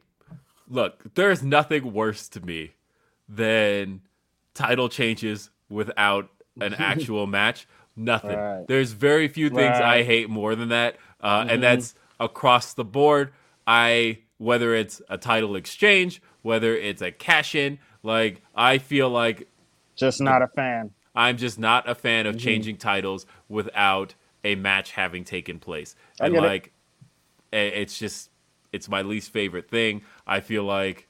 [0.68, 2.72] look there's nothing worse to me
[3.28, 4.02] than
[4.54, 6.30] title changes without
[6.62, 8.66] an actual match nothing Right.
[8.68, 11.50] there's very few things i hate more than that uh, Mm-hmm.
[11.50, 13.34] and that's across the board
[13.68, 19.48] i whether it's a title exchange whether it's a cash in like i feel like
[19.96, 20.90] Just not a fan.
[21.16, 22.36] i'm just not a fan Mm-hmm.
[22.36, 26.48] of changing titles without a match having taken place and get it.
[26.48, 26.72] like
[27.54, 28.30] it's just
[28.72, 31.08] it's my least favorite thing i feel like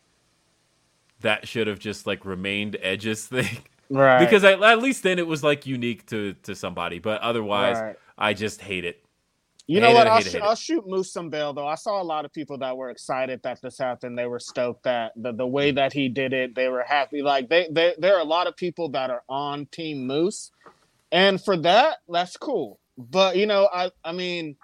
[1.21, 3.57] that should have just like remained edge's thing
[3.91, 4.19] Right.
[4.19, 7.95] because I, at least then it was like unique to to somebody but otherwise Right.
[8.17, 9.03] i just hate it
[9.69, 10.07] You know what?
[10.07, 10.43] it, I'll, sh- it.
[10.43, 11.67] I'll shoot Moose some bail though.
[11.67, 14.17] I saw a lot of people that were excited that this happened.
[14.17, 17.21] They were stoked that the, the way that he did it, they were happy.
[17.21, 20.51] Like they, they there are a lot of people that are on Team Moose,
[21.11, 22.79] and for that, that's cool.
[22.97, 24.57] But you know, I I mean,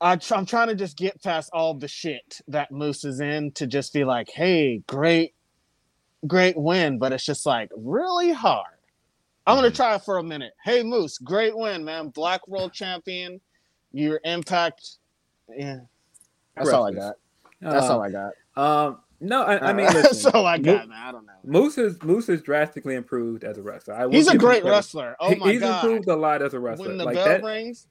[0.00, 3.52] I tr- I'm trying to just get past all the shit that Moose is in
[3.52, 5.34] to just be like, hey, great,
[6.26, 6.98] great win.
[6.98, 8.66] But it's just like really hard.
[9.46, 9.76] I'm gonna Mhm.
[9.76, 10.52] try it for a minute.
[10.64, 12.08] Hey Moose, great win, man.
[12.10, 13.40] Black World Champion.
[13.92, 14.96] Your impact.
[15.54, 15.80] Yeah.
[16.56, 17.14] That's all I got.
[17.60, 18.32] That's Uh, all I got.
[18.56, 21.02] Um, no, I, I mean, that's all I got, Mo- man.
[21.02, 21.32] I don't know.
[21.44, 24.08] Moose is Moose is drastically improved as a wrestler.
[24.10, 25.16] He's a great wrestler.
[25.20, 25.82] Oh my he's god.
[25.82, 26.88] He's improved a lot as a wrestler.
[26.88, 27.88] When the like bell that, rings,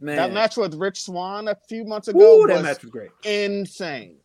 [0.00, 0.16] man.
[0.16, 3.10] that match with Rich Swann a few months ago Ooh, was that match was great.
[3.24, 4.16] insane.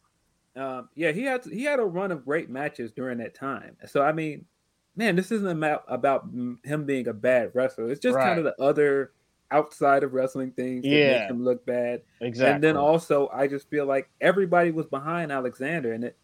[0.55, 3.75] Um, yeah, he had he had a run of great matches during that time.
[3.87, 4.45] So I mean,
[4.95, 6.25] man, this isn't about about
[6.63, 7.89] him being a bad wrestler.
[7.91, 9.11] It's just kind of the other
[9.51, 11.19] outside of wrestling things that Yeah.
[11.21, 12.01] make him look bad.
[12.21, 12.53] Exactly.
[12.53, 16.15] And then also, I just feel like everybody was behind Alexander, and it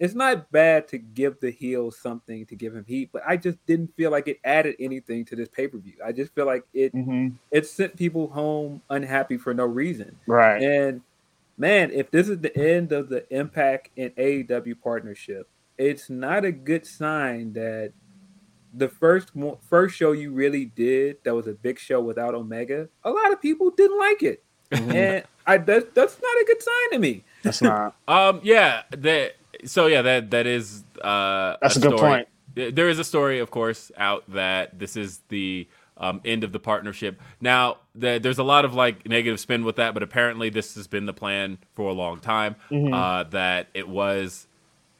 [0.00, 3.58] it's not bad to give the heel something to give him heat, but I just
[3.66, 5.94] didn't feel like it added anything to this pay per view.
[6.04, 7.32] I just feel like it Mhm.
[7.50, 10.16] it sent people home unhappy for no reason.
[10.28, 10.62] Right.
[10.62, 11.00] And
[11.56, 16.52] man, if this is the end of the Impact and AEW partnership, it's not a
[16.52, 17.92] good sign that
[18.78, 19.30] the first
[19.68, 23.40] first show you really did that was a big show without Omega, a lot of
[23.42, 24.42] people didn't like it,
[24.72, 24.94] Mhm.
[24.94, 27.24] and I that, that's not a good sign to me.
[27.42, 27.94] That's not.
[28.08, 28.40] Um.
[28.42, 28.82] Yeah.
[28.90, 29.36] That.
[29.64, 30.02] So yeah.
[30.02, 30.84] That that is.
[31.00, 32.10] Uh, That's a good story.
[32.10, 32.28] point.
[32.56, 36.50] Th- There is a story, of course, out that this is the um, end of
[36.52, 37.20] the partnership.
[37.40, 40.86] Now, the, there's a lot of like negative spin with that, but apparently this has
[40.88, 42.56] been the plan for a long time.
[42.70, 42.92] Mm-hmm.
[42.92, 44.47] Uh, that it was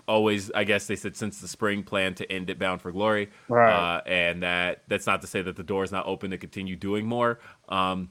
[0.09, 3.31] always, I guess they said since the spring plan to end it Bound for Glory,
[3.49, 3.73] Right.
[3.73, 6.75] uh, and that that's not to say that the door is not open to continue
[6.75, 7.39] doing more.
[7.69, 8.11] Um,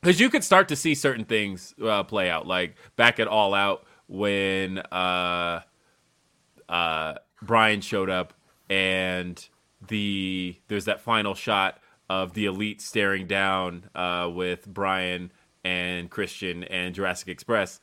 [0.00, 3.54] because you could start to see certain things uh, play out, like back at All
[3.54, 5.60] Out when uh,
[6.68, 8.34] uh, Bryan showed up
[8.68, 9.48] and
[9.88, 11.78] the there's that final shot
[12.10, 15.32] of the elite staring down uh, with Bryan
[15.64, 17.80] and Christian and Jurassic Express.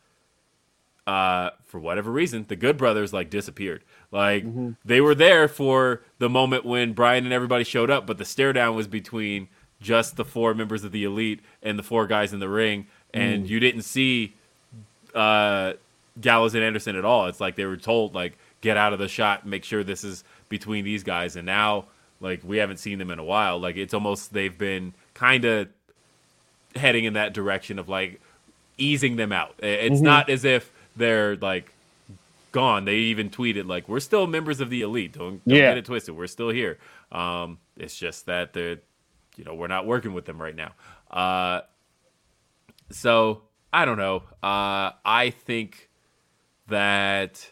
[1.07, 3.84] Uh, for whatever reason, the Good Brothers like disappeared.
[4.11, 4.72] Like mm-hmm.
[4.86, 8.53] they were there for the moment when Bryan and everybody showed up, but the stare
[8.53, 9.48] down was between
[9.80, 13.45] just the four members of the elite and the four guys in the ring, and
[13.45, 13.49] mm.
[13.49, 14.34] you didn't see
[15.15, 15.73] uh,
[16.19, 17.28] Gallows and Anderson at all.
[17.28, 20.23] It's like they were told like get out of the shot, make sure this is
[20.49, 21.86] between these guys, and now
[22.19, 23.60] like we haven't seen them in a while.
[23.60, 25.68] Like it's almost they've been kind of
[26.76, 28.22] heading in that direction of like
[28.78, 29.56] easing them out.
[29.60, 30.06] It's mm-hmm.
[30.06, 31.73] not as if they're like
[32.51, 32.85] gone.
[32.85, 35.13] They even tweeted like, "We're still members of the elite.
[35.13, 35.69] Don't, don't yeah.
[35.69, 36.15] get it twisted.
[36.15, 36.77] We're still here."
[37.11, 38.77] Um, it's just that they're,
[39.38, 40.73] you know, we're not working with them right now.
[41.09, 41.61] Uh,
[42.89, 44.23] so I don't know.
[44.43, 45.89] Uh, I think
[46.68, 47.51] that.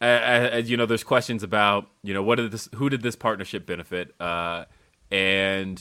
[0.00, 4.12] You know, there's questions about you know what did this, who did this partnership benefit,
[4.20, 4.64] uh,
[5.12, 5.80] and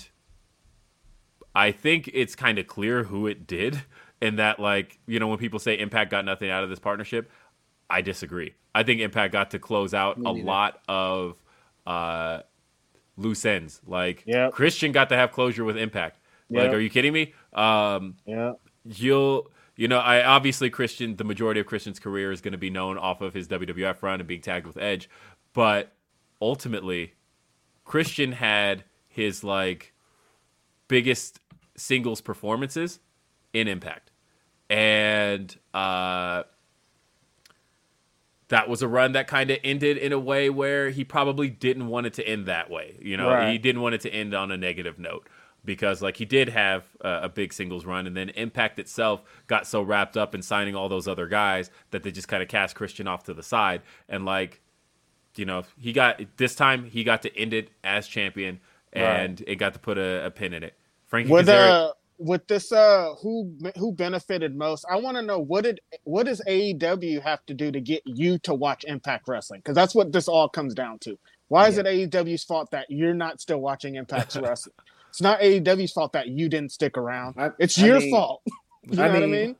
[1.55, 3.81] I think it's kind of clear who it did
[4.21, 7.31] in that like you know when people say Impact got nothing out of this partnership,
[7.89, 8.53] I disagree.
[8.73, 11.35] I think Impact got to close out a lot of
[11.85, 12.41] uh,
[13.17, 13.81] loose ends.
[13.85, 14.53] Like yep.
[14.53, 16.19] Christian got to have closure with Impact.
[16.49, 16.63] Yep.
[16.63, 17.33] Like, are you kidding me?
[17.53, 18.53] Um, yeah.
[18.85, 21.15] You'll you know, I obviously Christian.
[21.15, 24.19] The majority of Christian's career is going to be known off of his WWF run
[24.19, 25.09] and being tagged with Edge,
[25.53, 25.93] but
[26.41, 27.13] ultimately,
[27.83, 29.93] Christian had his like
[30.87, 31.39] biggest
[31.75, 32.99] singles performances
[33.53, 34.10] in Impact
[34.71, 36.43] and uh,
[38.47, 41.89] that was a run that kind of ended in a way where he probably didn't
[41.89, 42.95] want it to end that way.
[43.01, 43.51] You know, right.
[43.51, 45.27] he didn't want it to end on a negative note
[45.65, 49.67] because like he did have a, a, big singles run and then impact itself got
[49.67, 52.75] so wrapped up in signing all those other guys that they just kind of cast
[52.75, 54.59] christian off to the side and like
[55.35, 58.59] you know he got this time he got to end it as champion
[58.91, 59.49] and right.
[59.49, 60.73] it got to put a, a pin in it
[61.05, 65.63] frankie With, Kazarian, with this uh who who benefited most i want to know what
[65.63, 69.75] did what does aew have to do to get you to watch impact wrestling because
[69.75, 71.17] that's what this all comes down to
[71.47, 71.83] why is yeah.
[71.83, 74.75] it aew's fault that you're not still watching impact wrestling
[75.09, 78.43] it's not aew's fault that you didn't stick around I, it's I your mean, fault
[78.83, 79.55] you know I mean, what i mean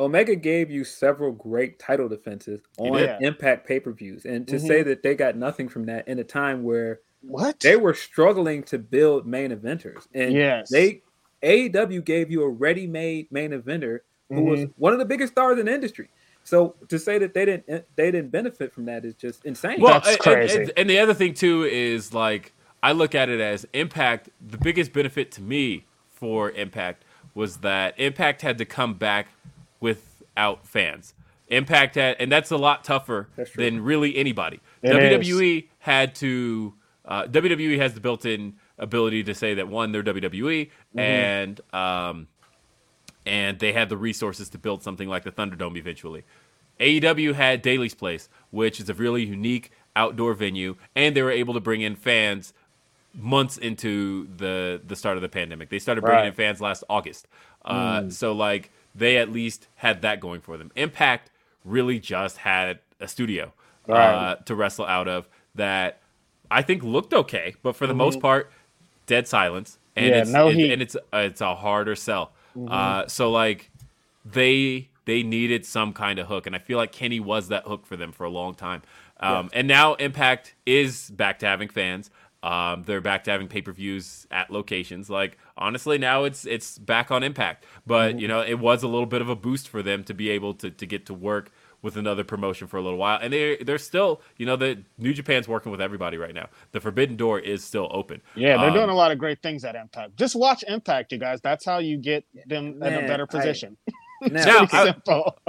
[0.00, 3.18] Omega gave you several great title defenses on yeah.
[3.20, 4.64] Impact pay per views, and to mm-hmm.
[4.64, 8.62] say that they got nothing from that in a time where what they were struggling
[8.62, 10.70] to build main eventers, and yes.
[10.70, 11.02] they
[11.42, 14.50] AEW gave you a ready-made main eventer who mm-hmm.
[14.50, 16.08] was one of the biggest stars in the industry.
[16.44, 19.80] So to say that they didn't they didn't benefit from that is just insane.
[19.80, 20.62] Well, That's crazy.
[20.62, 24.30] And, and the other thing too is like I look at it as Impact.
[24.46, 27.04] The biggest benefit to me for Impact
[27.34, 29.28] was that Impact had to come back
[29.80, 31.14] without fans.
[31.48, 34.60] Impact had, and that's a lot tougher than really anybody.
[34.82, 35.64] It WWE is.
[35.78, 36.74] had to.
[37.04, 40.98] Uh, WWE has the built-in ability to say that one, they're WWE, mm-hmm.
[40.98, 42.28] and um,
[43.26, 46.24] and they had the resources to build something like the Thunderdome eventually.
[46.80, 51.54] AEW had Daily's Place, which is a really unique outdoor venue, and they were able
[51.54, 52.52] to bring in fans
[53.14, 55.70] months into the the start of the pandemic.
[55.70, 56.28] They started bringing right.
[56.28, 57.26] in fans last August,
[57.64, 58.12] uh, mm.
[58.12, 60.70] so like they at least had that going for them.
[60.76, 61.30] Impact
[61.64, 63.52] really just had a studio
[63.86, 63.98] right.
[63.98, 66.00] uh, to wrestle out of that
[66.50, 67.98] I think looked okay, but for the mm-hmm.
[67.98, 68.50] most part,
[69.08, 72.32] dead silence, and yeah, it's no it, and it's uh, it's a harder sell.
[72.56, 72.72] Mm-hmm.
[72.72, 73.72] Uh, so like
[74.24, 77.86] they they needed some kind of hook, and I feel like Kenny was that hook
[77.86, 78.82] for them for a long time.
[79.18, 79.52] Um, yes.
[79.54, 82.10] And now Impact is back to having fans.
[82.40, 85.10] Um, they're back to having pay per views at locations.
[85.10, 87.64] Like honestly, now it's it's back on Impact.
[87.86, 88.18] But mm-hmm.
[88.20, 90.54] you know, it was a little bit of a boost for them to be able
[90.54, 91.50] to to get to work
[91.82, 93.18] with another promotion for a little while.
[93.20, 96.48] And they they're still, you know, the New Japan's working with everybody right now.
[96.72, 98.20] The Forbidden Door is still open.
[98.34, 100.16] Yeah, they're um, doing a lot of great things at Impact.
[100.16, 101.40] Just watch Impact, you guys.
[101.40, 103.76] That's how you get them Man, in a better position.
[104.22, 104.94] I, now, I,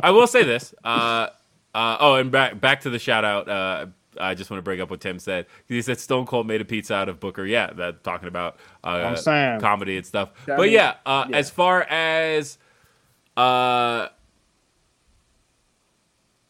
[0.03, 0.75] I, will say this.
[0.83, 1.29] Uh,
[1.73, 3.49] uh, oh, and back back to the shout out.
[3.49, 3.87] Uh,
[4.19, 5.47] I just want to bring up what Tim said.
[5.67, 7.45] He said Stone Cold made a pizza out of Booker.
[7.45, 9.15] Yeah, that talking about uh,
[9.59, 10.31] comedy and stuff.
[10.45, 12.57] but yeah, uh, yeah, as far as
[13.37, 14.09] uh,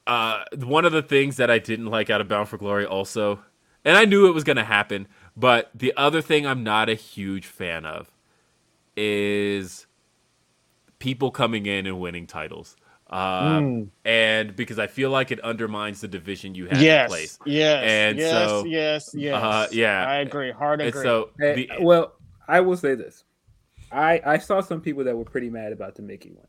[0.10, 3.40] uh, one of the things that I didn't like out of Bound for Glory also,
[3.86, 5.08] and I knew it was going to happen,
[5.38, 8.10] but the other thing I'm not a huge fan of
[8.98, 9.86] is
[10.98, 12.76] people coming in and winning titles.
[13.08, 13.90] Uh, mm.
[14.04, 17.40] And because I feel like it undermines the division you have yes, in place.
[17.46, 17.84] Yes.
[17.86, 19.44] And yes, so, yes, yes.
[19.44, 20.06] Uh, yeah.
[20.08, 20.52] I agree.
[20.52, 21.04] Hard agree.
[21.04, 22.14] so, hey, the, well,
[22.48, 23.26] I will say this.
[23.92, 26.48] I, I saw some people that were pretty mad about the Mickie one.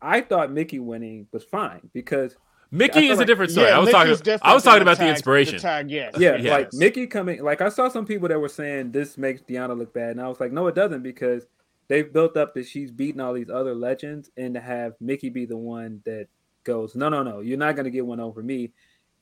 [0.00, 2.36] I thought Mickie winning was fine because
[2.76, 3.68] Mickie is like, a different story.
[3.68, 4.38] Yeah, I was Mickie's talking.
[4.42, 5.56] I was talking about tag, the inspiration.
[5.56, 6.14] The tag, yes.
[6.18, 6.50] Yeah, yes.
[6.50, 7.42] like Mickie coming.
[7.42, 10.28] Like I saw some people that were saying this makes Deonna look bad, and I
[10.28, 11.46] was like, no, it doesn't because
[11.88, 15.46] they've built up that she's beaten all these other legends, and to have Mickie be
[15.46, 16.28] the one that
[16.64, 18.72] goes, "No, no, no, you're not going to get one over me."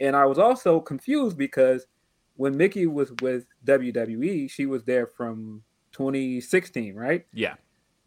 [0.01, 1.87] And I was also confused because
[2.37, 5.63] when Mickie was with WWE, she was there from
[5.93, 7.25] 2016, right?
[7.33, 7.55] Yeah.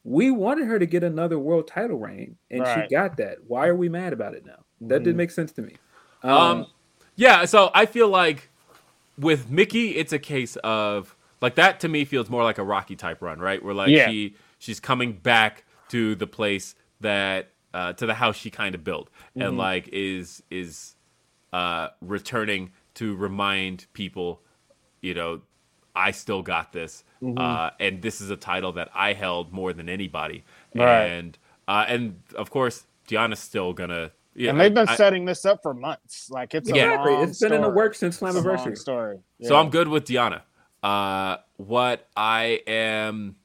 [0.03, 2.87] We wanted her to get another world title reign, and Right.
[2.89, 3.37] she got that.
[3.47, 4.65] Why are we mad about it now?
[4.81, 5.17] That didn't Mhm.
[5.17, 5.75] make sense to me.
[6.23, 6.67] Um,
[7.15, 8.49] yeah, so I feel like
[9.17, 12.95] with Mickie, it's a case of like that to me feels more like a Rocky
[12.95, 13.63] type run, right?
[13.63, 14.07] Where like Yeah.
[14.09, 18.83] she she's coming back to the place that uh, to the house she kind of
[18.83, 20.95] built, and like is is
[21.53, 24.41] uh, returning to remind people,
[25.01, 25.41] you know,
[25.95, 27.03] I still got this,
[27.37, 30.43] uh, and this is a title that I held more than anybody,
[30.75, 31.05] Right.
[31.05, 31.37] and
[31.67, 34.11] uh, and of course Deonna's still gonna.
[34.37, 36.29] Yeah, and they've been I- setting this up for months.
[36.29, 36.91] Like it's a Yeah.
[36.91, 38.77] exactly, long it's been in the works since It's a Slammiversary.
[38.77, 39.17] story.
[39.41, 40.41] So I'm good with Deonna.
[40.83, 43.35] Uh, what I am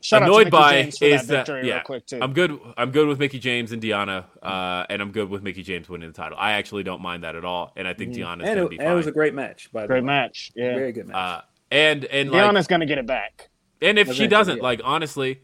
[0.00, 2.18] Shout out to annoyed by James for is that that yeah, real quick too.
[2.22, 2.58] I'm good.
[2.76, 6.08] I'm good with Mickie James and Deonna, uh, and I'm good with Mickie James winning
[6.08, 6.38] the title.
[6.40, 8.78] I actually don't mind that at all, and I think Deonna's and, gonna it, be
[8.78, 9.70] and it was a great match.
[9.72, 10.52] By the Great way, match.
[10.54, 10.74] Yeah.
[10.74, 11.16] very good match.
[11.16, 13.48] Uh, and and like gonna get it back.
[13.80, 14.62] And if she doesn't, yeah.
[14.62, 15.40] like honestly,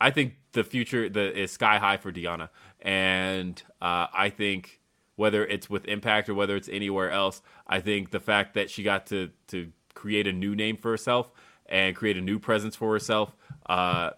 [0.00, 2.48] I think the future the is sky high for Deonna,
[2.84, 4.80] and uh, I think
[5.16, 8.82] whether it's with Impact or whether it's anywhere else, I think the fact that she
[8.82, 11.30] got to to create a new name for herself
[11.66, 13.34] and create a new presence for herself,
[13.66, 14.10] uh,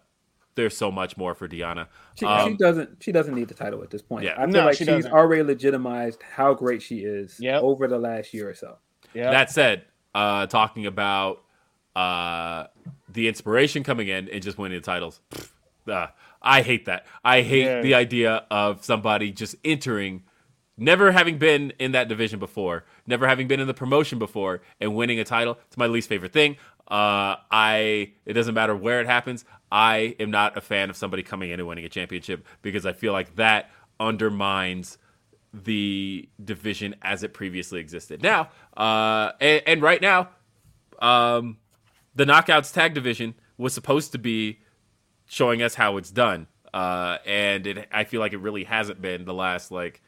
[0.57, 1.87] there's so much more for Deonna.
[2.19, 3.03] She, Um, she doesn't.
[3.03, 4.25] She doesn't need the title at this point.
[4.25, 4.33] Yeah.
[4.37, 5.13] I feel No, like she she's doesn't.
[5.13, 7.63] already legitimized how great she is Yep.
[7.63, 8.79] over the last year or so.
[9.15, 9.31] Yeah.
[9.31, 9.85] That said,
[10.15, 11.43] uh, talking about
[11.95, 12.67] uh,
[13.11, 15.51] the inspiration coming in and just winning the titles, pfft,
[15.93, 16.07] uh,
[16.43, 17.07] I hate that.
[17.25, 17.81] I hate Yeah.
[17.83, 20.23] the idea of somebody just entering,
[20.77, 24.95] never having been in that division before, never having been in the promotion before, and
[24.95, 25.59] winning a title.
[25.67, 26.57] It's my least favorite thing.
[26.89, 29.45] Uh, I it doesn't matter where it happens.
[29.73, 32.93] I am not a fan of somebody coming in and winning a championship because I
[32.93, 34.99] feel like that undermines
[35.53, 38.23] the division as it previously existed.
[38.23, 40.29] Now, uh, and, and right now,
[41.01, 41.57] um,
[42.15, 44.61] the Knockouts tag division was supposed to be
[45.27, 49.25] showing us how it's done, uh, and it, I feel like it really hasn't been
[49.25, 50.01] the last like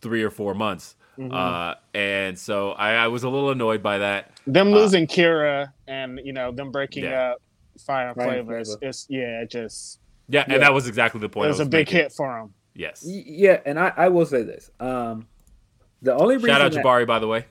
[0.00, 0.96] three or four months.
[1.18, 4.32] Uh, and so I, I was a little annoyed by that.
[4.46, 7.30] them uh, losing Kiera and you know them breaking Yeah.
[7.32, 7.42] up
[7.78, 8.60] Fire and Fire Flava.
[8.60, 9.98] It's, it's yeah, it just
[10.28, 10.54] Yeah, Yeah.
[10.54, 11.46] and that was exactly the point.
[11.46, 11.96] it I was a big making.
[11.96, 12.52] hit for them.
[12.74, 13.02] Yes.
[13.06, 14.70] Y- Yeah, and I, I will say this.
[14.78, 15.26] Um,
[16.02, 17.46] the only reason Shout out that, Jabari, by the way.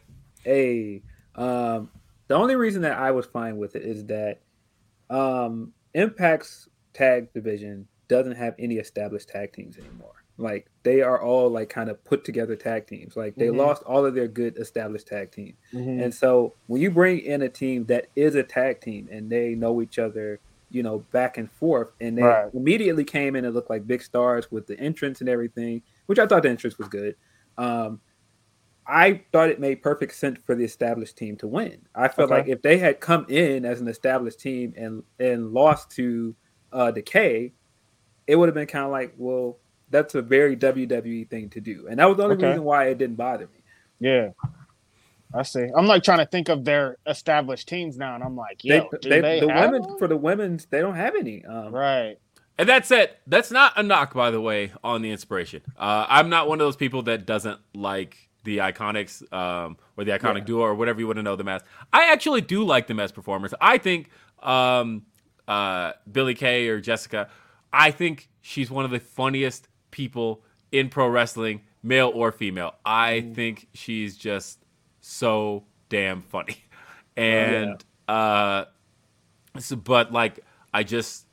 [0.46, 1.02] a
[1.34, 1.90] um,
[2.28, 4.42] the only reason that I was fine with it is that
[5.10, 10.12] um, Impact's tag division doesn't have any established tag teams anymore.
[10.38, 13.16] Like they are all like kind of put together tag teams.
[13.16, 13.56] Like they Mhm.
[13.58, 15.56] lost all of their good established tag teams.
[15.74, 16.02] Mm-hmm.
[16.02, 19.56] And so when you bring in a team that is a tag team and they
[19.56, 20.40] know each other,
[20.70, 22.54] you know, back and forth, and they Right.
[22.54, 26.28] immediately came in and looked like big stars with the entrance and everything, which I
[26.28, 27.16] thought the entrance was good.
[27.58, 28.02] Um,
[28.88, 31.82] I thought it made perfect sense for the established team to win.
[31.96, 32.40] I felt Okay.
[32.42, 36.36] like if they had come in as an established team and and lost to
[36.72, 37.54] uh, Decay,
[38.28, 39.58] it would have been kind of like, well,
[39.90, 42.48] that's a very WWE thing to do, and that was the only Okay.
[42.48, 43.64] reason why it didn't bother me.
[44.00, 44.30] Yeah.
[45.34, 45.68] I see.
[45.76, 48.90] I'm like trying to think of their established teams now, and I'm like, They, yo,
[49.02, 49.98] do they, they, the have women one?
[49.98, 51.44] for the women's, they don't have any.
[51.44, 52.18] Um, right?
[52.58, 53.18] And that's it.
[53.28, 55.62] That's not a knock, by the way, on the inspiration.
[55.78, 60.12] Uh, I'm not one of those people that doesn't like the Iconics um, or the
[60.12, 60.46] Iconic Yeah.
[60.46, 61.62] Duo or whatever you want to know them as.
[61.92, 63.54] I actually do like them as performers.
[63.60, 64.10] I think
[64.42, 65.06] um,
[65.48, 67.30] uh, Billie Kay or Jessica,
[67.74, 72.76] I think she's one of the funniest people in pro wrestling, male or female.
[72.86, 74.64] I think she's just
[75.02, 76.58] so damn funny.
[77.18, 78.66] And, uh,
[79.58, 80.42] so, but like,
[80.74, 81.26] I just,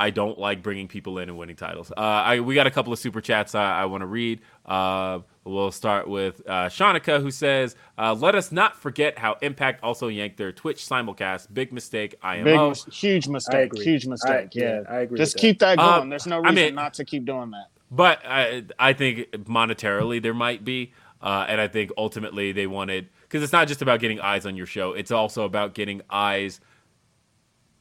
[0.00, 1.92] I don't like bringing people in and winning titles.
[1.96, 4.40] Uh, I we got a couple of super chats I, I want to read.
[4.64, 9.82] Uh, we'll start with uh, Shanika, who says, uh, "Let us not forget how Impact
[9.82, 11.54] also yanked their Twitch simulcast.
[11.54, 12.10] Big mistake.
[12.12, 12.70] Big, IMO.
[12.70, 13.72] mis- huge mistake.
[13.72, 13.84] agree.
[13.84, 14.48] Huge mistake.
[14.54, 14.80] I- yeah.
[14.88, 15.16] I agree.
[15.18, 16.10] Just with keep that Uh, going.
[16.10, 17.68] There's no I reason mean- not to keep doing that.
[17.90, 20.92] But I, I think monetarily there might be,
[21.22, 24.56] uh, and I think ultimately they wanted because it's not just about getting eyes on
[24.56, 26.60] your show; it's also about getting eyes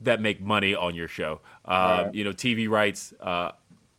[0.02, 1.42] that make money on your show.
[1.66, 2.14] Um, Right.
[2.14, 3.52] You know, TV rights uh,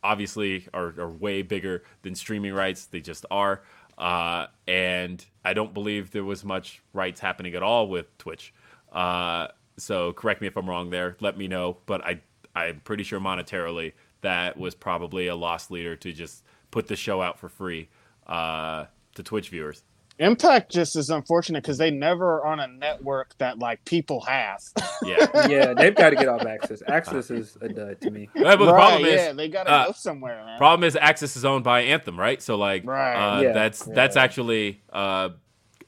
[0.07, 3.61] obviously are, are way bigger than streaming rights; they just are.
[3.97, 8.53] Uh, and I don't believe there was much rights happening at all with Twitch.
[8.91, 9.47] Uh,
[9.77, 11.17] so correct me if I'm wrong there.
[11.19, 11.77] Let me know.
[11.85, 12.21] But I
[12.55, 17.21] I'm pretty sure monetarily that was probably a lost leader to just put the show
[17.21, 17.89] out for free
[18.25, 18.85] uh,
[19.15, 19.83] to Twitch viewers.
[20.19, 24.61] Impact just is unfortunate because they never are on a network that like people have.
[25.05, 25.27] Yeah.
[25.47, 26.81] yeah, they've got to get off Access.
[26.87, 28.29] Access is a dud to me.
[28.33, 30.57] But the Right, problem yeah, is, they gotta uh, go somewhere, man.
[30.57, 32.41] problem is, Access is owned by Anthem, right?
[32.41, 33.13] So like, Right.
[33.37, 33.53] uh, Yeah.
[33.53, 35.29] that's that's actually uh,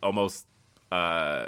[0.03, 0.45] almost
[0.91, 1.47] uh,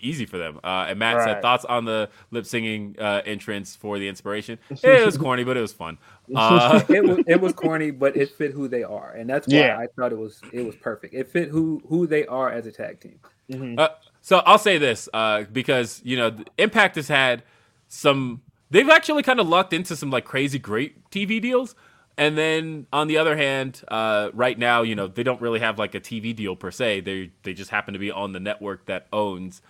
[0.00, 0.60] easy for them.
[0.62, 4.58] Uh, and Matt said thoughts on the lip singing uh, entrance for the inspiration.
[4.82, 5.98] it was corny, but it was fun.
[6.34, 9.54] Uh, it was it was corny, but it fit who they are, and that's why
[9.54, 9.78] Yeah.
[9.78, 11.14] I thought it was it was perfect.
[11.14, 13.18] It fit who who they are as a tag team.
[13.50, 13.78] Mhm.
[13.78, 13.88] Uh,
[14.20, 17.42] so I'll say this uh, because you know Impact has had
[17.88, 18.42] some.
[18.70, 21.74] They've actually kind of lucked into some like crazy great TV deals,
[22.18, 25.78] and then on the other hand, uh, right now you know they don't really have
[25.78, 27.00] like a TV deal per se.
[27.00, 29.62] They they just happen to be on the network that owns.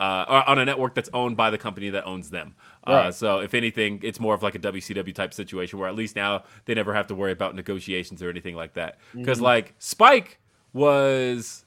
[0.00, 2.54] Uh, on a network that's owned by the company that owns them.
[2.84, 6.16] Uh, so, if anything, it's more of like a WCW type situation where at least
[6.16, 8.98] now they never have to worry about negotiations or anything like that.
[9.14, 10.38] Because, like, Spike
[10.72, 11.64] was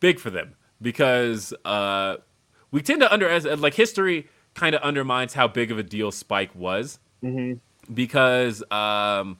[0.00, 2.16] big for them because uh,
[2.70, 6.54] we tend to under like history kind of undermines how big of a deal Spike
[6.54, 6.98] was
[7.92, 9.38] because um,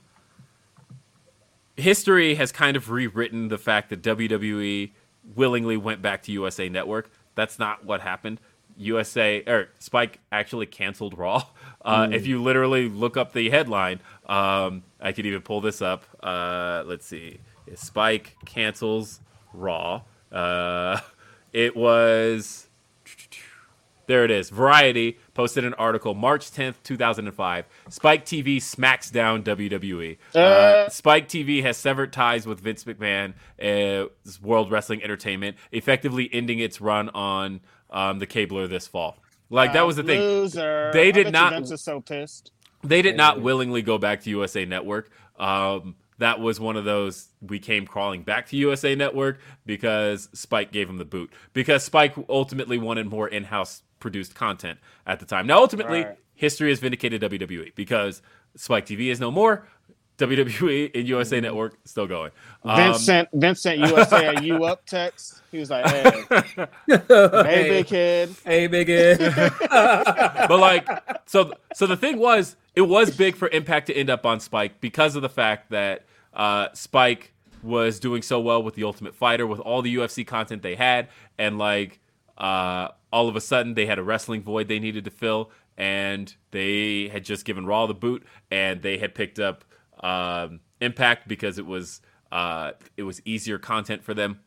[1.77, 4.93] history has kind of rewritten the fact that WWE
[5.35, 7.11] willingly went back to USA Network.
[7.35, 8.41] That's not what happened.
[8.77, 11.45] USA or Spike actually canceled Raw.
[11.83, 16.05] Uh, If you literally look up the headline, um, I could even pull this up.
[16.23, 17.39] Uh, let's see,
[17.75, 19.21] Spike cancels
[19.55, 20.03] Raw.
[20.31, 21.01] Uh,
[21.55, 22.69] it was
[24.07, 24.25] there.
[24.25, 24.51] It is.
[24.51, 27.65] Variety posted an article March tenth, two thousand and five.
[27.89, 30.19] Spike TV smacks down WWE.
[30.35, 30.89] Uh, Uh.
[30.91, 34.09] Spike TV has severed ties with Vince McMahon, uh,
[34.43, 39.17] World Wrestling Entertainment, effectively ending its run on um, the cabler this fall.
[39.49, 40.21] Like that was the thing.
[40.21, 40.91] Loser.
[40.93, 42.53] They did bet you not- Vince is so pissed.
[42.85, 45.11] They did not willingly go back to USA Network.
[45.39, 50.71] Um, that was one of those we came crawling back to USA Network because Spike
[50.71, 51.33] gave him the boot.
[51.55, 55.47] Because Spike ultimately wanted more in-house produced content at the time.
[55.47, 56.17] Now, ultimately, Right.
[56.35, 58.23] history has vindicated WWE because
[58.57, 59.67] Spike TV is no more.
[60.19, 62.31] WWE and USA Network still going.
[62.63, 65.41] Um, Vince sent Vince sent USA a you up text.
[65.51, 66.25] He was like, "Hey,
[66.89, 69.19] hey, big kid." Hey, big kid."
[69.71, 70.87] but like
[71.27, 74.79] so so the thing was it was big for impact to end up on spike
[74.83, 76.05] because of the fact that
[76.35, 77.33] uh, spike
[77.63, 81.09] was doing so well with the ultimate fighter with all the ufc content they had
[81.39, 81.99] and like
[82.39, 86.35] uh, all of a sudden they had a wrestling void they needed to fill and
[86.51, 89.65] they had just given raw the boot and they had picked up
[90.01, 92.01] um, impact because it was
[92.33, 94.41] uh, it was easier content for them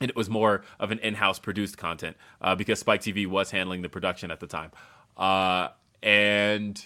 [0.00, 3.82] and it was more of an in-house produced content uh, because Spike TV was handling
[3.82, 4.70] the production at the time,
[5.16, 5.68] uh,
[6.02, 6.84] and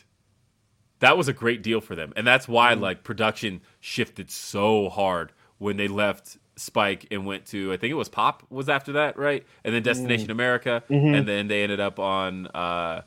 [1.00, 5.32] that was a great deal for them, and that's why like production shifted so hard
[5.58, 9.18] when they left Spike and went to I think it was Pop was after that
[9.18, 13.02] right, and then Destination America, and then they ended up on uh,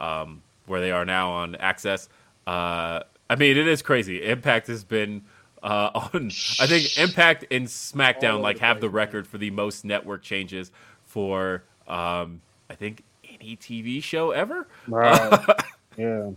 [0.00, 2.08] um, where they are now on Access.
[2.46, 4.24] Uh, I mean, it is crazy.
[4.24, 5.22] Impact has been
[5.62, 6.28] uh, on.
[6.58, 10.72] I think Impact and SmackDown like have the record for the most network changes
[11.04, 12.40] for um,
[12.70, 14.66] I think any TV show ever.
[14.88, 15.44] Right.
[15.98, 16.30] yeah.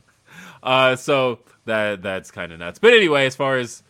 [0.61, 2.79] Uh, so that that's kind of nuts.
[2.79, 3.83] But anyway, as far as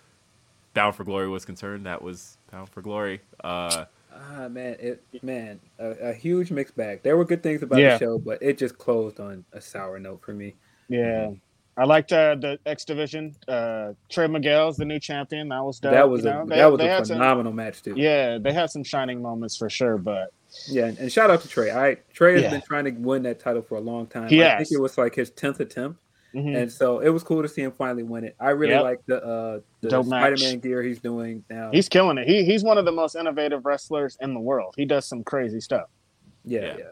[0.74, 3.20] Bound for Glory was concerned, that was Bound for Glory.
[3.44, 3.86] Uh,
[4.16, 7.02] Ah man, it man, a, a huge mixed bag.
[7.02, 7.98] There were good things about Yeah.
[7.98, 10.54] the show, but it just closed on a sour note for me.
[10.88, 11.32] Yeah.
[11.76, 13.36] I liked uh, the X Division.
[13.48, 15.50] Uh, Trey Miguel's the new champion.
[15.50, 15.94] That was dope.
[15.94, 16.46] that was you a?
[16.46, 17.96] They- that was a had some- phenomenal match too.
[17.98, 20.32] yeah, they had some shining moments for sure, but
[20.68, 21.72] Yeah, and, and shout out to Trey.
[21.72, 22.50] I Trey has Yeah.
[22.52, 24.28] been trying to win that title for a long time.
[24.30, 24.70] He I has.
[24.70, 26.00] think it was like his tenth attempt,
[26.34, 26.56] mhm.
[26.58, 28.36] and so it was cool to see him finally win it.
[28.40, 28.84] I really Yep.
[28.84, 30.40] like the uh, the Dope match.
[30.40, 31.70] Spider-Man gear he's doing now.
[31.72, 32.28] he's killing it.
[32.28, 34.74] He he's one of the most innovative wrestlers in the world.
[34.78, 35.90] He does some crazy stuff.
[36.46, 36.76] yeah, Yeah.
[36.78, 36.86] yeah.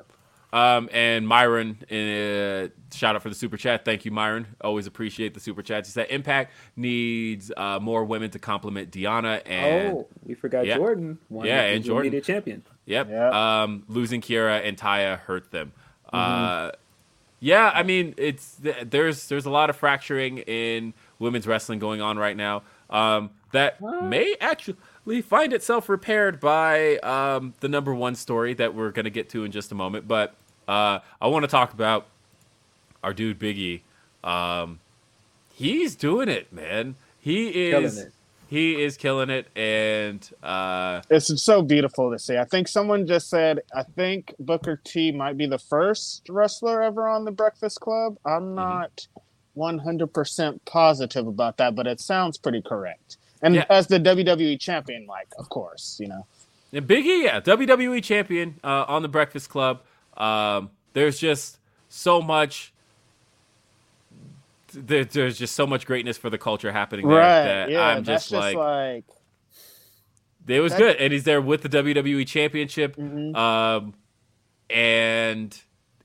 [0.54, 3.86] Um, and Myron, uh, shout out for the super chat.
[3.86, 4.48] Thank you, Myron.
[4.60, 5.88] Always appreciate the super chats.
[5.88, 10.76] He said Impact needs uh, more women to complement Deonna and oh, we forgot Yeah.
[10.76, 11.20] Jordan.
[11.30, 12.08] Won Yeah, and Jordan.
[12.12, 12.64] Media champion.
[12.86, 13.10] Yep.
[13.10, 13.62] Yeah.
[13.64, 15.72] Um, losing Kiera and Taya hurt them.
[16.14, 16.18] Mm-hmm.
[16.18, 16.72] Uh,
[17.44, 18.56] yeah, I mean, it's
[18.86, 22.62] there's there's a lot of fracturing in women's wrestling going on right now.
[22.90, 28.92] Um, that may actually find itself repaired by um, the number one story that we're
[28.92, 30.08] going to get to in just a moment.
[30.08, 30.36] But
[30.68, 32.06] uh, I want to talk about
[33.04, 33.82] our dude Biggie.
[34.24, 34.80] Um,
[35.54, 36.96] he's doing it, man.
[37.20, 38.06] He is.
[38.52, 42.38] He is killing it, and uh, It's so beautiful to see.
[42.38, 47.08] I think someone just said, I think Booker T might be the first wrestler ever
[47.08, 48.18] on the Breakfast Club.
[48.26, 48.30] Mm-hmm.
[48.30, 49.08] I'm not
[49.58, 53.16] 100% positive about that, but it sounds pretty correct.
[53.42, 53.66] And Yeah.
[53.70, 56.26] as the WWE champion, like, of course, you know.
[56.74, 59.82] And Biggie, yeah, WWE champion uh, on the Breakfast Club.
[60.18, 61.58] Um, there's just
[61.88, 62.74] so much.
[64.74, 67.44] There, there's just so much greatness for the culture happening there Right.
[67.44, 67.86] that Yeah.
[67.88, 69.06] I'm that's just, like, like
[70.48, 73.36] it was good, and he's there with the WWE Championship, Mhm.
[73.36, 73.94] um,
[74.70, 75.60] and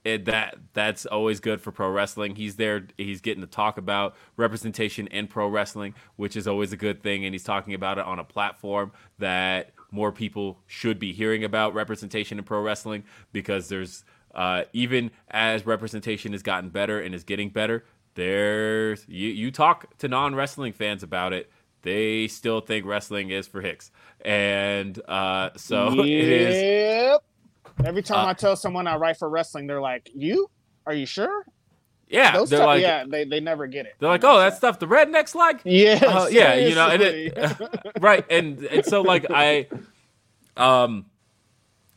[0.05, 2.37] it, that that's always good for pro wrestling.
[2.37, 6.77] He's there, he's getting to talk about representation in pro wrestling, which is always a
[6.77, 11.13] good thing, and he's talking about it on a platform that more people should be
[11.13, 17.01] hearing about representation in pro wrestling because there's uh, even as representation has gotten better
[17.01, 17.85] and is getting better,
[18.17, 21.51] there's you, you talk to non wrestling fans about it
[21.83, 23.93] they still think wrestling is for Hicks,
[24.25, 27.19] and uh, so it is.
[27.85, 30.51] Every time Uh, I tell someone I write for wrestling, they're like, "You?
[30.85, 31.45] Are you sure?"
[32.09, 33.95] Yeah, Those they're stuff- like, yeah, they, they never get it.
[34.01, 37.57] they're like, oh, that stuff the rednecks like, yeah, Uh, yeah, you know, and it,
[38.01, 39.69] right, and and so like I,
[40.57, 41.07] um,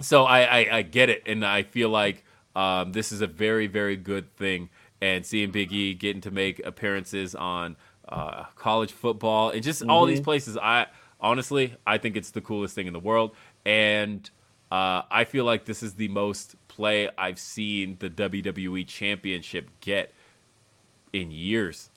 [0.01, 2.23] so I, I I get it, and I feel like
[2.55, 4.69] um this is a very very good thing,
[5.01, 7.75] and seeing Big E getting to make appearances on
[8.07, 10.87] uh college football and just all these places, I
[11.19, 13.35] honestly I think it's the coolest thing in the world,
[13.65, 14.29] and
[14.71, 20.13] uh I feel like this is the most play I've seen the WWE Championship get
[21.13, 21.89] in years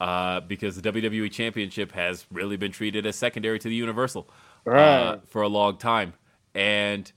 [0.00, 4.28] uh, because the WWE Championship has really been treated as secondary to the Universal
[4.66, 5.18] uh, Right.
[5.28, 6.12] for a long time.
[6.54, 7.10] And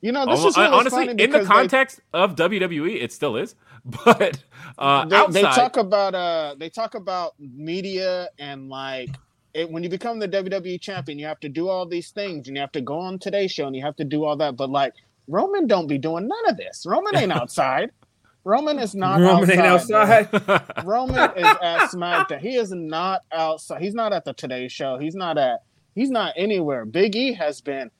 [0.00, 3.02] you know, this almo- is what honestly, funny in the because they- context of WWE,
[3.02, 3.54] it still is.
[4.04, 4.42] But
[4.78, 9.08] uh, they, outside, they talk about uh they talk about media and like
[9.54, 12.56] it, when you become the WWE champion, you have to do all these things and
[12.56, 14.56] you have to go on today's show and you have to do all that.
[14.56, 14.92] But like
[15.28, 16.84] Roman don't be doing none of this.
[16.86, 17.90] Roman ain't outside.
[18.44, 20.28] Roman is not Roman outside.
[20.32, 20.84] ain't outside.
[20.86, 22.40] Roman is at SmackDown.
[22.40, 23.80] He is not outside.
[23.82, 24.98] He's not at the Today Show.
[24.98, 25.60] He's not at.
[25.94, 26.84] He's not anywhere.
[26.84, 27.90] Big E has been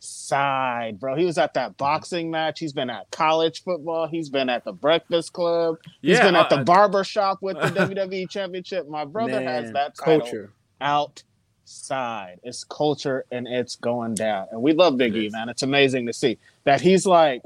[0.00, 1.14] outside, bro.
[1.14, 2.58] He was at that boxing match.
[2.58, 4.06] He's been at college football.
[4.08, 5.76] He's been at the Breakfast Club.
[6.00, 8.88] He's Yeah, been at the uh, barber shop with the WWE Championship.
[8.88, 10.52] My brother has that culture.
[10.80, 12.38] outside.
[12.42, 14.46] It's culture and it's going down.
[14.52, 15.48] And we love Big E, man.
[15.50, 17.42] It's amazing to see that he's like,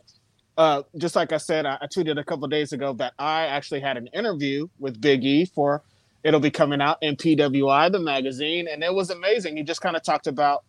[0.57, 3.81] uh, just like I said, I, I tweeted a couple days ago that I actually
[3.81, 5.83] had an interview with Big E for
[6.23, 9.57] it'll be coming out in PWI, the magazine, and it was amazing.
[9.57, 10.65] He just kind of talked about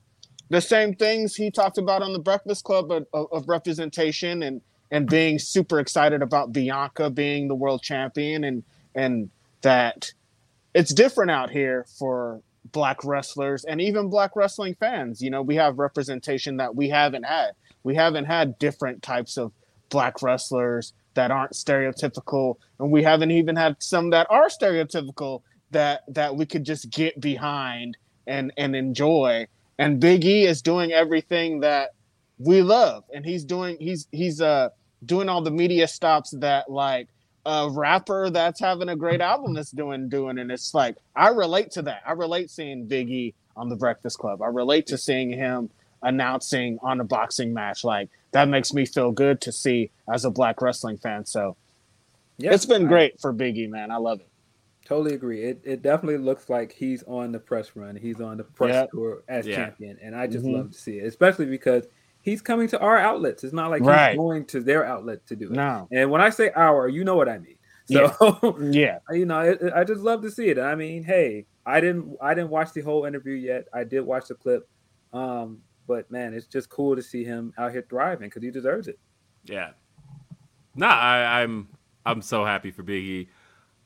[0.50, 4.62] the same things he talked about on the Breakfast Club of, of, representation and
[4.92, 8.64] and being super excited about Bianca being the world champion and
[8.94, 9.30] and
[9.62, 10.14] that
[10.74, 12.42] it's different out here for
[12.72, 15.22] black wrestlers and even black wrestling fans.
[15.22, 17.52] You know, we have representation that we haven't had.
[17.84, 19.52] We haven't had different types of
[19.90, 25.42] black wrestlers that aren't stereotypical, and we haven't even had some that are stereotypical
[25.72, 27.98] that that we could just get behind
[28.28, 29.48] and and enjoy.
[29.78, 31.92] And Big E is doing everything that
[32.38, 34.70] we love, and he's doing he's he's uh
[35.06, 37.08] doing all the media stops that like
[37.46, 41.72] a rapper that's having a great album that's doing doing and it's like I relate
[41.72, 42.02] to that.
[42.06, 44.42] I relate seeing Big E on the Breakfast Club.
[44.42, 45.70] I relate to seeing him
[46.02, 47.84] announcing on a boxing match.
[47.84, 51.26] Like that makes me feel good to see as a black wrestling fan.
[51.26, 51.56] So
[52.38, 53.92] Yeah, it's been I great for Big E, man.
[53.92, 54.28] I love it.
[54.86, 55.44] Totally agree.
[55.44, 57.96] It it definitely looks like he's on the press run.
[57.96, 58.92] He's on the press Yep.
[58.92, 59.56] tour as Yeah.
[59.56, 60.54] champion, and I just Mhm.
[60.54, 61.88] love to see it, especially because
[62.22, 63.44] he's coming to our outlets.
[63.44, 64.12] It's not like Right.
[64.12, 65.52] he's going to their outlet to do it.
[65.54, 65.88] No.
[65.92, 67.58] And when I say our, you know what I mean.
[67.88, 68.98] So Yeah.
[69.12, 70.58] you know, it, it- I just love to see it.
[70.58, 73.68] I mean, hey, I didn't I didn't watch the whole interview yet.
[73.74, 74.68] I did watch the clip,
[75.14, 78.88] um, but man, it's just cool to see him out here thriving because he deserves
[78.88, 78.98] it.
[79.44, 79.72] Yeah.
[80.76, 81.68] No, I, I'm
[82.08, 83.30] I'm so happy for Big E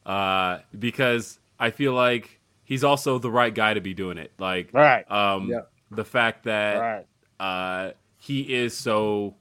[0.10, 4.32] uh, because I feel like he's also the right guy to be doing it.
[4.40, 5.10] Like, Right.
[5.12, 5.62] um, Yeah.
[5.92, 7.06] the fact that Right.
[7.40, 9.36] uh, he is so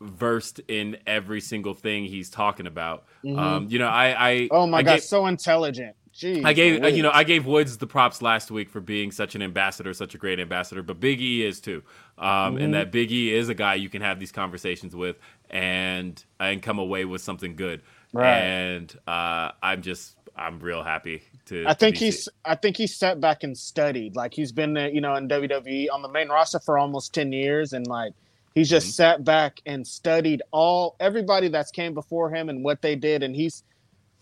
[0.00, 3.04] versed in every single thing he's talking about.
[3.24, 3.38] Mhm.
[3.38, 5.96] Um, you know, I, I Oh my I god, gave- so intelligent.
[6.14, 6.46] Jeez.
[6.46, 9.34] I gave uh, you know I gave Woods the props last week for being such
[9.34, 11.82] an ambassador, such a great ambassador, but Big E is too,
[12.16, 12.64] um, Mm-hmm.
[12.64, 15.18] and that Big E is a guy you can have these conversations with
[15.50, 17.82] and and come away with something good.
[18.12, 18.38] Right.
[18.38, 21.64] And uh, I'm just I'm real happy to.
[21.66, 24.16] I think be- he's I think he's sat back and studied.
[24.16, 27.72] Like he's been you know, in WWE on the main roster for almost 10 years
[27.72, 28.12] and like
[28.54, 28.92] he's just Mhm.
[28.92, 33.34] sat back and studied all everybody that's came before him and what they did and
[33.36, 33.62] he's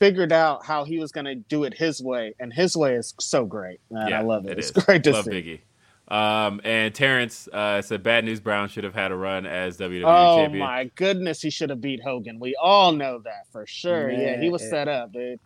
[0.01, 3.15] figured out how he was going to do it his way and his way is
[3.21, 3.79] so great.
[3.91, 4.59] Man, I love it.
[4.59, 4.85] it's is.
[4.85, 5.31] great to love see.
[5.31, 5.61] Biggie.
[6.07, 10.03] Um, and Terrence uh, said Bad News Brown should have had a run as WWE
[10.05, 10.59] Oh champion.
[10.59, 12.39] my goodness, he should have beat Hogan.
[12.39, 14.11] We all know that for sure.
[14.11, 15.41] yeah, he was set up, dude.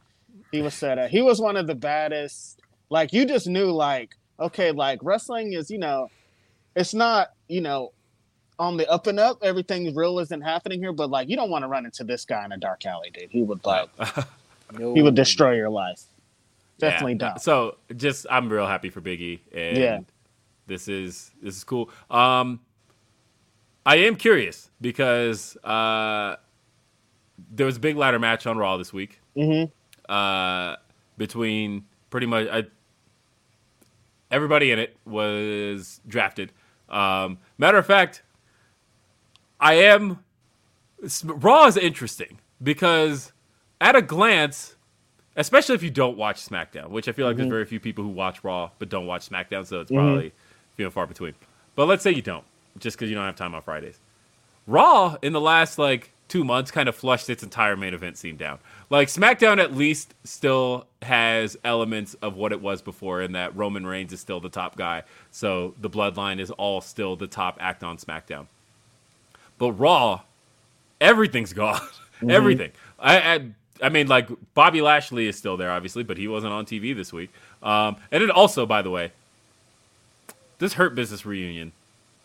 [0.51, 1.11] He was set up.
[1.11, 2.61] He was one of the baddest.
[2.91, 6.11] Like you just knew, like okay, like wrestling is, you know,
[6.75, 7.93] it's not you know
[8.59, 9.39] on the up and up.
[9.43, 12.45] Everything real isn't happening here, but like you don't want to run into this guy
[12.45, 13.31] in a dark alley, dude.
[13.31, 13.89] He would like
[14.77, 14.93] No.
[14.95, 16.03] he would destroy your life.
[16.79, 16.91] Yeah.
[16.91, 17.41] Definitely don't.
[17.41, 19.99] So just I'm real happy for Biggie, and Yeah.
[20.69, 21.91] This is this is cool.
[22.11, 22.61] Um,
[23.85, 26.37] I am curious because uh,
[27.51, 30.13] there was a big ladder match on Raw this week Mm-hmm.
[30.13, 30.77] uh,
[31.17, 32.65] between pretty much I,
[34.31, 36.53] everybody in it was drafted.
[36.89, 38.23] Um, matter of fact,
[39.61, 40.19] I am
[41.25, 43.33] Raw is interesting because
[43.81, 44.77] at a glance,
[45.37, 48.11] especially if you don't watch SmackDown, which I feel like there's very few people who
[48.11, 50.33] watch Raw but don't watch SmackDown, so it's probably
[50.79, 51.35] few and far between.
[51.75, 52.45] But let's say you don't,
[52.79, 53.99] just because you don't have time on Fridays.
[54.69, 58.37] Raw in the last like two months kind of flushed its entire main event scene
[58.37, 58.61] down.
[58.91, 63.85] Like SmackDown at least still has elements of what it was before, in that Roman
[63.85, 65.03] Reigns is still the top guy,
[65.33, 68.47] so the Bloodline is all still the top act on SmackDown.
[69.59, 70.21] But Raw,
[71.01, 71.81] everything's gone.
[72.29, 72.71] Everything.
[73.01, 73.51] I, I
[73.81, 77.13] I mean, like Bobby Lashley is still there, obviously, but he wasn't on TV this
[77.13, 77.31] week.
[77.63, 79.13] Um, and it also, by the way,
[80.59, 81.73] this Hurt Business reunion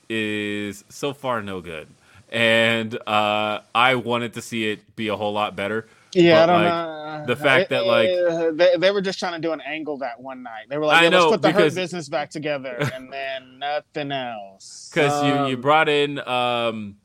[0.09, 1.87] is so far no good,
[2.31, 5.87] and uh, I wanted to see it be a whole lot better.
[6.15, 7.25] Yeah, But, I don't like, know.
[7.25, 10.19] the fact that, like- Uh, they, they were just trying to do an angle that
[10.21, 10.65] one night.
[10.69, 13.57] They were like, I know, let's put the because- hurt business back together, and then
[13.57, 14.91] nothing else.
[14.93, 16.97] because you you Um, brought in um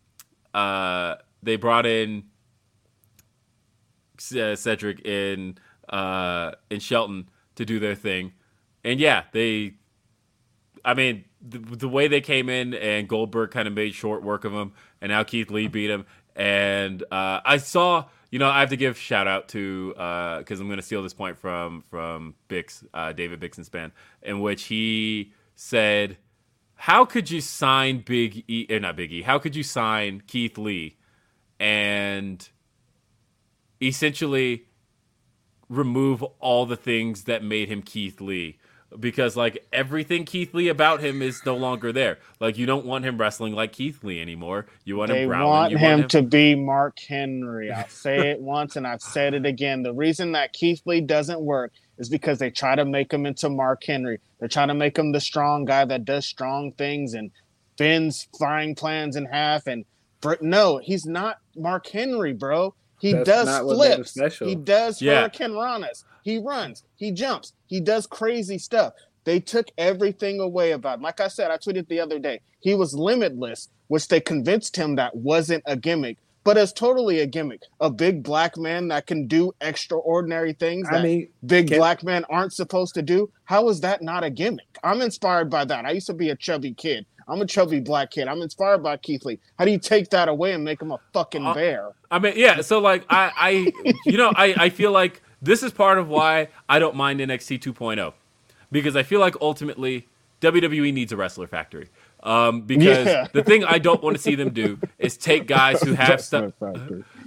[0.52, 2.24] uh they brought in
[4.36, 5.56] uh, Cedric in
[5.88, 8.32] uh in Shelton to do their thing,
[8.84, 9.74] and yeah, they.
[10.84, 14.44] I mean, the, the way they came in and Goldberg kind of made short work
[14.44, 16.06] of him, and now Keith Lee beat him,
[16.36, 18.06] and uh, I saw.
[18.30, 19.88] You know, I have to give shout out to
[20.38, 23.90] because I'm going to steal this point from from Bix, uh, David Bixenspan,
[24.22, 26.18] in which he said
[26.78, 29.22] how could you sign Big E, or not Big E?
[29.22, 30.96] How could you sign Keith Lee
[31.58, 32.48] and
[33.82, 34.66] essentially
[35.68, 38.58] remove all the things that made him Keith Lee?
[38.98, 42.18] Because like everything Keith Lee about him is no longer there.
[42.40, 44.66] Like you don't want him wrestling like Keith Lee anymore.
[44.84, 45.48] You want They him growling.
[45.48, 47.70] want you him want to be Mark Henry.
[47.70, 49.82] I'll say it once and I've said it again.
[49.82, 53.50] The reason that Keith Lee doesn't work is because they try to make him into
[53.50, 54.20] Mark Henry.
[54.38, 57.30] They're trying to make him the strong guy that does strong things and
[57.76, 59.66] bends frying plans in half.
[59.66, 59.84] And
[60.22, 62.74] br- no, he's not Mark Henry, bro.
[63.00, 64.38] He That's does not what made him flips.
[64.38, 65.20] He does Yeah.
[65.20, 66.04] hurricane ranas.
[66.28, 66.84] He runs.
[66.96, 67.54] He jumps.
[67.66, 68.92] He does crazy stuff.
[69.24, 71.02] They took everything away about him.
[71.02, 72.40] Like I said, I tweeted the other day.
[72.60, 77.26] He was limitless, which they convinced him that wasn't a gimmick, but it's totally a
[77.26, 77.62] gimmick.
[77.80, 82.02] A big black man that can do extraordinary things I that mean, big can- black
[82.02, 83.30] men aren't supposed to do.
[83.44, 84.66] How is that not a gimmick?
[84.84, 85.86] I'm inspired by that.
[85.86, 87.06] I used to be a chubby kid.
[87.30, 88.26] I'm a chubby black kid.
[88.28, 89.38] I'm inspired by Keith Lee.
[89.58, 91.90] How do you take that away and make him a fucking Uh, bear?
[92.10, 92.60] I mean, yeah.
[92.62, 93.50] So like, I, I,
[94.06, 97.60] you know, I, I feel like this is part of why I don't mind NXT
[97.60, 98.12] 2.0
[98.70, 100.06] because I feel like ultimately
[100.40, 101.88] WWE needs a wrestler factory.
[102.22, 103.26] Um, because Yeah.
[103.32, 106.52] the thing I don't want to see them do is take guys who have stuff.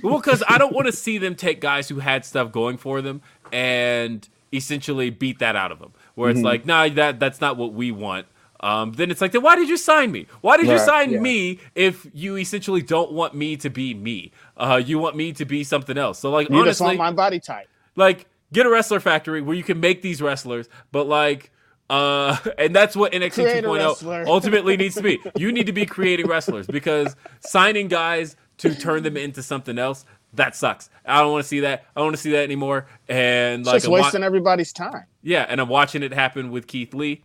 [0.03, 3.03] Well, because I don't want to see them take guys who had stuff going for
[3.03, 3.21] them
[3.51, 5.93] and essentially beat that out of them.
[6.15, 6.39] Where Mm-hmm.
[6.39, 8.25] it's like, nah, that that's not what we want.
[8.61, 10.25] Um, then it's like, then why did you sign me?
[10.41, 11.19] Why did you sign yeah.
[11.19, 14.31] me if you essentially don't want me to be me?
[14.57, 16.19] Uh, you want me to be something else.
[16.19, 17.67] So like, You just honestly, want my body type.
[17.95, 21.51] Like get a wrestler factory where you can make these wrestlers, but like.
[21.89, 25.19] Uh, and that's what NXT Create 2.0 ultimately needs to be.
[25.35, 30.05] You need to be creating wrestlers because signing guys to turn them into something else
[30.33, 30.89] that sucks.
[31.05, 31.85] I don't want to see that.
[31.95, 32.87] I don't want to see that anymore.
[33.07, 35.05] And like, just I'm wa- wasting everybody's time.
[35.21, 37.23] yeah, and I'm watching it happen with Keith Lee,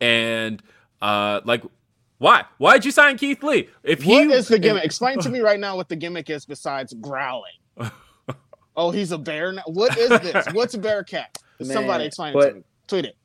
[0.00, 0.62] and
[1.00, 1.64] uh, like,
[2.18, 2.44] why?
[2.58, 3.68] Why did you sign Keith Lee?
[3.82, 4.84] If he What is the gimmick?
[4.84, 7.52] Explain to me right now what the gimmick is besides growling.
[8.76, 9.62] oh, he's a bear now.
[9.66, 10.46] What is this?
[10.52, 11.36] What's a bear cat?
[11.62, 12.62] Somebody Man, explain it to me.
[12.86, 13.16] Tweet it.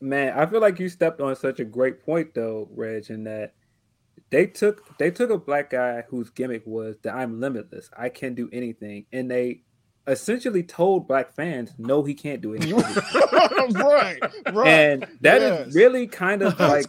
[0.00, 3.54] man, I feel like you stepped on such a great point though, Reg, in that
[4.30, 8.34] they took they took a black guy whose gimmick was that I'm limitless, I can
[8.34, 9.62] do anything, and they
[10.06, 12.74] essentially told black fans, no, he can't do anything.
[13.74, 14.18] right,
[14.52, 14.66] right.
[14.66, 15.74] and that is Yes.
[15.74, 16.88] really kind of That's like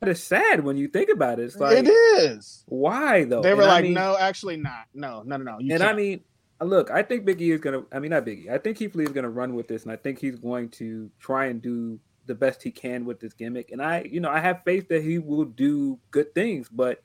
[0.00, 0.10] crazy.
[0.12, 1.44] it's sad when you think about it.
[1.44, 2.64] It's like it is.
[2.66, 3.42] why though?
[3.42, 4.86] They were And I like, mean- no, actually not.
[4.94, 5.58] No, no, no, no.
[5.58, 5.92] You and can't.
[5.92, 6.20] I mean,
[6.60, 7.82] uh, look, I think Biggie is gonna.
[7.92, 8.50] I mean, not Biggie.
[8.50, 11.10] I think Keith Lee is gonna run with this, and I think he's going to
[11.20, 13.70] try and do the best he can with this gimmick.
[13.70, 16.68] And I, you know, I have faith that he will do good things.
[16.68, 17.02] But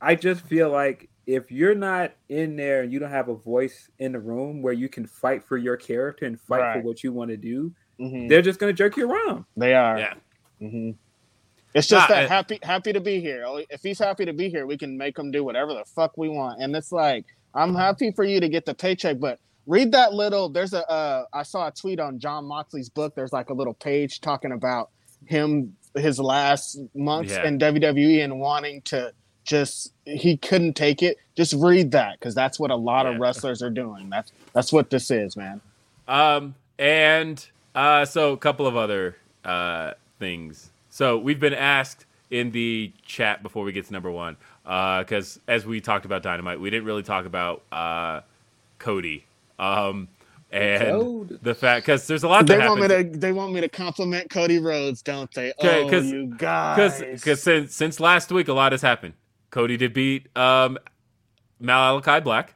[0.00, 3.88] I just feel like if you're not in there and you don't have a voice
[4.00, 7.12] in the room where you can fight for your character and fight for what you
[7.12, 8.28] want to do, Mhm.
[8.28, 9.44] they're just gonna jerk you around.
[9.56, 9.98] they are.
[9.98, 10.14] yeah,
[10.58, 10.90] hmm
[11.74, 13.44] It's just Nah, that happy happy to be here.
[13.70, 16.28] If he's happy to be here, we can make him do whatever the fuck we
[16.28, 16.60] want.
[16.60, 17.24] And it's like
[17.54, 20.48] I'm happy for you to get the paycheck, but read that little.
[20.48, 23.14] There's a uh, I saw a tweet on Jon Moxley's book.
[23.14, 24.90] There's like a little page talking about
[25.26, 27.46] him his last months Yeah.
[27.46, 29.12] in WWE and wanting to
[29.44, 31.16] just he couldn't take it.
[31.36, 33.12] Just read that because that's what a lot Yeah.
[33.14, 34.10] of wrestlers are doing.
[34.10, 35.60] That's that's what this is, man.
[36.08, 40.70] Um, and uh, so a couple of other uh, things.
[41.02, 45.66] So we've been asked in the chat before we get to number one, because as
[45.66, 48.20] we talked about Dynamite, we didn't really talk about uh,
[48.78, 49.24] Cody.
[49.58, 50.06] Um,
[50.52, 51.40] and Code.
[51.42, 53.68] the fact because there's a lot They that want me to they want me to
[53.68, 55.52] compliment Cody Rhodes, don't they?
[55.58, 57.00] Okay, oh, 'cause- you guys.
[57.00, 59.14] because since since last week a lot has happened.
[59.50, 60.78] Cody did beat um,
[61.58, 62.54] Malachi Black,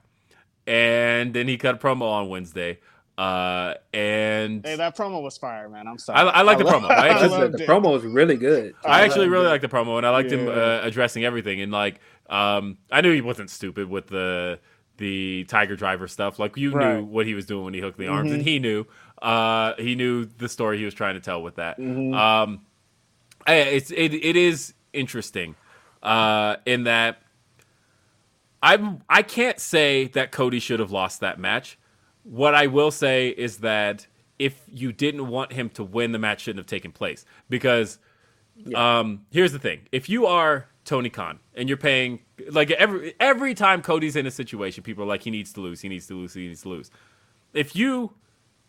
[0.69, 2.79] and then he cut a promo on Wednesday.
[3.19, 5.87] Uh, and Hey, that promo was fire, man.
[5.87, 6.19] I'm sorry.
[6.19, 6.91] I- I like the love- promo.
[6.91, 7.69] I actually- the, the it.
[7.69, 8.75] promo was really good.
[8.85, 9.51] I actually really it.
[9.51, 11.61] liked the promo, and I liked him uh, addressing everything.
[11.63, 14.59] And like, um, I knew he wasn't stupid with the
[14.99, 16.39] the Tiger Driver stuff.
[16.39, 18.35] Like, you knew what he was doing when he hooked the arms, Mhm.
[18.37, 18.87] and he knew.
[19.21, 21.79] Uh, he knew the story he was trying to tell with that.
[21.79, 22.15] Mhm.
[22.15, 22.61] Um,
[23.47, 25.55] I- it's it it is interesting,
[26.03, 27.23] uh, in that
[28.63, 31.79] I'm I can't say that Cody should have lost that match.
[32.29, 34.07] What I will say is that
[34.39, 37.25] if you didn't want him to win, the match shouldn't have taken place.
[37.49, 37.99] Because
[38.75, 42.21] um, here's the thing: if you are Tony Khan and you're paying
[42.51, 45.81] like every every time Cody's in a situation, people are like, he needs to lose,
[45.81, 46.91] he needs to lose, he needs to lose.
[47.55, 48.15] If you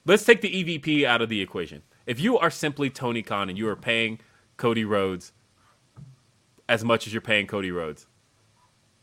[0.05, 1.83] let's take the EVP out of the equation.
[2.05, 4.19] If you are simply Tony Khan and you are paying
[4.55, 5.33] Cody Rhodes
[6.69, 8.07] as much as you're paying Cody Rhodes,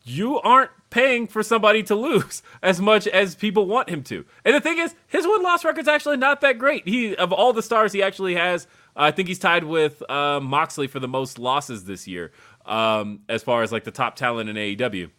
[0.02, 4.24] you aren't paying for somebody to lose as much as people want him to.
[4.44, 6.86] And the thing is, his win loss record's actually not that great.
[6.86, 10.86] He of all the stars he actually has, I think he's tied with uh, Moxley
[10.86, 12.30] for the most losses this year,
[12.64, 15.10] um, as far as like the top talent in AEW.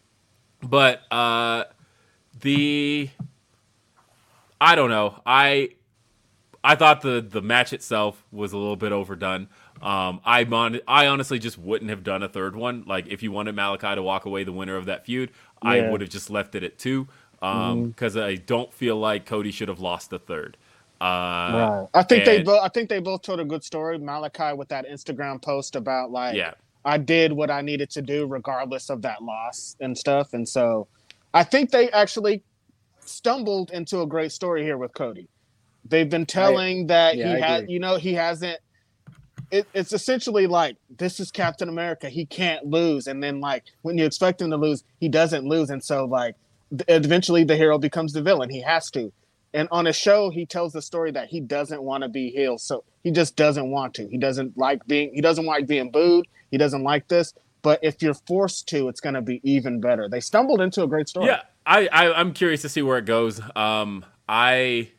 [0.62, 1.64] But uh,
[2.40, 3.10] the
[4.58, 5.20] I don't know.
[5.26, 5.72] I
[6.64, 9.48] I thought the the match itself was a little bit overdone.
[9.82, 12.84] Um, I mon- I honestly just wouldn't have done a third one.
[12.86, 15.30] Like if you wanted Malachi to walk away the winner of that feud,
[15.62, 17.08] I would have just left it at two.
[17.42, 20.56] Um, because I don't feel like Cody should have lost the third.
[21.00, 21.86] Uh, Right.
[21.92, 22.62] I think they both.
[22.62, 23.98] I think they both told a good story.
[23.98, 26.54] Malachi with that Instagram post about like, yeah,
[26.84, 30.32] I did what I needed to do regardless of that loss and stuff.
[30.32, 30.88] And so,
[31.34, 32.42] I think they actually
[33.00, 35.28] stumbled into a great story here with Cody.
[35.84, 37.74] They've been telling that yeah, he I had, agree.
[37.74, 38.58] you know, he hasn't.
[39.50, 42.08] It, it's essentially like this is Captain America.
[42.08, 45.70] He can't lose, and then like when you expect him to lose, he doesn't lose,
[45.70, 46.34] and so like
[46.70, 48.50] th- eventually the hero becomes the villain.
[48.50, 49.12] He has to.
[49.54, 52.60] And on a show, he tells the story that he doesn't want to be healed,
[52.60, 54.08] so he just doesn't want to.
[54.08, 55.14] He doesn't like being.
[55.14, 56.26] He doesn't like being booed.
[56.50, 57.32] He doesn't like this.
[57.62, 60.08] But if you're forced to, it's going to be even better.
[60.08, 61.26] They stumbled into a great story.
[61.26, 61.42] yeah.
[61.64, 63.40] I, I I'm curious to see where it goes.
[63.56, 64.90] Um, I.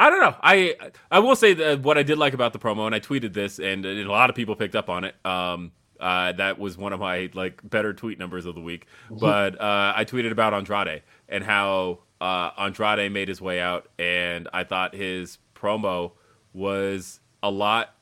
[0.00, 0.36] I don't know.
[0.42, 0.76] I
[1.10, 3.58] I will say that what I did like about the promo, and I tweeted this,
[3.58, 5.14] and, and a lot of people picked up on it.
[5.26, 8.86] Um, uh, that was one of my like better tweet numbers of the week.
[9.10, 14.48] But uh, I tweeted about Andrade and how uh, Andrade made his way out, and
[14.52, 16.12] I thought his promo
[16.52, 17.94] was a lot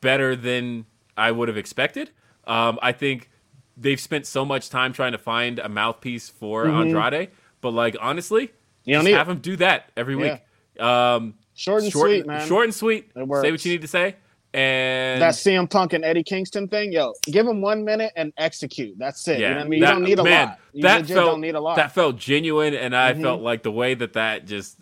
[0.00, 2.10] better than I would have expected.
[2.46, 3.30] Um, I think
[3.76, 7.30] they've spent so much time trying to find a mouthpiece for Andrade,
[7.60, 8.48] but like honestly,
[8.86, 8.90] Mm-hmm.
[8.90, 9.32] You just have it.
[9.32, 10.32] him do that every Yeah.
[10.32, 10.40] week.
[10.78, 12.46] Um, Short and short, sweet, man.
[12.46, 13.10] short and sweet.
[13.16, 13.44] It works.
[13.44, 14.14] Say what you need to say,
[14.54, 18.96] and that CM Punk and Eddie Kingston thing, yo, give him one minute and execute.
[18.96, 19.40] That's it.
[19.40, 19.80] yeah, you know what I mean?
[19.80, 20.58] that- you don't need a man, lot.
[20.72, 21.76] You that felt don't need a lot.
[21.76, 23.22] that felt genuine, and I Mhm.
[23.22, 24.78] felt like the way that that just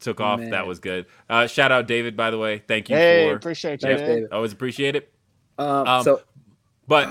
[0.00, 0.38] took off.
[0.38, 0.50] Man.
[0.50, 1.06] That was good.
[1.30, 2.62] Uh, shout out David, by the way.
[2.68, 3.36] Thank you hey, for.
[3.36, 4.08] appreciate you, Thanks, man.
[4.10, 4.32] David.
[4.32, 5.10] Always appreciate it.
[5.58, 6.20] Um, Um, so
[6.86, 7.08] But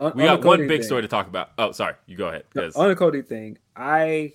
[0.00, 1.50] on, we on got one big thing- story to talk about.
[1.58, 1.94] Oh, sorry.
[2.06, 2.44] You go ahead.
[2.54, 4.32] No, 'cause- on the Cody thing, I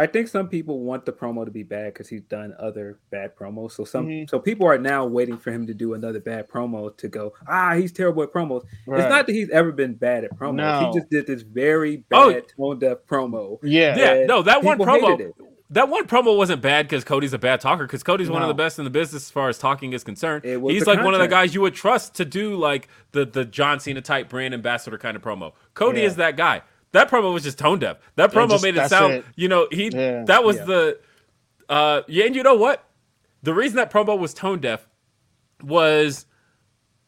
[0.00, 3.36] I think some people want the promo to be bad because he's done other bad
[3.36, 3.72] promos.
[3.72, 4.30] So some Mhm.
[4.30, 7.74] so people are now waiting for him to do another bad promo to go, ah,
[7.74, 8.64] he's terrible at promos.
[8.86, 9.00] Right.
[9.00, 10.54] It's not that he's ever been bad at promos.
[10.54, 10.90] No.
[10.92, 12.32] He just did this very Oh.
[12.32, 13.58] bad tone deaf promo.
[13.62, 13.96] Yeah.
[13.96, 15.10] Yeah, no, that one promo.
[15.10, 15.34] hated it.
[15.72, 17.84] That one promo wasn't bad because Cody's a bad talker.
[17.86, 20.42] Because Cody's one of the best in the business as far as talking is concerned.
[20.44, 23.44] He's the like one of the guys you would trust to do like the the
[23.44, 25.52] John Cena type brand ambassador kind of promo.
[25.74, 26.06] Cody Yeah.
[26.06, 26.62] is that guy.
[26.92, 27.98] That promo was just tone deaf.
[28.16, 29.24] That promo just- made it sound, it.
[29.36, 30.24] you know, he Yeah.
[30.24, 30.64] that was Yeah.
[30.64, 30.98] the
[31.68, 32.84] uh yeah, and you know what?
[33.42, 34.86] The reason that promo was tone deaf
[35.62, 36.26] was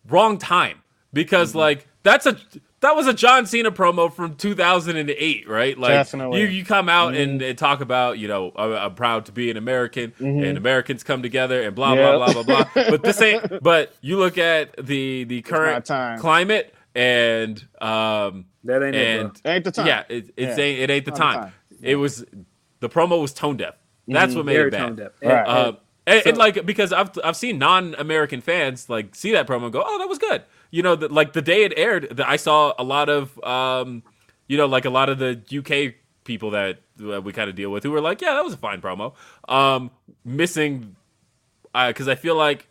[0.09, 0.79] wrong time
[1.13, 1.59] because Mm-hmm.
[1.59, 2.37] like that's a
[2.81, 5.79] that was a John Cena promo from 2008, right?
[5.79, 6.41] Like Definitely.
[6.41, 9.53] you you come out and, and talk about, you know, I'm, I'm proud to be
[9.53, 12.17] an American and Americans come together and blah Yeah.
[12.17, 12.85] blah blah blah blah.
[12.91, 13.63] but this ain't.
[13.63, 15.87] But you look at the the current
[16.21, 19.86] climate and um That ain't it, Ain't the time.
[19.86, 20.64] yeah, it, it's Yeah.
[20.64, 21.43] Ain't, it ain't the Not the time.
[21.44, 21.52] time.
[21.82, 22.24] It was
[22.81, 23.74] the promo was tone deaf.
[24.09, 24.98] That's what made Very it bad.
[24.98, 25.10] Right.
[25.23, 25.73] And- Uh,
[26.05, 29.85] and, and like because I've I've seen non-American fans like see that promo and go,
[29.86, 30.43] oh, that was good.
[30.73, 34.02] You know, that like the day it aired, the, I saw a lot of um,
[34.48, 35.94] you know, like a lot of the UK
[36.24, 38.56] people that uh, we kind of deal with who were like, yeah, that was a
[38.56, 39.14] fine promo.
[39.48, 39.93] Um,
[40.24, 40.97] missing
[41.73, 42.69] because I feel like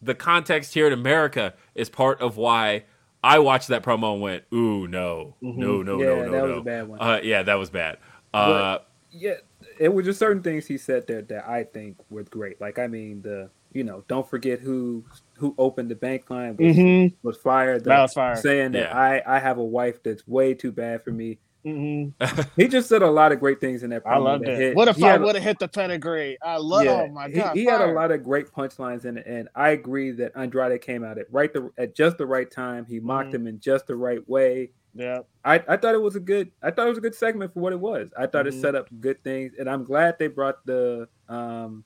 [0.00, 2.84] the context here in America is part of why
[3.22, 6.58] I watched that promo and went, ooh, no, no, no, Yeah, no, no, that was
[6.58, 7.00] a bad one.
[7.00, 7.98] Uh, yeah, that was bad.
[8.32, 8.78] Uh,
[9.10, 9.34] yeah,
[9.80, 12.60] it was just certain things he said there that I think were great.
[12.60, 15.04] Like I mean, the you know, don't forget who
[15.36, 17.14] who opened the bank line was, Mhm.
[17.22, 17.84] was fired.
[17.84, 18.36] That was fire.
[18.36, 18.96] Saying that Yeah.
[18.98, 21.38] I I have a wife that's way too bad for me.
[21.66, 22.12] Mhm.
[22.56, 24.04] He just said a lot of great things in that.
[24.04, 24.58] Promo I loved that it.
[24.58, 24.76] hit.
[24.76, 26.38] What if He I a- would have hit the pedigree?
[26.42, 26.84] I love.
[26.84, 29.48] yeah, oh my he- god, he, had a lot of great punchlines in it, and
[29.54, 32.86] I agree that Andrade came out at right the at just the right time.
[32.86, 33.34] He mocked Mhm.
[33.34, 34.70] him in just the right way.
[34.94, 37.52] Yeah, I, I thought it was a good I thought it was a good segment
[37.52, 38.10] for what it was.
[38.16, 38.48] I thought Mhm.
[38.48, 41.84] it set up good things, and I'm glad they brought the um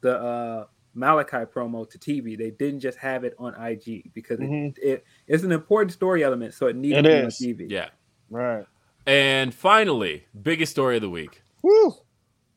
[0.00, 2.36] the uh Malachi promo to TV.
[2.36, 4.76] They didn't just have it on IG because Mhm.
[4.78, 7.40] it, it it's an important story element, so it needed It to be is.
[7.40, 7.66] on TV.
[7.70, 7.88] yeah.
[8.32, 8.66] Right.
[9.06, 11.42] And finally, biggest story of the week.
[11.62, 11.94] Woo.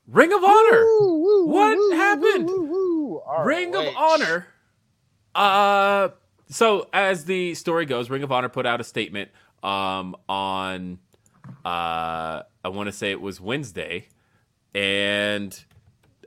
[0.08, 0.84] Ring of Honor.
[0.86, 2.48] Woo, woo, What woo, happened?
[2.50, 3.44] woo, woo, woo.
[3.46, 4.48] Ring of Honor.
[5.34, 6.10] Uh
[6.50, 9.32] so as the story goes, Ring of Honor put out a statement
[9.64, 11.00] um on
[11.66, 14.08] uh I want to say it was Wednesday
[14.74, 15.66] and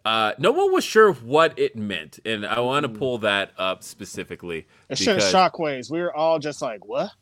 [0.05, 3.83] uh no one was sure what it meant and I want to pull that up
[3.85, 5.91] specifically It sent shockwaves.
[5.91, 7.13] We were all just like, "What?"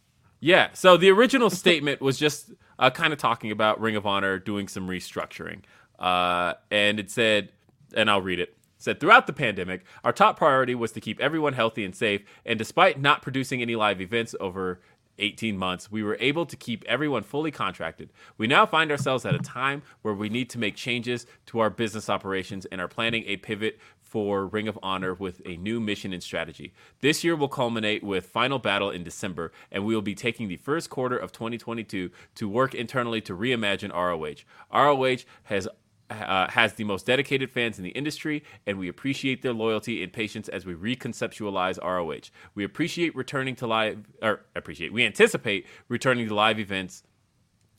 [0.41, 0.69] Yeah.
[0.73, 4.69] So the original statement was just uh, kind of talking about Ring of Honor doing
[4.69, 5.63] some restructuring.
[5.99, 7.51] Uh, and it said,
[7.95, 8.51] and I'll read it.
[8.51, 12.23] It said, throughout the pandemic, our top priority was to keep everyone healthy and safe.
[12.45, 14.81] And despite not producing any live events over
[15.19, 18.11] 18 months, we were able to keep everyone fully contracted.
[18.37, 21.71] We now find ourselves at a time where we need to make changes to our
[21.71, 26.13] business operations and are planning a pivot for Ring of Honor with a new mission
[26.13, 26.73] and strategy.
[27.01, 30.57] This year will culminate with Final Battle in December, and we will be taking the
[30.57, 34.45] first quarter of 2022 to work internally to reimagine ROH.
[34.73, 35.69] ROH has
[36.09, 40.13] uh, has the most dedicated fans in the industry, and we appreciate their loyalty and
[40.13, 42.31] patience as we reconceptualize ROH.
[42.55, 47.03] We appreciate returning to live, or appreciate, we anticipate returning to live events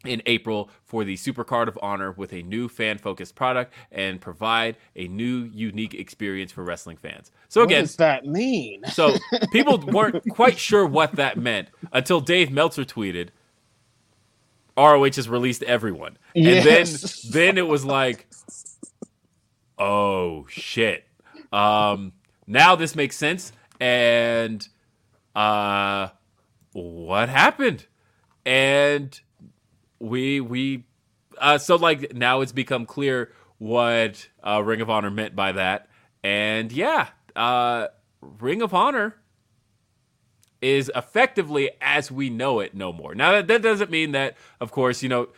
[0.08, 4.78] in April for the Supercard of Honor with a new fan focused product and provide
[4.96, 7.32] a new unique experience for wrestling fans.
[7.50, 8.84] So again, What does that mean?
[8.92, 9.16] so
[9.52, 13.30] people weren't quite sure what that meant until Dave Meltzer tweeted,
[14.78, 17.24] "ROH has released everyone," Yes.
[17.26, 18.28] and then then it was like,
[19.78, 21.06] "Oh shit!"
[21.52, 22.14] Um,
[22.46, 23.52] now this makes sense.
[23.80, 24.68] And
[25.36, 26.10] uh,
[26.74, 27.86] what happened?
[28.46, 29.20] And
[30.00, 30.86] we we
[31.40, 35.88] uh, so like now it's become clear what uh, Ring of Honor meant by that,
[36.24, 37.88] and yeah, uh,
[38.22, 39.16] Ring of Honor
[40.62, 43.14] is effectively as we know it no more.
[43.14, 45.30] Now that, that doesn't mean that, of course, you know.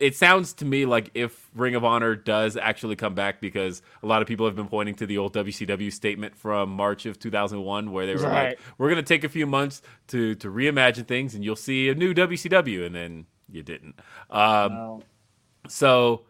[0.00, 4.06] It sounds to me like if Ring of Honor does actually come back, because a
[4.06, 7.92] lot of people have been pointing to the old WCW statement from March of 2001,
[7.92, 8.48] where they were Right.
[8.48, 11.88] like, "We're going to take a few months to to reimagine things, and you'll see
[11.88, 13.94] a new WCW," and then you didn't.
[14.30, 15.02] Um, No.
[15.68, 16.22] so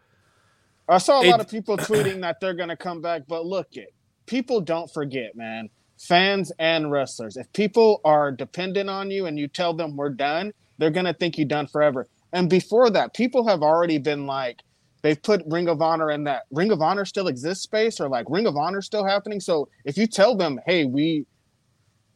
[0.88, 3.68] I saw a lot of people tweeting that they're going to come back, but look
[3.76, 3.94] it.
[4.26, 5.68] People don't forget, man.
[5.98, 7.36] Fans and wrestlers.
[7.36, 11.14] If people are dependent on you and you tell them we're done, they're going to
[11.14, 12.08] think you're done forever.
[12.32, 14.60] And before that, people have already been like
[15.02, 18.26] they've put Ring of Honor in that Ring of Honor still exists space or like
[18.28, 19.40] Ring of Honor still happening.
[19.40, 21.26] So if you tell them, "Hey, we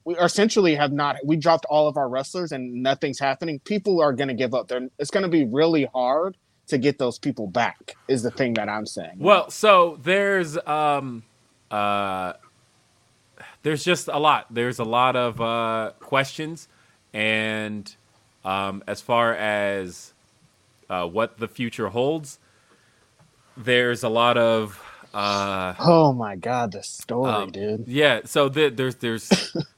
[0.09, 4.15] we essentially have not we dropped all of our wrestlers and nothing's happening," people are
[4.15, 4.69] going to give up.
[4.69, 6.37] They're, it's going to be really hard
[6.69, 9.17] to get those people back is the thing that I'm saying.
[9.19, 11.25] Well, so there's um
[11.71, 12.33] uh
[13.63, 14.47] there's just a lot.
[14.51, 16.69] There's a lot of uh questions
[17.13, 17.95] and
[18.47, 20.15] um as far as
[20.89, 22.39] uh what the future holds,
[23.59, 24.83] there's a lot of
[25.13, 27.89] uh Oh my god, the story, um, dude.
[27.89, 29.29] Yeah, so the, there's there's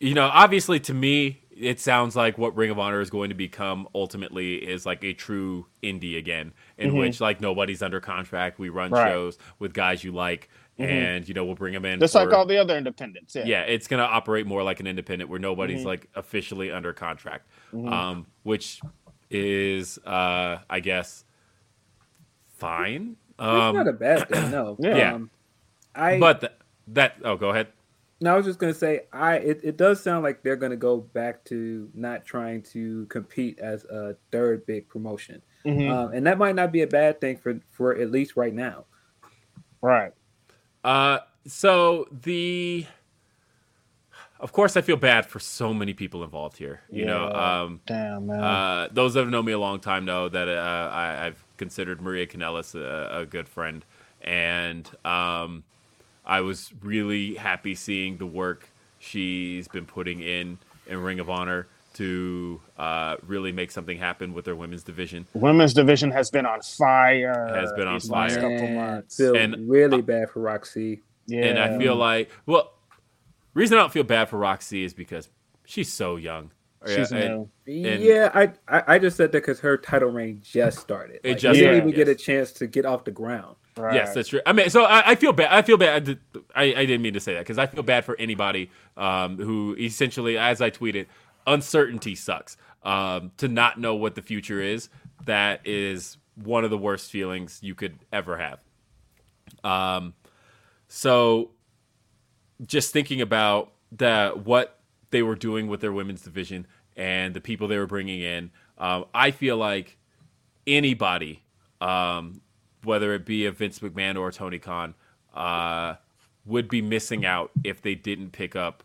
[0.00, 3.34] you know, obviously to me it sounds like what Ring of Honor is going to
[3.34, 8.58] become ultimately is like a true indie again, in which like nobody's under contract.
[8.58, 9.08] We run Right.
[9.12, 10.48] shows with guys you like,
[10.78, 12.00] and you know we'll bring them in.
[12.00, 13.36] Just for- like all the other independents.
[13.36, 13.44] Yeah.
[13.46, 15.86] yeah, it's gonna operate more like an independent where nobody's Mhm.
[15.86, 17.88] like officially under contract, Mhm.
[17.92, 18.80] um, which
[19.30, 21.24] is, uh, I guess,
[22.56, 23.16] fine.
[23.30, 24.76] it's not Um, a bad thing, no.
[24.80, 25.14] Yeah.
[25.14, 25.30] Um,
[25.94, 26.52] I but th-
[26.88, 27.68] that oh, go ahead.
[28.20, 30.98] No, I was just gonna say, I it, it does sound like they're gonna go
[30.98, 35.90] back to not trying to compete as a third big promotion, Mhm.
[35.90, 38.84] um, and that might not be a bad thing for for at least right now.
[39.82, 40.12] right.
[40.82, 42.86] Uh, so the,
[44.40, 46.80] of course, I feel bad for so many people involved here.
[46.90, 48.40] You know, um, Damn man.
[48.42, 52.00] Uh, those that have known me a long time know that uh, I, I've considered
[52.00, 53.84] Maria Kanellis a, a good friend,
[54.22, 55.64] and um,
[56.26, 58.68] I was really happy seeing the work
[58.98, 64.44] she's been putting in in Ring of Honor to uh, really make something happen with
[64.44, 65.26] their women's division.
[65.34, 67.54] Women's division has been on fire.
[67.54, 68.40] Has been on these last fire.
[68.40, 69.16] couple Man, months.
[69.16, 71.02] feel And- really bad for Roxy.
[71.26, 71.44] Yeah.
[71.44, 72.72] And I feel like, well,
[73.54, 75.28] reason I don't feel bad for Roxy is because
[75.64, 76.50] she's so young.
[76.86, 77.86] she's And- new.
[77.88, 81.20] And- yeah, I, I I just said that because her title reign just started.
[81.22, 83.56] It Like, just she didn't started, even get a chance to get off the ground.
[83.76, 83.94] Right.
[83.94, 84.40] Yes, that's true.
[84.46, 85.48] I mean, so I, I feel bad.
[85.50, 86.18] I feel bad.
[86.54, 89.74] I, I didn't mean to say that because I feel bad for anybody um, who
[89.78, 91.06] essentially, as I tweeted,
[91.46, 92.56] uncertainty sucks.
[92.84, 94.90] Um, to not know what the future is,
[95.24, 98.60] that is one of the worst feelings you could ever have.
[99.64, 100.12] Um,
[100.86, 101.50] so
[102.66, 104.80] just thinking about the what
[105.10, 109.06] they were doing with their women's division and the people they were bringing in, um,
[109.14, 109.96] I feel like
[110.66, 111.42] anybody,
[111.80, 112.42] um,
[112.84, 114.94] whether it be a Vince McMahon or a Tony Khan,
[115.34, 115.94] uh,
[116.44, 118.82] would be missing out if they didn't pick up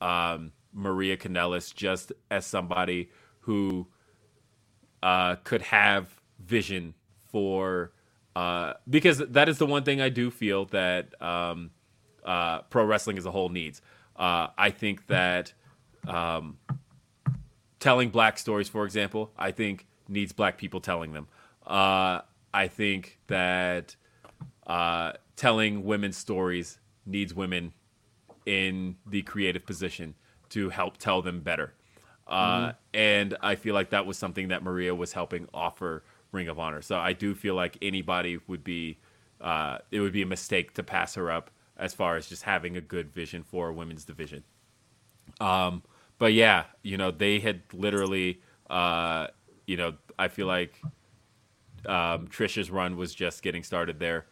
[0.00, 3.10] um, Maria Kanellis just as somebody
[3.40, 3.86] who
[5.02, 6.94] uh, could have vision
[7.30, 7.92] for
[8.36, 11.70] uh, because that is the one thing I do feel that um,
[12.22, 13.80] uh, pro wrestling as a whole needs.
[14.14, 15.54] Uh, I think that
[16.06, 16.58] um,
[17.80, 21.28] telling black stories, for example, I think needs black people telling them.
[21.66, 22.20] Uh,
[22.56, 23.96] I think that
[24.66, 27.72] uh, telling women's stories needs women
[28.46, 30.14] in the creative position
[30.48, 31.74] to help tell them better.
[32.26, 36.02] Uh, And I feel like that was something that Maria was helping offer
[36.32, 36.82] Ring of Honor.
[36.82, 38.98] So I do feel like anybody would be,
[39.40, 42.76] uh, it would be a mistake to pass her up as far as just having
[42.76, 44.44] a good vision for a women's division.
[45.40, 45.82] Um,
[46.18, 49.26] but yeah, you know, they had literally, uh,
[49.66, 50.80] you know, I feel like
[51.84, 54.26] um, Trisha's run was just getting started there,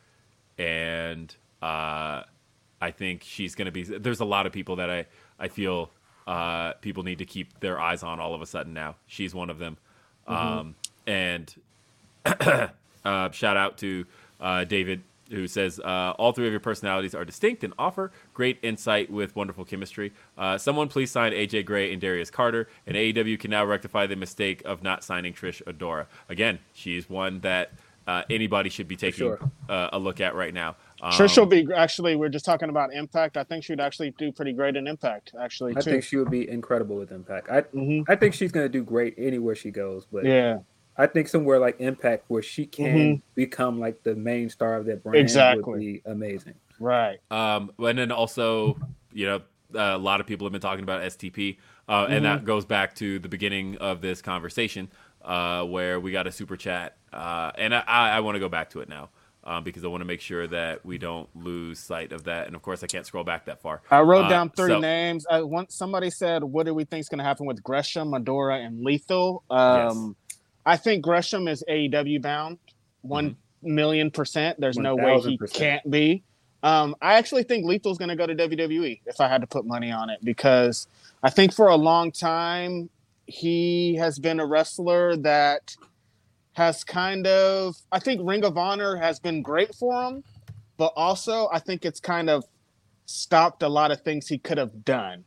[0.58, 2.22] and uh,
[2.80, 3.82] I think she's going to be.
[3.82, 5.06] There's a lot of people that I
[5.38, 5.90] I feel
[6.26, 8.96] uh, people need to keep their eyes on all of a sudden now.
[9.06, 9.76] She's one of them,
[10.26, 10.74] um,
[11.06, 11.54] and
[12.24, 14.06] uh, shout out to
[14.40, 18.58] uh, David who says uh, all three of your personalities are distinct and offer great
[18.62, 20.12] insight with wonderful chemistry.
[20.36, 24.16] Uh, someone please sign AJ Gray and Darius Carter, and AEW can now rectify the
[24.16, 26.06] mistake of not signing Trish Adora.
[26.28, 27.72] Again, she's one that
[28.06, 29.40] uh, anybody should be taking sure.
[29.68, 30.76] uh, a look at right now.
[31.02, 32.16] Um, Trish will be actually.
[32.16, 33.36] We're just talking about Impact.
[33.36, 35.32] I think she'd actually do pretty great in Impact.
[35.40, 37.48] Actually, I think she would be incredible with Impact.
[37.50, 40.58] I hmm I think she's gonna do great anywhere she goes, but Yeah,
[40.96, 45.02] I think somewhere like Impact where she can become like the main star of that
[45.02, 45.62] brand Exactly.
[45.64, 46.54] would be amazing.
[46.78, 47.18] right.
[47.30, 48.78] Um, and then also,
[49.12, 49.36] you know,
[49.74, 51.56] uh, a lot of people have been talking about STP,
[51.88, 52.22] uh, and Mm-hmm.
[52.24, 54.88] that goes back to the beginning of this conversation
[55.24, 58.48] uh, where we got a super chat, uh, and I, I, I want to go
[58.48, 59.08] back to it now
[59.42, 62.46] um, because I want to make sure that we don't lose sight of that.
[62.46, 63.82] And of course, I can't scroll back that far.
[63.90, 65.26] I wrote Uh, down three so- names.
[65.28, 68.58] I, once somebody said, "What do we think is going to happen with Gresham, Medora,
[68.58, 70.14] and Lethal?" Um,
[70.66, 72.58] I think Gresham is AEW bound,
[73.02, 74.60] one million percent.
[74.60, 75.52] There's no way he 1000%.
[75.52, 76.22] can't be.
[76.62, 79.66] Um, I actually think Lethal's going to go to WWE if I had to put
[79.66, 80.86] money on it because
[81.22, 82.88] I think for a long time
[83.26, 85.76] he has been a wrestler that
[86.54, 87.76] has kind of.
[87.92, 90.24] I think Ring of Honor has been great for him,
[90.78, 92.44] but also I think it's kind of
[93.06, 95.24] stopped a lot of things he could have done.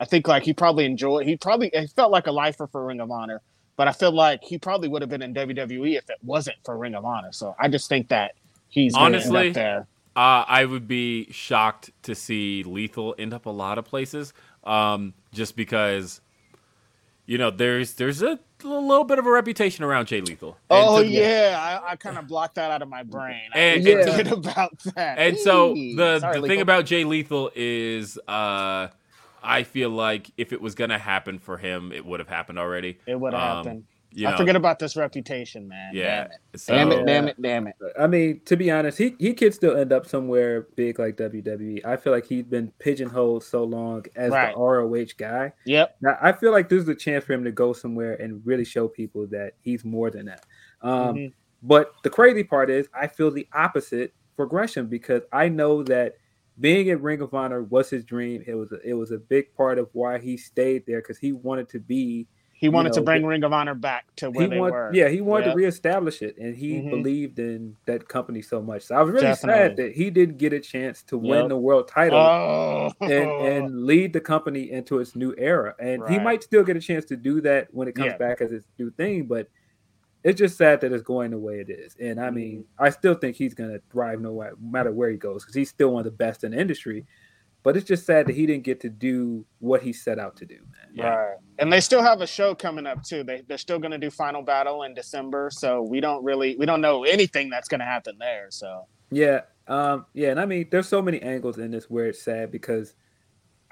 [0.00, 1.26] I think like he probably enjoyed.
[1.26, 3.42] He probably it felt like a lifer for Ring of Honor,
[3.80, 6.76] but I feel like he probably would have been in WWE if it wasn't for
[6.76, 7.32] Ring of Honor.
[7.32, 8.34] So I just think that
[8.68, 9.86] he's gonna end up Honestly, there.
[10.14, 14.34] Uh, I would be shocked to see Lethal end up a lot of places,
[14.64, 16.20] um, just because,
[17.24, 20.58] you know, there's there's a little bit of a reputation around Jay Lethal.
[20.68, 23.48] Oh to- yeah, I, I kind of blocked that out of my brain.
[23.54, 25.18] And- didn't and- about that.
[25.18, 28.88] And so the Sorry, the thing about Jay Lethal is, uh,
[29.42, 32.98] I feel like if it was gonna happen for him, it would have happened already.
[33.06, 33.84] it would have um, happened.
[34.12, 35.92] you I know, forget about this reputation, man.
[35.94, 36.22] yeah.
[36.24, 36.60] Damn it.
[36.60, 37.74] So, Damn it, damn it, damn it.
[37.98, 41.84] I mean, to be honest, he, he could still end up somewhere big like WWE.
[41.84, 44.52] I feel like he's been pigeonholed so long as Right.
[44.54, 45.52] the ROH guy.
[45.64, 45.96] Yep.
[46.00, 48.64] Now, I feel like this is a chance for him to go somewhere and really
[48.64, 50.44] show people that he's more than that.
[50.82, 51.32] Um, Mhm.
[51.62, 56.14] But the crazy part is, I feel the opposite for Gresham because I know that
[56.60, 58.42] being at Ring of Honor was his dream.
[58.46, 61.32] It was a, it was a big part of why he stayed there because he
[61.32, 62.26] wanted to be.
[62.52, 64.90] He wanted to know, bring Ring of Honor back to where He they want, were.
[64.94, 65.54] yeah, he wanted Yep.
[65.54, 66.90] to reestablish it, and he Mhm.
[66.90, 68.82] believed in that company so much.
[68.82, 71.88] So I was really sad that he didn't get a chance to win the world
[71.88, 75.74] title Oh, and, and lead the company into its new era.
[75.80, 78.18] And he might still get a chance to do that when it comes Yeah.
[78.18, 79.48] back as its new thing, but
[80.22, 81.96] it's just sad that it's going the way it is.
[82.00, 82.84] And I mean, Mm-hmm.
[82.84, 85.92] I still think he's going to thrive no matter where he goes because he's still
[85.92, 87.06] one of the best in the industry.
[87.62, 90.46] But it's just sad that he didn't get to do what he set out to
[90.46, 90.90] do, man.
[90.94, 91.08] yeah.
[91.08, 91.36] Right.
[91.58, 93.22] And they still have a show coming up too.
[93.22, 96.64] They they're still going to do Final Battle in December, so we don't really we
[96.64, 98.46] don't know anything that's going to happen there.
[98.48, 102.22] So Yeah, um, yeah, and I mean, there's so many angles in this where it's
[102.22, 102.94] sad because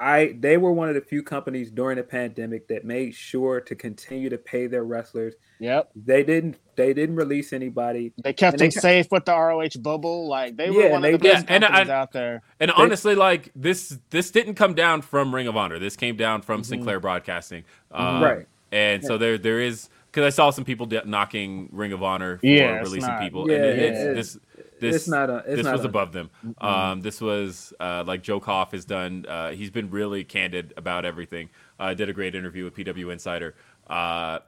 [0.01, 3.75] I they were one of the few companies during the pandemic that made sure to
[3.75, 5.35] continue to pay their wrestlers.
[5.59, 8.13] yep, They didn't they didn't release anybody.
[8.23, 10.29] they kept And they them safe with the ROH bubble.
[10.29, 12.43] Like they were one they of the best Yeah, and companies I- out there.
[12.61, 15.79] And honestly, like this, this didn't come down from Ring of Honor.
[15.81, 16.69] This came down from Mm-hmm.
[16.69, 18.47] Sinclair Broadcasting, um, Right.
[18.71, 22.39] And so there, there is because I saw some people de- knocking Ring of Honor
[22.39, 24.43] for Yeah, releasing not- people, Yeah, and it, it's- it's, this,
[24.81, 26.31] this, it's not a it's this not was a- above them.
[26.59, 29.27] Um, this was uh, like Joe Koff has done.
[29.27, 31.51] Uh, he's been really candid about everything.
[31.79, 33.55] Uh, did a great interview with PW Insider.
[33.89, 34.41] Uh,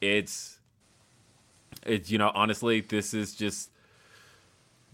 [0.00, 0.58] it's,
[1.84, 3.70] it's you know honestly, this is just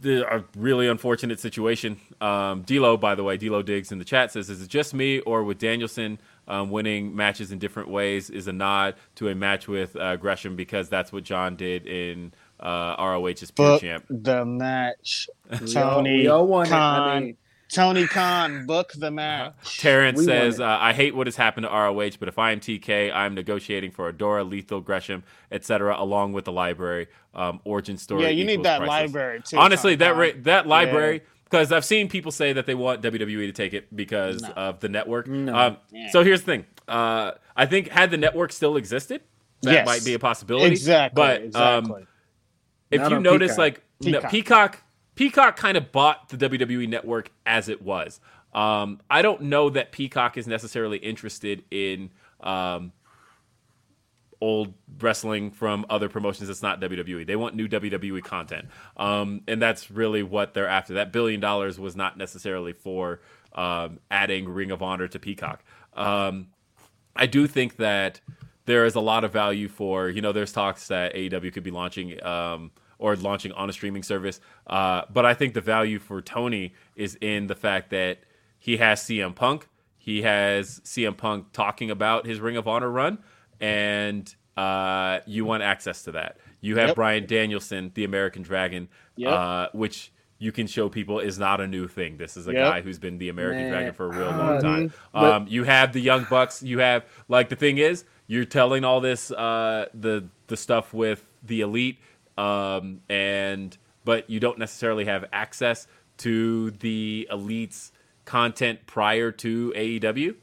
[0.00, 2.00] the a really unfortunate situation.
[2.20, 5.20] Um, D'Lo, by the way, D'Lo Diggs in the chat says, "Is it just me,
[5.20, 6.18] or with Danielson
[6.48, 10.56] um, winning matches in different ways is a nod to a match with uh, Gresham
[10.56, 15.28] because that's what John did in uh, ROH's Pure Book Champ." the match.
[15.72, 16.72] Tony we all want it.
[16.74, 17.22] I Khan.
[17.24, 17.36] mean,
[17.72, 19.78] Tony Khan, book the match.
[19.78, 22.58] Terrence We says, uh, "I hate what has happened to ROH, but if I am
[22.60, 25.22] TK, I'm negotiating for Adora, Lethal, Gresham,
[25.52, 27.06] etc., along with the library.
[27.32, 28.22] Um, origin story.
[28.24, 29.56] Yeah, you need that priceless." library too.
[29.58, 30.18] Honestly, that Khan.
[30.20, 33.94] ra- that library because I've seen people say that they want WWE to take it
[33.94, 34.48] because No.
[34.50, 35.26] of the network.
[35.28, 35.54] No.
[35.54, 36.08] Um, Yeah.
[36.10, 36.66] So here's the thing.
[36.88, 39.20] Uh, I think had the network still existed,
[39.62, 39.86] that Yes.
[39.86, 40.66] might be a possibility.
[40.72, 41.14] exactly.
[41.20, 41.92] But exactly.
[42.02, 42.06] um,
[42.90, 43.58] if Not you notice, Peacock.
[43.58, 44.30] like no, Peacock.
[44.30, 44.82] Peacock,
[45.14, 48.20] Peacock kind of bought the WWE network as it was.
[48.52, 52.10] Um, I don't know that Peacock is necessarily interested in
[52.40, 52.92] um,
[54.40, 57.26] old wrestling from other promotions that's not WWE.
[57.26, 60.94] They want new WWE content, um, and that's really what they're after.
[60.94, 63.20] That billion dollars was not necessarily for
[63.54, 65.62] um, adding Ring of Honor to Peacock.
[65.94, 66.48] Um,
[67.14, 68.20] I do think that
[68.64, 71.70] there is a lot of value for you know there's talks that AEW could be
[71.70, 72.70] launching um,
[73.00, 77.16] or launching on a streaming service, uh, but I think the value for Tony is
[77.20, 78.18] in the fact that
[78.58, 79.66] he has CM Punk,
[79.98, 83.18] he has CM Punk talking about his Ring of Honor run,
[83.60, 86.36] and uh, you want access to that.
[86.60, 86.96] You have Yep.
[86.96, 89.32] Bryan Danielson, the American Dragon, Yep.
[89.32, 92.16] uh, which you can show people is not a new thing.
[92.16, 92.64] This is a Yep.
[92.72, 94.92] guy who's been the American Man, Dragon for a real long time.
[95.14, 96.62] Um, you have the Young Bucks.
[96.62, 101.24] You have like the thing is you're telling all this uh, the the stuff with
[101.42, 101.98] the elite,
[102.40, 105.86] um, and but you don't necessarily have access
[106.18, 107.90] to the elites
[108.24, 110.36] content prior to AEW.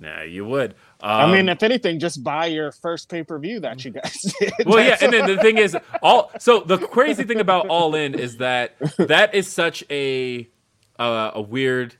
[0.00, 0.74] Nah, you would.
[1.02, 4.34] I Um, mean, if anything, just buy your first pay per view that you guys
[4.40, 4.52] did.
[4.66, 8.14] well, yeah, and then the thing is, all so the crazy thing about All In
[8.14, 10.48] is that that is such a
[10.98, 11.96] uh, a weird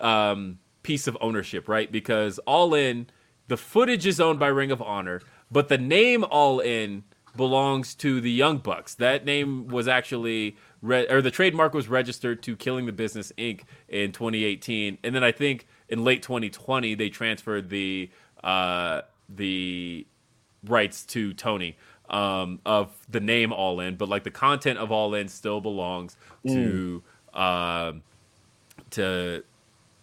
[0.00, 1.90] um, piece of ownership, right?
[1.90, 3.08] Because All In,
[3.48, 5.20] the footage is owned by Ring of Honor,
[5.50, 7.04] but the name All In
[7.36, 8.94] belongs to the Young Bucks.
[8.94, 13.62] That name was actually re- or the trademark was registered to Killing the Business Inc.
[13.88, 18.10] in 2018, and then I think in late 2020 they transferred the
[18.42, 20.06] uh, the
[20.64, 21.76] rights to Tony
[22.10, 26.16] um, of the name All In, but like the content of All In still belongs
[26.46, 27.02] to
[27.34, 28.02] um,
[28.90, 29.42] to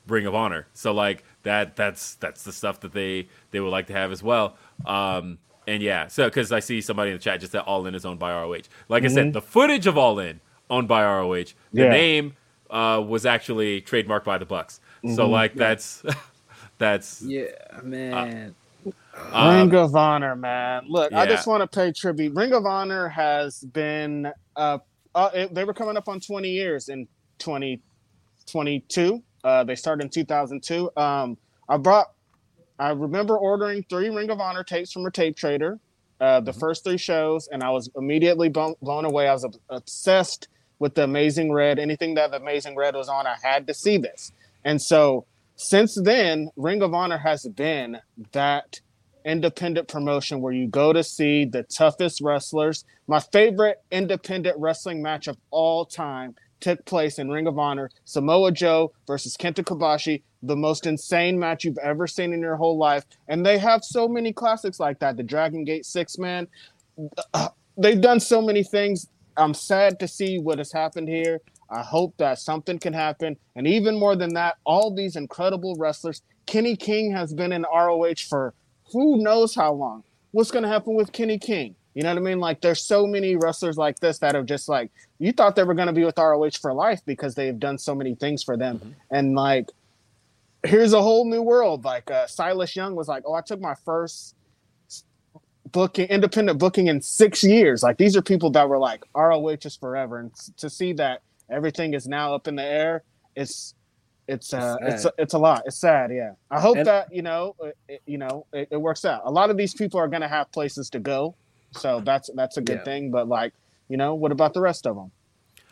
[0.07, 0.67] Ring of Honor.
[0.73, 4.21] So like that that's that's the stuff that they they would like to have as
[4.21, 4.57] well.
[4.85, 7.95] Um, and yeah, so because I see somebody in the chat just said All In
[7.95, 8.63] is owned by ROH.
[8.89, 11.53] Like I said, the footage of All In owned by ROH.
[11.73, 11.89] The Yeah.
[11.89, 12.33] name
[12.69, 14.79] uh, was actually trademarked by the Bucks.
[15.05, 16.03] So like that's
[16.77, 17.45] that's yeah,
[17.83, 18.55] man.
[19.31, 20.83] um, Ring of Honor, man.
[20.87, 22.33] Look, I just want to pay tribute.
[22.35, 24.79] Ring of Honor has been uh,
[25.15, 27.07] uh it, they were coming up on 20 years in
[27.39, 29.23] 2022.
[29.43, 30.91] uh, they started in 2002.
[30.97, 31.37] Um,
[31.69, 32.12] I brought
[32.83, 35.79] I remember ordering three Ring of Honor tapes from a tape trader.
[36.19, 39.27] uh, the first three shows, and I was immediately blown, blown away.
[39.27, 40.47] I was obsessed
[40.79, 41.79] with the Amazing Red.
[41.79, 44.31] Anything that the Amazing Red was on, I had to see this.
[44.63, 47.99] And so since then, Ring of Honor has been
[48.31, 48.79] that
[49.25, 52.85] independent promotion where you go to see the toughest wrestlers.
[53.07, 58.51] My favorite independent wrestling match of all time took place in Ring of Honor Samoa
[58.51, 63.03] Joe versus Kenta Kobashi, the most insane match you've ever seen in your whole life.
[63.27, 65.17] And they have so many classics like that.
[65.17, 66.47] The Dragon Gate Six Man.
[67.77, 69.09] They've done so many things.
[69.35, 71.41] I'm sad to see what has happened here.
[71.69, 73.35] I hope that something can happen.
[73.55, 76.21] And even more than that, all these incredible wrestlers.
[76.45, 78.53] Kenny King has been in ROH for
[78.91, 80.03] who knows how long.
[80.31, 81.75] What's going to happen with Kenny King?
[81.93, 82.39] You know what I mean?
[82.39, 85.75] Like, there's so many wrestlers like this that have just like, you thought they were
[85.75, 88.79] going to be with ROH for life because they've done so many things for them.
[88.79, 88.91] Mm-hmm.
[89.11, 89.69] And like,
[90.63, 91.85] here's a whole new world.
[91.85, 94.35] Like, uh, Silas Young was like, oh, I took my first
[95.71, 97.83] booking, independent booking in six years.
[97.83, 100.19] Like, these are people that were like, ROH is forever.
[100.19, 103.03] And to see that everything is now up in the air,
[103.35, 103.75] it's
[104.27, 107.21] it's uh it's a, it's a lot it's sad yeah i hope and, that you
[107.21, 107.55] know
[107.89, 110.29] it, you know it, it, works out a lot of these people are going to
[110.29, 111.35] have places to go
[111.73, 112.83] so that's that's a good yeah.
[112.83, 113.53] thing but like
[113.89, 115.11] you know what about the rest of them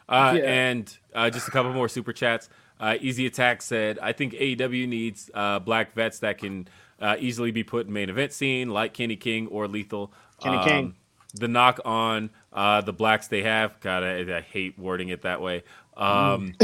[0.09, 0.43] uh, yeah.
[0.43, 2.49] and uh, just a couple more super chats
[2.79, 6.67] uh, easy attack said i think aew needs uh, black vets that can
[6.99, 10.67] uh, easily be put in main event scene like kenny king or lethal kenny um,
[10.67, 10.95] king
[11.33, 15.41] the knock on uh, the blacks they have god I, I hate wording it that
[15.41, 15.63] way
[15.97, 16.53] um,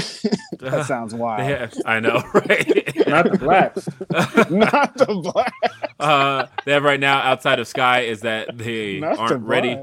[0.60, 1.48] that sounds wild.
[1.48, 3.08] Yeah, I know, right?
[3.08, 3.88] Not the blacks.
[4.50, 5.86] Not the blacks.
[6.00, 9.78] Uh, they have right now outside of Sky is that they Not aren't the ready.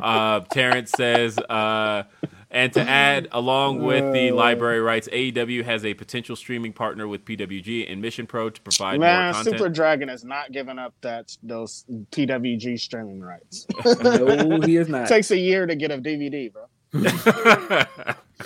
[0.00, 2.04] Uh, Terrence says, uh,
[2.50, 4.34] and to add, along with the uh.
[4.34, 9.00] library rights, AEW has a potential streaming partner with PWG and Mission Pro to provide
[9.00, 9.56] Man, more content.
[9.58, 13.66] Super Dragon has not given up that those PWG streaming rights.
[14.02, 15.04] no, he is not.
[15.04, 16.66] It takes a year to get a DVD, bro.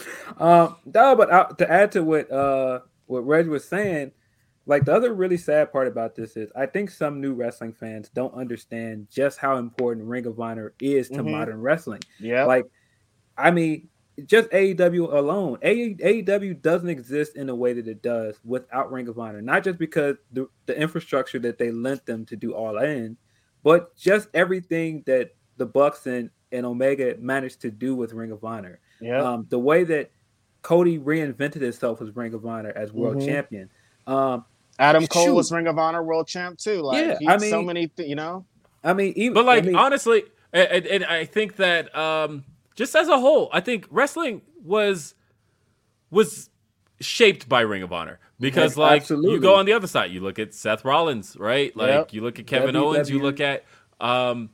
[0.38, 4.12] um, no, but uh, to add to what uh what Reg was saying,
[4.66, 8.08] like the other really sad part about this is I think some new wrestling fans
[8.08, 11.30] don't understand just how important Ring of Honor is to mm-hmm.
[11.30, 12.00] modern wrestling.
[12.18, 12.66] Yeah, like
[13.38, 13.88] I mean,
[14.24, 19.18] just AEW alone, AEW doesn't exist in the way that it does without Ring of
[19.18, 19.42] Honor.
[19.42, 23.16] Not just because the, the infrastructure that they lent them to do all in,
[23.62, 28.44] but just everything that the Bucks and and Omega managed to do with Ring of
[28.44, 28.80] Honor.
[29.00, 29.22] Yeah.
[29.22, 30.10] Um, the way that
[30.62, 33.26] Cody reinvented himself as Ring of Honor as world mm-hmm.
[33.26, 33.70] champion.
[34.06, 34.44] Um,
[34.78, 35.34] Adam Cole shoot.
[35.34, 36.82] was Ring of Honor world champ too.
[36.82, 38.44] Like, yeah, I mean, so many, th- you know.
[38.82, 42.44] I mean, even, but like I mean, honestly, and, and, I think that um,
[42.74, 45.14] just as a whole, I think wrestling was
[46.10, 46.50] was
[47.00, 49.32] shaped by Ring of Honor because like Absolutely.
[49.32, 51.76] you go on the other side, you look at Seth Rollins, right?
[51.76, 52.12] Like yep.
[52.12, 53.64] you look at Kevin w- Owens, w- you look at
[54.00, 54.50] um,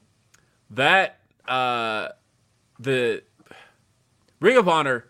[0.71, 2.09] that uh,
[2.79, 3.23] the
[4.43, 5.07] Ring of Honor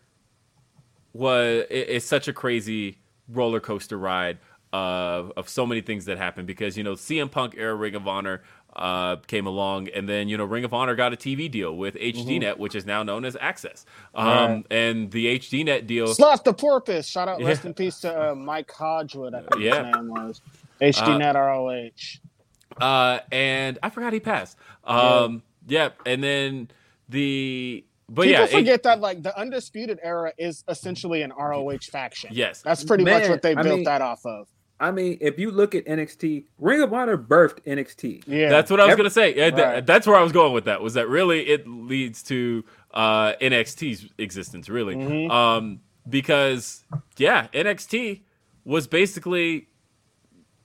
[1.14, 2.98] was is such a crazy
[3.28, 4.38] roller coaster ride
[4.74, 8.06] of of so many things that happened because you know CM Punk era Ring of
[8.06, 8.42] Honor
[8.76, 11.94] uh, came along, and then you know Ring of Honor got a TV deal with
[11.94, 12.60] HDNet, mm-hmm.
[12.60, 13.86] which is now known as Access.
[14.14, 14.64] Um, right.
[14.70, 17.08] And the HDNet deal, Sloth the Porpoise.
[17.08, 17.48] Shout out, yeah.
[17.48, 19.34] rest in peace to uh, Mike Hogewood.
[19.34, 19.86] I think yeah.
[19.86, 20.42] his name was
[20.82, 22.84] HDNet uh, ROH.
[22.84, 24.58] Uh, and I forgot he passed.
[24.84, 25.84] Um, yeah.
[25.84, 26.70] yeah, and then
[27.08, 31.78] the but People yeah, forget it, that like the undisputed era is essentially an ROH
[31.90, 32.30] faction.
[32.32, 34.48] Yes, that's pretty Man, much what they built mean, that off of.
[34.78, 38.24] I mean, if you look at NXT, Ring of Honor birthed NXT.
[38.26, 39.34] Yeah, that's what I was Every, gonna say.
[39.34, 39.86] Yeah, right.
[39.86, 40.82] that's where I was going with that.
[40.82, 44.68] Was that really it leads to uh, NXT's existence?
[44.68, 45.30] Really, mm-hmm.
[45.30, 46.84] um, because
[47.16, 48.22] yeah, NXT
[48.64, 49.68] was basically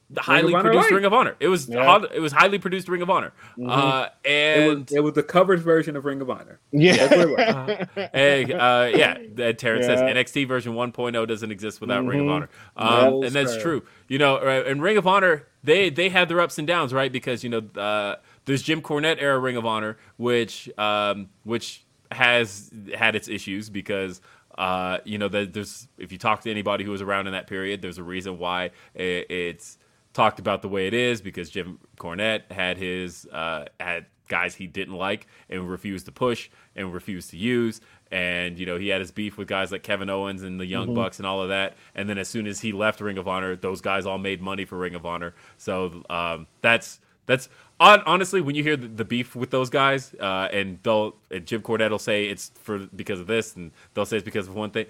[0.09, 1.35] the highly produced Ring of Honor.
[1.39, 1.99] It was yeah.
[2.13, 3.69] it was highly produced Ring of Honor, mm-hmm.
[3.69, 6.59] uh, and it was, it was, the covered version of Ring of Honor.
[6.71, 9.51] Yeah, uh, and, uh, yeah.
[9.53, 9.95] Terrence yeah.
[9.95, 12.07] says NXT version 1.0 doesn't exist without mm-hmm.
[12.07, 12.34] Ring of mm-hmm.
[12.34, 13.61] Honor, um, no, and that's sir.
[13.61, 13.84] true.
[14.07, 17.11] You know, and Ring of Honor they they have their ups and downs, right?
[17.11, 18.15] Because you know uh,
[18.45, 24.21] there's Jim Cornette era Ring of Honor, which um, which has had its issues because.
[24.57, 27.79] Uh, you know, there's if you talk to anybody who was around in that period,
[27.79, 29.76] there's a reason why it's
[30.18, 34.65] talked about the way it is because Jim Cornette had his uh, had guys he
[34.65, 37.80] didn't like and refused to push and refused to use.
[38.11, 40.88] And you know he had his beef with guys like Kevin Owens and the Young
[40.88, 40.95] mm-hmm.
[40.95, 41.77] Bucks and all of that.
[41.94, 44.65] And then as soon as he left Ring of Honor, those guys all made money
[44.65, 45.35] for Ring of Honor.
[45.57, 47.48] So um, that's that's
[47.80, 51.91] honestly when you hear the, beef with those guys, uh, and they'll and Jim Cornette
[51.91, 54.88] will say it's for because of this, and they'll say it's because of one thing.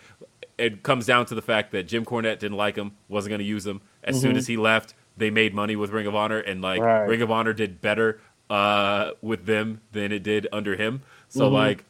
[0.57, 3.45] It comes down to the fact that Jim Cornette didn't like him, wasn't going to
[3.45, 3.81] use him.
[4.03, 4.21] As mm-hmm.
[4.21, 7.03] soon as he left, they made money with Ring of Honor, and like right.
[7.07, 11.01] Ring of Honor did better uh, with them than it did under him.
[11.29, 11.83] So like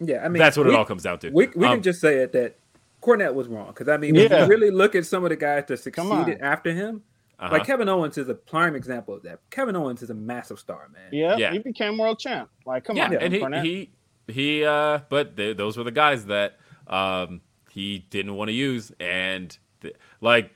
[0.00, 1.30] Yeah, I mean that's what we, it all comes down to.
[1.30, 2.56] We we Um, can just say it that
[3.02, 4.42] Cornette was wrong because I mean, if Yeah.
[4.44, 7.02] you really look at some of the guys that succeeded after him,
[7.38, 7.52] uh-huh.
[7.52, 9.40] like Kevin Owens is a prime example of that.
[9.50, 11.08] Kevin Owens is a massive star, man.
[11.12, 11.52] Yeah, Yeah.
[11.52, 12.50] he became world champ.
[12.64, 13.90] Like, come yeah, on, and he
[14.28, 17.40] he he uh but they, those were the guys that um
[17.70, 20.50] he didn't want to use and th- like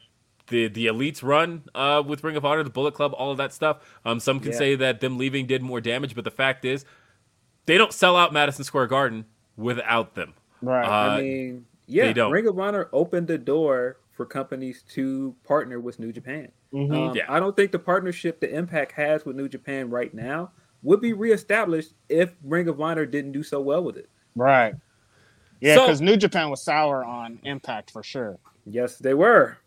[0.51, 3.53] the the elites run uh with Ring of Honor, the Bullet Club, all of that
[3.55, 3.79] stuff.
[4.05, 4.59] Um some can Yeah.
[4.59, 6.85] say that them leaving did more damage, but the fact is
[7.67, 9.25] they don't sell out Madison Square Garden
[9.57, 10.35] without them.
[10.63, 10.85] right.
[10.87, 12.31] Uh, I mean, yeah, they don't.
[12.33, 16.53] Ring of Honor opened the door for companies to partner with New Japan.
[16.75, 17.11] Mhm.
[17.11, 17.25] Um, Yeah.
[17.29, 20.51] I don't think the partnership the Impact has with New Japan right now
[20.83, 24.09] would be reestablished if Ring of Honor didn't do so well with it.
[24.37, 24.75] right.
[25.63, 28.39] Yeah, So- because New Japan was sour on Impact for sure.
[28.65, 29.59] Yes, they were.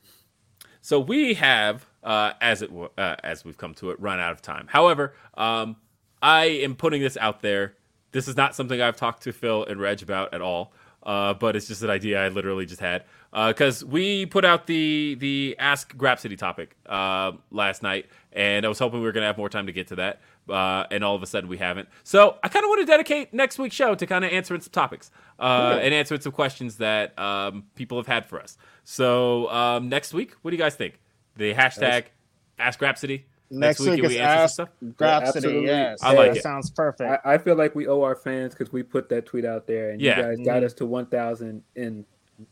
[0.84, 4.42] So we have, uh, as it uh, as we've come to it, run out of
[4.42, 4.68] time.
[4.68, 5.78] However, um,
[6.22, 7.76] I am putting this out there.
[8.12, 11.56] This is not something I've talked to Phil and Reg about at all, uh, but
[11.56, 15.96] it's just an idea I literally just had because we put out the the Ask
[15.96, 19.50] Grapsody topic uh, last night, and I was hoping we were going to have more
[19.50, 20.20] time to get to that.
[20.50, 21.88] Uh, and all of a sudden we haven't.
[22.04, 24.74] So I kind of want to dedicate next week's show to kind of answering some
[24.74, 28.58] topics uh, and answering some questions that um, people have had for us.
[28.84, 31.00] So um, next week, what do you guys think?
[31.38, 32.06] The hashtag
[32.60, 33.26] Ask Rhapsody.
[33.50, 34.96] Next, week, can is we answer Ask some stuff?
[34.98, 35.28] Grapsody.
[35.36, 35.66] absolutely.
[35.68, 36.44] yes, I like that it.
[36.44, 37.22] Sounds perfect.
[37.24, 39.92] I, I feel like we owe our fans because we put that tweet out there,
[39.92, 40.18] and Yeah.
[40.18, 40.44] you guys Mm-hmm.
[40.46, 42.06] got us to 1,000 in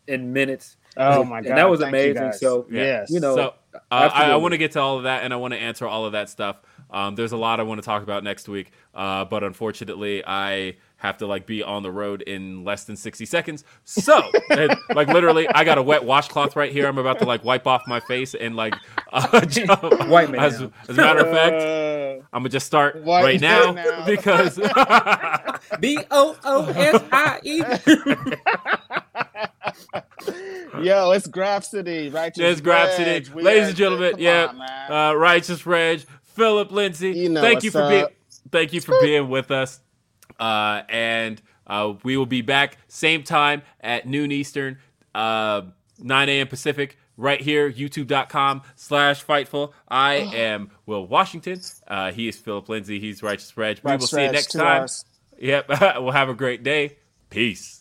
[0.07, 0.77] in minutes.
[0.95, 2.31] oh my and god, that was thank amazing.
[2.33, 2.83] So, Yeah.
[2.83, 3.79] yes, you know, So uh,
[4.13, 6.05] I, I want to get to all of that, and I want to answer all
[6.05, 6.61] of that stuff.
[6.91, 10.75] Um, there's a lot I want to talk about next week, uh, but unfortunately, I
[11.01, 13.63] have to like be on the road in less than 60 seconds.
[13.85, 14.21] So,
[14.51, 16.87] and, like literally, I got a wet washcloth right here.
[16.87, 18.75] I'm about to like wipe off my face and like
[19.11, 19.27] uh.
[20.07, 23.41] White man As, as a matter of fact, Uh, I'm gonna just start White right
[23.41, 24.05] now, now.
[24.05, 24.57] because
[25.79, 27.57] B O O S I E.
[30.83, 32.31] yo, it's Grapsody, right?
[32.35, 33.33] There's Grapsody.
[33.33, 34.53] Ladies and gentlemen, yeah,
[34.89, 37.11] on, uh, Righteous Reg, Philip Lindsey.
[37.11, 38.05] You know thank you for being
[38.51, 39.79] thank you for being with us.
[40.41, 44.79] Uh, and uh, we will be back same time at noon Eastern,
[45.15, 45.61] uh,
[45.99, 46.47] 9 a.m.
[46.47, 49.71] Pacific, right here, youtube.com slash fightful.
[49.87, 51.61] I am Will Washington.
[51.87, 52.99] Uh, he is Philip Lindsey.
[52.99, 53.79] He's Righteous Reg.
[53.83, 54.87] We will see you next time.
[55.39, 55.69] Yep.
[55.97, 56.97] we'll have a great day.
[57.29, 57.80] Peace.